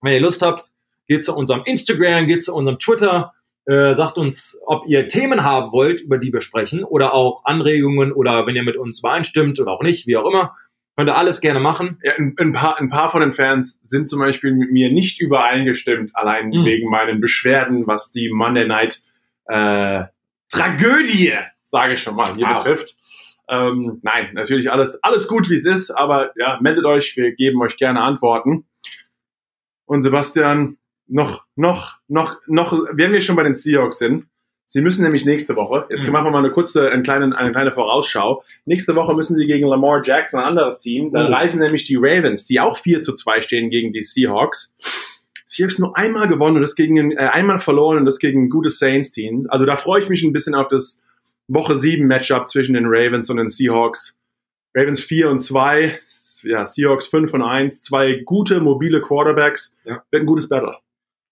Wenn 0.01 0.13
ihr 0.13 0.21
Lust 0.21 0.43
habt, 0.43 0.71
geht 1.09 1.25
zu 1.25 1.35
unserem 1.35 1.63
Instagram, 1.65 2.27
geht 2.27 2.45
zu 2.45 2.55
unserem 2.55 2.79
Twitter, 2.79 3.33
äh, 3.67 3.95
sagt 3.95 4.19
uns, 4.19 4.61
ob 4.67 4.87
ihr 4.87 5.09
Themen 5.09 5.43
haben 5.43 5.73
wollt, 5.73 6.01
über 6.01 6.19
die 6.19 6.33
wir 6.33 6.41
sprechen 6.41 6.85
oder 6.85 7.13
auch 7.13 7.45
Anregungen 7.45 8.13
oder 8.13 8.47
wenn 8.47 8.55
ihr 8.55 8.63
mit 8.63 8.77
uns 8.77 9.01
übereinstimmt 9.01 9.59
oder 9.61 9.73
auch 9.73 9.83
nicht, 9.83 10.07
wie 10.07 10.17
auch 10.17 10.29
immer. 10.29 10.55
Könnt 10.97 11.11
ihr 11.11 11.17
alles 11.17 11.43
gerne 11.43 11.61
machen. 11.61 12.01
Ja, 12.03 12.15
ein, 12.17 12.35
ein, 12.39 12.53
paar, 12.53 12.79
ein 12.79 12.89
paar 12.89 13.11
von 13.11 13.21
den 13.21 13.33
Fans 13.33 13.81
sind 13.85 14.09
zum 14.09 14.19
Beispiel 14.19 14.53
mit 14.53 14.73
mir 14.73 14.91
nicht 14.91 15.21
übereingestimmt, 15.21 16.11
allein 16.15 16.49
mhm. 16.49 16.65
wegen 16.65 16.89
meinen 16.89 17.21
Beschwerden, 17.21 17.87
was 17.87 18.11
die 18.11 18.31
Monday 18.33 18.67
Night 18.67 19.03
äh, 19.47 20.05
Tragödie, 20.51 21.35
sage 21.65 21.95
ich 21.95 22.03
schon 22.03 22.17
mal, 22.17 22.35
hier 22.35 22.47
wow. 22.47 22.55
betrifft. 22.55 22.97
Ähm, 23.49 24.01
nein, 24.03 24.31
natürlich 24.33 24.73
alles, 24.73 24.99
alles 25.05 25.29
gut, 25.29 25.51
wie 25.51 25.55
es 25.55 25.67
ist, 25.67 25.91
aber 25.91 26.33
ja, 26.37 26.59
meldet 26.63 26.87
euch, 26.87 27.15
wir 27.17 27.33
geben 27.33 27.61
euch 27.61 27.77
gerne 27.77 28.01
Antworten. 28.01 28.67
Und 29.85 30.03
Sebastian, 30.03 30.79
noch, 31.07 31.45
noch, 31.55 31.99
noch, 32.09 32.41
noch, 32.47 32.73
wenn 32.93 33.13
wir 33.13 33.21
schon 33.21 33.37
bei 33.37 33.45
den 33.45 33.55
Seahawks 33.55 33.99
sind, 33.99 34.27
sie 34.67 34.83
müssen 34.83 35.03
nämlich 35.03 35.25
nächste 35.25 35.57
Woche, 35.57 35.87
jetzt 35.89 36.07
mhm. 36.07 36.13
machen 36.13 36.27
wir 36.27 36.31
mal 36.33 36.39
eine 36.41 36.51
kurze, 36.51 36.91
eine 36.91 37.03
kleine, 37.03 37.37
eine 37.37 37.53
kleine 37.53 37.73
Vorausschau. 37.73 38.45
Nächste 38.67 38.95
Woche 38.95 39.15
müssen 39.15 39.37
sie 39.37 39.47
gegen 39.47 39.67
Lamar 39.67 40.03
Jackson, 40.05 40.41
ein 40.41 40.47
anderes 40.47 40.79
Team. 40.79 41.13
Dann 41.13 41.29
mhm. 41.29 41.35
reisen 41.35 41.61
nämlich 41.61 41.85
die 41.85 41.97
Ravens, 41.97 42.45
die 42.45 42.61
auch 42.61 42.77
4 42.77 43.03
zu 43.03 43.15
2 43.15 43.41
stehen 43.43 43.71
gegen 43.71 43.93
die 43.93 44.03
Seahawks. 44.03 44.75
Seahawks 45.45 45.79
nur 45.79 45.97
einmal 45.97 46.29
gewonnen 46.29 46.57
und 46.57 46.63
das 46.63 46.75
gegen 46.75 47.13
äh, 47.13 47.17
einmal 47.17 47.61
verloren 47.61 47.99
und 47.99 48.05
das 48.05 48.19
gegen 48.19 48.45
ein 48.45 48.51
gutes 48.51 48.79
Saints-Team. 48.79 49.47
Also 49.49 49.65
da 49.65 49.77
freue 49.77 50.03
ich 50.03 50.09
mich 50.09 50.23
ein 50.25 50.33
bisschen 50.33 50.55
auf 50.55 50.67
das 50.67 51.03
Woche 51.49 51.77
7 51.77 52.07
Matchup 52.07 52.49
zwischen 52.49 52.75
den 52.75 52.87
Ravens 52.87 53.31
und 53.31 53.37
den 53.37 53.49
Seahawks. 53.49 54.19
Ravens 54.75 55.03
4 55.05 55.31
und 55.31 55.41
2, 55.41 55.99
ja, 56.43 56.67
Seahawks 56.67 57.07
5 57.07 57.33
und 57.33 57.43
1, 57.43 57.81
zwei 57.81 58.21
gute 58.25 58.61
mobile 58.61 59.01
Quarterbacks. 59.01 59.75
Ja. 59.85 60.03
Wird 60.11 60.25
ein 60.25 60.27
gutes 60.27 60.49
Battle. 60.49 60.77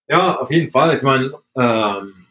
Ja, 0.08 0.36
auf 0.36 0.50
jeden 0.50 0.70
Fall. 0.70 0.94
Ich 0.94 1.02
meine, 1.02 1.32
ähm, 1.56 2.23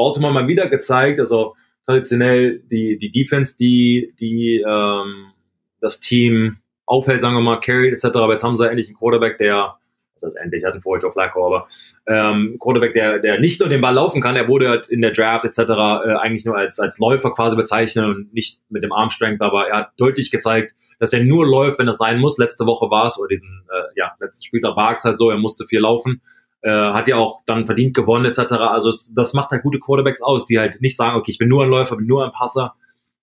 Baltimore 0.00 0.32
mal 0.32 0.48
wieder 0.48 0.68
gezeigt, 0.68 1.20
also 1.20 1.56
traditionell 1.84 2.62
die, 2.70 2.96
die 2.96 3.10
Defense, 3.10 3.58
die, 3.58 4.14
die 4.18 4.64
ähm, 4.66 5.32
das 5.80 6.00
Team 6.00 6.56
auffällt, 6.86 7.20
sagen 7.20 7.34
wir 7.34 7.42
mal, 7.42 7.60
carried 7.60 7.92
etc. 7.92 8.16
Aber 8.16 8.32
jetzt 8.32 8.44
haben 8.44 8.56
sie 8.56 8.66
endlich 8.66 8.86
einen 8.86 8.96
Quarterback, 8.96 9.36
der, 9.36 9.76
das 10.14 10.24
heißt 10.24 10.36
endlich, 10.42 10.64
hatten 10.64 10.80
vorher 10.80 11.02
Joe 11.02 11.12
Flacco, 11.12 11.46
aber 11.46 11.68
ähm, 12.06 12.56
Quarterback, 12.58 12.94
der, 12.94 13.18
der 13.18 13.40
nicht 13.40 13.60
nur 13.60 13.68
den 13.68 13.82
Ball 13.82 13.94
laufen 13.94 14.22
kann, 14.22 14.36
er 14.36 14.48
wurde 14.48 14.70
halt 14.70 14.88
in 14.88 15.02
der 15.02 15.12
Draft 15.12 15.44
etc. 15.44 15.58
Äh, 15.58 16.14
eigentlich 16.14 16.46
nur 16.46 16.56
als, 16.56 16.80
als 16.80 16.98
Läufer 16.98 17.32
quasi 17.32 17.56
bezeichnet 17.56 18.06
und 18.06 18.32
nicht 18.32 18.60
mit 18.70 18.82
dem 18.82 18.92
Armstrength, 18.92 19.42
aber 19.42 19.68
er 19.68 19.76
hat 19.80 19.90
deutlich 19.98 20.30
gezeigt, 20.30 20.72
dass 20.98 21.12
er 21.12 21.22
nur 21.22 21.46
läuft, 21.46 21.78
wenn 21.78 21.88
es 21.88 21.98
sein 21.98 22.18
muss. 22.18 22.38
Letzte 22.38 22.64
Woche 22.64 22.90
war 22.90 23.06
es, 23.06 23.18
oder 23.18 23.28
diesen, 23.28 23.66
äh, 23.70 23.82
ja, 23.96 24.12
letzten 24.18 24.44
Spieltag 24.44 24.76
war 24.76 24.94
es 24.94 25.04
halt 25.04 25.18
so, 25.18 25.30
er 25.30 25.38
musste 25.38 25.66
viel 25.66 25.80
laufen. 25.80 26.22
Äh, 26.62 26.70
hat 26.70 27.08
ja 27.08 27.16
auch 27.16 27.40
dann 27.46 27.64
verdient 27.64 27.94
gewonnen 27.94 28.26
etc. 28.26 28.52
Also 28.52 28.92
das 29.14 29.32
macht 29.32 29.50
halt 29.50 29.62
gute 29.62 29.78
Quarterbacks 29.78 30.20
aus, 30.20 30.44
die 30.44 30.58
halt 30.58 30.82
nicht 30.82 30.94
sagen, 30.94 31.16
okay, 31.16 31.30
ich 31.30 31.38
bin 31.38 31.48
nur 31.48 31.64
ein 31.64 31.70
Läufer, 31.70 31.96
bin 31.96 32.06
nur 32.06 32.24
ein 32.24 32.32
Passer, 32.32 32.74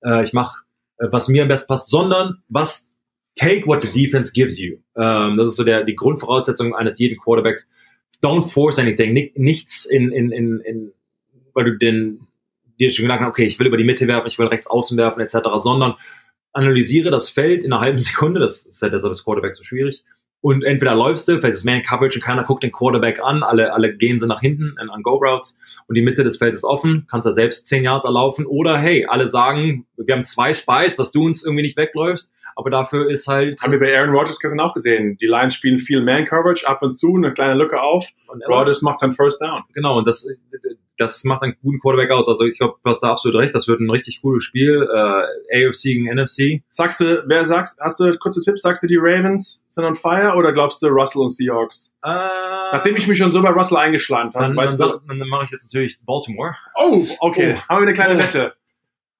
äh, 0.03 0.23
ich 0.23 0.33
mache, 0.33 0.63
äh, 0.97 1.07
was 1.11 1.27
mir 1.27 1.43
am 1.43 1.47
besten 1.47 1.67
passt, 1.67 1.89
sondern 1.89 2.41
was 2.49 2.91
take 3.35 3.67
what 3.67 3.83
the 3.83 3.93
defense 3.93 4.31
gives 4.33 4.59
you. 4.59 4.77
Ähm, 4.95 5.37
das 5.37 5.49
ist 5.49 5.55
so 5.55 5.63
der, 5.63 5.83
die 5.83 5.95
Grundvoraussetzung 5.95 6.75
eines 6.75 6.97
jeden 6.97 7.19
Quarterbacks. 7.19 7.69
Don't 8.23 8.49
force 8.49 8.79
anything, 8.79 9.31
nichts 9.35 9.85
in, 9.85 10.11
in, 10.11 10.31
in, 10.31 10.59
in 10.61 10.93
weil 11.53 11.65
du 11.65 11.77
den 11.77 12.27
dir 12.79 12.89
schon 12.89 13.03
gedacht 13.03 13.19
hast, 13.19 13.29
okay, 13.29 13.45
ich 13.45 13.59
will 13.59 13.67
über 13.67 13.77
die 13.77 13.83
Mitte 13.83 14.07
werfen, 14.07 14.27
ich 14.27 14.39
will 14.39 14.47
rechts 14.47 14.67
außen 14.67 14.97
werfen 14.97 15.21
etc., 15.21 15.37
sondern 15.57 15.95
analysiere 16.53 17.11
das 17.11 17.29
Feld 17.29 17.63
in 17.63 17.71
einer 17.71 17.81
halben 17.81 17.97
Sekunde, 17.99 18.39
das 18.39 18.65
ist 18.65 18.81
halt 18.81 18.93
deshalb 18.93 19.11
das 19.11 19.23
Quarterback 19.23 19.55
so 19.55 19.63
schwierig, 19.63 20.03
und 20.47 20.63
entweder 20.63 20.95
läufst 20.95 21.27
du, 21.27 21.39
vielleicht 21.41 21.55
ist 21.55 21.65
Man 21.65 21.81
Coverage 21.81 22.19
und 22.19 22.23
keiner 22.23 22.45
guckt 22.45 22.63
den 22.63 22.71
Quarterback 22.71 23.19
an, 23.21 23.43
alle, 23.43 23.73
alle 23.73 23.93
gehen 23.93 24.17
sie 24.17 24.27
nach 24.27 24.39
hinten 24.39 24.75
an 24.77 25.03
Go 25.03 25.15
Routes 25.15 25.57
und 25.87 25.95
die 25.95 26.01
Mitte 26.01 26.23
des 26.23 26.37
Feldes 26.37 26.59
ist 26.59 26.63
offen, 26.63 27.05
kannst 27.11 27.27
da 27.27 27.33
selbst 27.33 27.67
10 27.67 27.83
Yards 27.83 28.05
erlaufen 28.05 28.45
oder 28.45 28.77
hey, 28.77 29.05
alle 29.05 29.27
sagen, 29.27 29.85
wir 29.97 30.15
haben 30.15 30.23
zwei 30.23 30.53
Spies, 30.53 30.95
dass 30.95 31.11
du 31.11 31.25
uns 31.25 31.43
irgendwie 31.43 31.63
nicht 31.63 31.75
wegläufst, 31.75 32.31
aber 32.55 32.69
dafür 32.69 33.09
ist 33.09 33.27
halt. 33.27 33.61
Haben 33.61 33.73
wir 33.73 33.79
bei 33.79 33.95
Aaron 33.95 34.15
Rodgers 34.15 34.39
gestern 34.39 34.59
auch 34.61 34.73
gesehen. 34.73 35.17
Die 35.21 35.27
Lions 35.27 35.53
spielen 35.53 35.79
viel 35.79 36.01
Man 36.01 36.25
Coverage, 36.25 36.67
ab 36.67 36.81
und 36.81 36.97
zu 36.97 37.15
eine 37.15 37.33
kleine 37.33 37.53
Lücke 37.53 37.79
auf. 37.81 38.07
Und 38.29 38.41
Rodgers 38.47 38.81
macht 38.81 38.99
sein 38.99 39.11
First 39.11 39.41
Down. 39.41 39.63
Genau, 39.73 39.97
und 39.97 40.07
das, 40.07 40.27
das 40.97 41.23
macht 41.23 41.43
einen 41.43 41.55
guten 41.61 41.79
Quarterback 41.79 42.11
aus. 42.11 42.27
Also 42.27 42.45
ich 42.45 42.57
glaube, 42.57 42.75
du 42.83 42.89
hast 42.89 43.01
da 43.01 43.11
absolut 43.11 43.39
recht. 43.39 43.53
Das 43.55 43.67
wird 43.67 43.79
ein 43.79 43.89
richtig 43.89 44.21
cooles 44.21 44.43
Spiel. 44.43 44.83
Äh, 44.83 45.67
AFC 45.67 45.83
gegen 45.83 46.13
NFC. 46.13 46.63
Sagst 46.69 46.99
du, 46.99 47.23
wer 47.27 47.45
sagst, 47.45 47.79
hast 47.79 47.99
du 47.99 48.17
kurze 48.17 48.41
Tipps? 48.41 48.61
Sagst 48.61 48.83
du, 48.83 48.87
die 48.87 48.97
Ravens 48.97 49.65
sind 49.69 49.85
on 49.85 49.95
fire 49.95 50.33
oder 50.35 50.53
glaubst 50.53 50.81
du 50.81 50.87
Russell 50.87 51.21
und 51.21 51.31
Seahawks? 51.31 51.95
Äh, 52.03 52.09
Nachdem 52.73 52.95
ich 52.95 53.07
mich 53.07 53.17
schon 53.17 53.31
so 53.31 53.41
bei 53.41 53.49
Russell 53.49 53.77
eingeschlagen 53.77 54.33
habe, 54.33 54.45
dann, 54.45 54.55
weißt 54.55 54.79
dann, 54.79 54.89
du. 54.89 54.99
Dann 55.07 55.29
mache 55.29 55.45
ich 55.45 55.51
jetzt 55.51 55.63
natürlich 55.63 55.97
Baltimore. 56.05 56.55
Oh, 56.75 57.05
okay. 57.19 57.53
Oh. 57.55 57.69
Haben 57.69 57.81
wir 57.81 57.87
eine 57.87 57.93
kleine 57.93 58.15
oh. 58.15 58.23
Wette. 58.23 58.53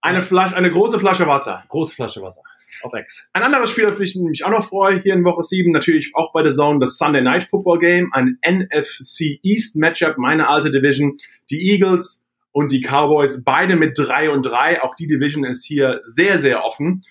Eine 0.08 0.22
Flasche, 0.22 0.55
eine 0.55 0.72
große 0.72 0.99
Flasche 0.99 1.28
Wasser. 1.28 1.66
Große 1.68 1.93
Flasche 1.93 2.22
Wasser. 2.22 2.41
Auf 2.82 2.93
X. 2.93 3.28
Ein 3.34 3.43
anderes 3.43 3.72
Spiel, 3.72 3.88
auf 3.88 3.95
das 3.95 4.01
ich 4.01 4.16
mich 4.16 4.45
auch 4.45 4.51
noch 4.51 4.64
freue, 4.64 5.01
hier 5.01 5.14
in 5.14 5.26
Woche 5.26 5.43
7, 5.43 5.70
natürlich 5.72 6.16
auch 6.16 6.32
bei 6.32 6.43
der 6.43 6.53
Zone, 6.53 6.80
das 6.80 6.97
Sunday 6.97 7.22
Night 7.22 7.43
Football 7.43 7.80
Game, 7.80 8.14
ein 8.14 8.38
NFC 8.41 9.39
East 9.43 9.76
Matchup, 9.76 10.18
meine 10.18 10.47
alte 10.47 10.72
Division. 10.72 11.18
Die 11.49 11.72
Eagles 11.72 12.24
und 12.53 12.72
die 12.72 12.80
Cowboys, 12.80 13.43
beide 13.43 13.76
mit 13.76 13.97
3 13.97 14.30
und 14.30 14.45
3. 14.45 14.82
Auch 14.82 14.95
die 14.95 15.08
Division 15.08 15.43
ist 15.43 15.66
hier 15.66 15.99
sehr, 16.05 16.39
sehr 16.39 16.64
offen. 16.64 17.03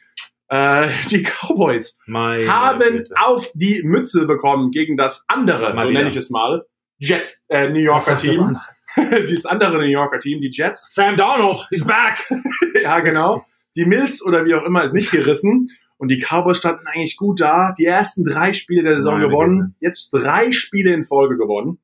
Äh, 0.49 0.89
die 1.11 1.23
Cowboys 1.23 1.99
Meine 2.07 2.49
haben 2.49 2.79
Bitte. 2.79 3.15
auf 3.21 3.51
die 3.53 3.83
Mütze 3.83 4.25
bekommen 4.25 4.71
gegen 4.71 4.97
das 4.97 5.23
andere, 5.29 5.75
mal 5.75 5.85
so 5.85 5.91
nenne 5.91 6.09
ich 6.09 6.17
es 6.17 6.31
mal, 6.31 6.65
Jets, 6.97 7.43
äh, 7.49 7.69
New 7.69 7.81
Yorker 7.81 8.17
Team. 8.17 8.57
Dieses 9.29 9.47
andere 9.47 9.79
New 9.79 9.91
Yorker 9.91 10.19
Team, 10.19 10.41
die 10.41 10.51
Jets. 10.51 10.95
Sam 10.95 11.17
Donald, 11.17 11.67
he's 11.71 11.85
back. 11.85 12.25
ja, 12.83 13.01
genau. 13.01 13.43
Die 13.77 13.85
Mills 13.85 14.25
oder 14.25 14.45
wie 14.45 14.55
auch 14.55 14.65
immer 14.65 14.83
ist 14.85 14.95
nicht 14.95 15.11
gerissen. 15.11 15.69
Und 15.99 16.09
die 16.09 16.19
Cowboys 16.19 16.59
standen 16.59 16.87
eigentlich 16.87 17.17
gut 17.17 17.41
da. 17.41 17.75
Die 17.79 17.85
ersten 17.85 18.25
drei 18.25 18.53
Spiele 18.53 18.83
der 18.83 18.97
Saison 18.97 19.15
Meine 19.15 19.29
gewonnen. 19.29 19.59
Bitte. 19.59 19.75
Jetzt 19.81 20.11
drei 20.11 20.53
Spiele 20.53 20.93
in 20.93 21.05
Folge 21.05 21.37
gewonnen. 21.37 21.79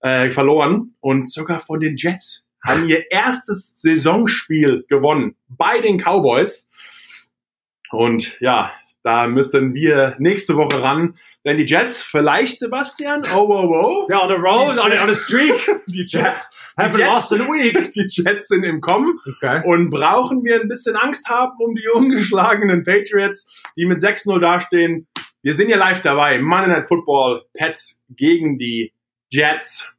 Äh, 0.00 0.30
verloren. 0.30 0.94
Und 1.00 1.30
sogar 1.30 1.60
von 1.60 1.80
den 1.80 1.96
Jets 1.96 2.44
haben 2.64 2.88
ihr 2.88 3.10
erstes 3.10 3.74
Saisonspiel 3.76 4.84
gewonnen 4.88 5.36
bei 5.48 5.80
den 5.80 5.98
Cowboys. 5.98 6.68
Und 7.90 8.38
ja, 8.40 8.72
da 9.02 9.26
müssen 9.26 9.74
wir 9.74 10.14
nächste 10.18 10.56
Woche 10.56 10.82
ran. 10.82 11.14
Denn 11.44 11.56
die 11.56 11.64
Jets, 11.64 12.02
vielleicht 12.02 12.58
Sebastian, 12.58 13.22
oh, 13.34 13.48
wow, 13.48 13.68
wow. 13.68 14.10
Ja, 14.10 14.22
on 14.22 14.28
the 14.28 14.34
road, 14.34 14.78
on, 14.78 14.92
on 14.92 15.10
a 15.10 15.14
streak. 15.14 15.54
Die 15.86 16.04
Jets, 16.06 16.50
die 16.78 16.98
Jets, 16.98 17.32
in 17.32 17.40
a 17.40 17.44
week. 17.46 17.90
Die 17.94 18.06
Jets 18.06 18.48
sind 18.48 18.64
im 18.64 18.82
Kommen. 18.82 19.18
Okay. 19.26 19.62
Und 19.66 19.88
brauchen 19.88 20.44
wir 20.44 20.60
ein 20.60 20.68
bisschen 20.68 20.96
Angst 20.96 21.28
haben 21.28 21.52
um 21.58 21.74
die 21.74 21.88
ungeschlagenen 21.94 22.84
Patriots, 22.84 23.48
die 23.76 23.86
mit 23.86 24.00
6-0 24.00 24.38
dastehen. 24.38 25.08
Wir 25.42 25.54
sind 25.54 25.70
ja 25.70 25.78
live 25.78 26.02
dabei. 26.02 26.38
Monday 26.38 26.68
Night 26.68 26.88
Football, 26.88 27.42
Pets 27.54 28.02
gegen 28.10 28.58
die 28.58 28.92
Jets. 29.30 29.90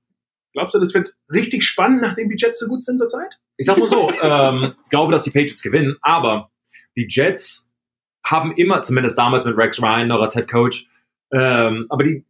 Glaubst 0.53 0.75
du, 0.75 0.79
das 0.79 0.93
wird 0.93 1.15
richtig 1.31 1.63
spannend, 1.63 2.01
nachdem 2.01 2.29
die 2.29 2.35
Jets 2.37 2.59
so 2.59 2.67
gut 2.67 2.83
sind 2.83 2.99
zurzeit? 2.99 3.39
Ich 3.57 3.65
glaube 3.65 3.81
mal 3.81 3.87
so. 3.87 4.11
ähm, 4.21 4.73
glaube, 4.89 5.11
dass 5.11 5.23
die 5.23 5.31
Patriots 5.31 5.63
gewinnen, 5.63 5.97
aber 6.01 6.51
die 6.95 7.07
Jets 7.09 7.70
haben 8.23 8.53
immer, 8.53 8.81
zumindest 8.81 9.17
damals 9.17 9.45
mit 9.45 9.57
Rex 9.57 9.81
Ryan 9.81 10.07
noch 10.07 10.21
als 10.21 10.33
Head 10.33 10.49
Coach, 10.49 10.87
ähm, 11.33 11.85
aber 11.89 12.03
die, 12.03 12.25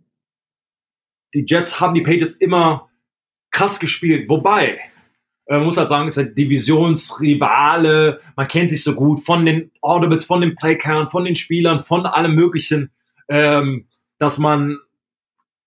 die 1.34 1.46
Jets 1.48 1.80
haben 1.80 1.94
die 1.94 2.02
Patriots 2.02 2.34
immer 2.34 2.90
krass 3.52 3.80
gespielt. 3.80 4.30
Wobei, 4.30 4.80
äh, 5.46 5.56
man 5.56 5.64
muss 5.64 5.78
halt 5.78 5.90
sagen, 5.90 6.08
es 6.08 6.18
ist 6.18 6.26
ein 6.26 6.36
Divisionsrivale, 6.36 8.22
man 8.36 8.48
kennt 8.48 8.70
sich 8.70 8.84
so 8.84 8.96
gut 8.96 9.26
von 9.26 9.46
den 9.46 9.72
Audibles, 9.82 10.26
von 10.26 10.42
den 10.42 10.56
Playcount, 10.56 11.12
von 11.12 11.26
den 11.26 11.36
Spielern, 11.36 11.80
von 11.80 12.06
allem 12.06 12.36
Möglichen, 12.36 12.92
ähm, 13.28 13.88
dass 14.18 14.38
man 14.38 14.78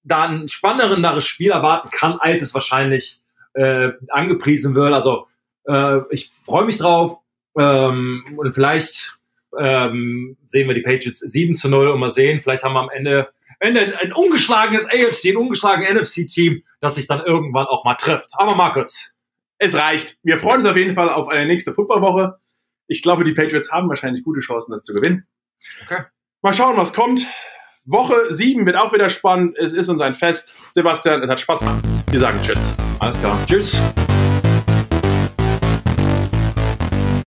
da 0.04 0.24
ein 0.24 0.48
spannenderes 0.48 1.26
Spiel 1.26 1.50
erwarten 1.50 1.90
kann, 1.90 2.18
als 2.20 2.42
es 2.42 2.54
wahrscheinlich 2.54 3.20
äh, 3.54 3.92
angepriesen 4.08 4.74
wird. 4.74 4.92
Also 4.92 5.26
äh, 5.66 6.00
ich 6.10 6.30
freue 6.44 6.66
mich 6.66 6.78
drauf 6.78 7.18
ähm, 7.58 8.24
und 8.36 8.54
vielleicht 8.54 9.16
ähm, 9.58 10.36
sehen 10.46 10.68
wir 10.68 10.74
die 10.74 10.82
Patriots 10.82 11.20
7 11.20 11.54
zu 11.54 11.68
0 11.68 11.88
und 11.88 12.00
mal 12.00 12.08
sehen, 12.08 12.40
vielleicht 12.40 12.62
haben 12.64 12.74
wir 12.74 12.80
am 12.80 12.90
Ende, 12.90 13.28
Ende 13.60 13.80
ein, 13.80 13.94
ein 13.94 14.12
ungeschlagenes 14.12 14.86
AFC, 14.86 15.30
ein 15.30 15.36
ungeschlagenes 15.36 16.16
NFC-Team, 16.16 16.62
das 16.80 16.96
sich 16.96 17.06
dann 17.06 17.20
irgendwann 17.20 17.66
auch 17.66 17.84
mal 17.84 17.94
trifft. 17.94 18.30
Aber 18.34 18.54
Markus. 18.54 19.14
Es 19.58 19.74
reicht. 19.74 20.18
Wir 20.22 20.36
freuen 20.36 20.60
uns 20.60 20.68
auf 20.68 20.76
jeden 20.76 20.94
Fall 20.94 21.08
auf 21.10 21.28
eine 21.28 21.46
nächste 21.46 21.72
Footballwoche. 21.72 22.38
Ich 22.86 23.02
glaube, 23.02 23.24
die 23.24 23.32
Patriots 23.32 23.72
haben 23.72 23.88
wahrscheinlich 23.88 24.24
gute 24.24 24.40
Chancen, 24.40 24.72
das 24.72 24.82
zu 24.82 24.92
gewinnen. 24.92 25.26
Okay. 25.84 26.02
Mal 26.42 26.52
schauen, 26.52 26.76
was 26.76 26.92
kommt. 26.92 27.26
Woche 27.86 28.32
7 28.34 28.66
wird 28.66 28.76
auch 28.76 28.92
wieder 28.92 29.10
spannend. 29.10 29.56
Es 29.58 29.74
ist 29.74 29.88
uns 29.88 30.00
ein 30.00 30.14
Fest. 30.14 30.54
Sebastian, 30.70 31.22
es 31.22 31.30
hat 31.30 31.40
Spaß 31.40 31.60
gemacht. 31.60 31.84
Wir 32.10 32.20
sagen 32.20 32.38
Tschüss. 32.42 32.74
Alles 32.98 33.18
klar. 33.20 33.38
Tschüss. 33.46 33.80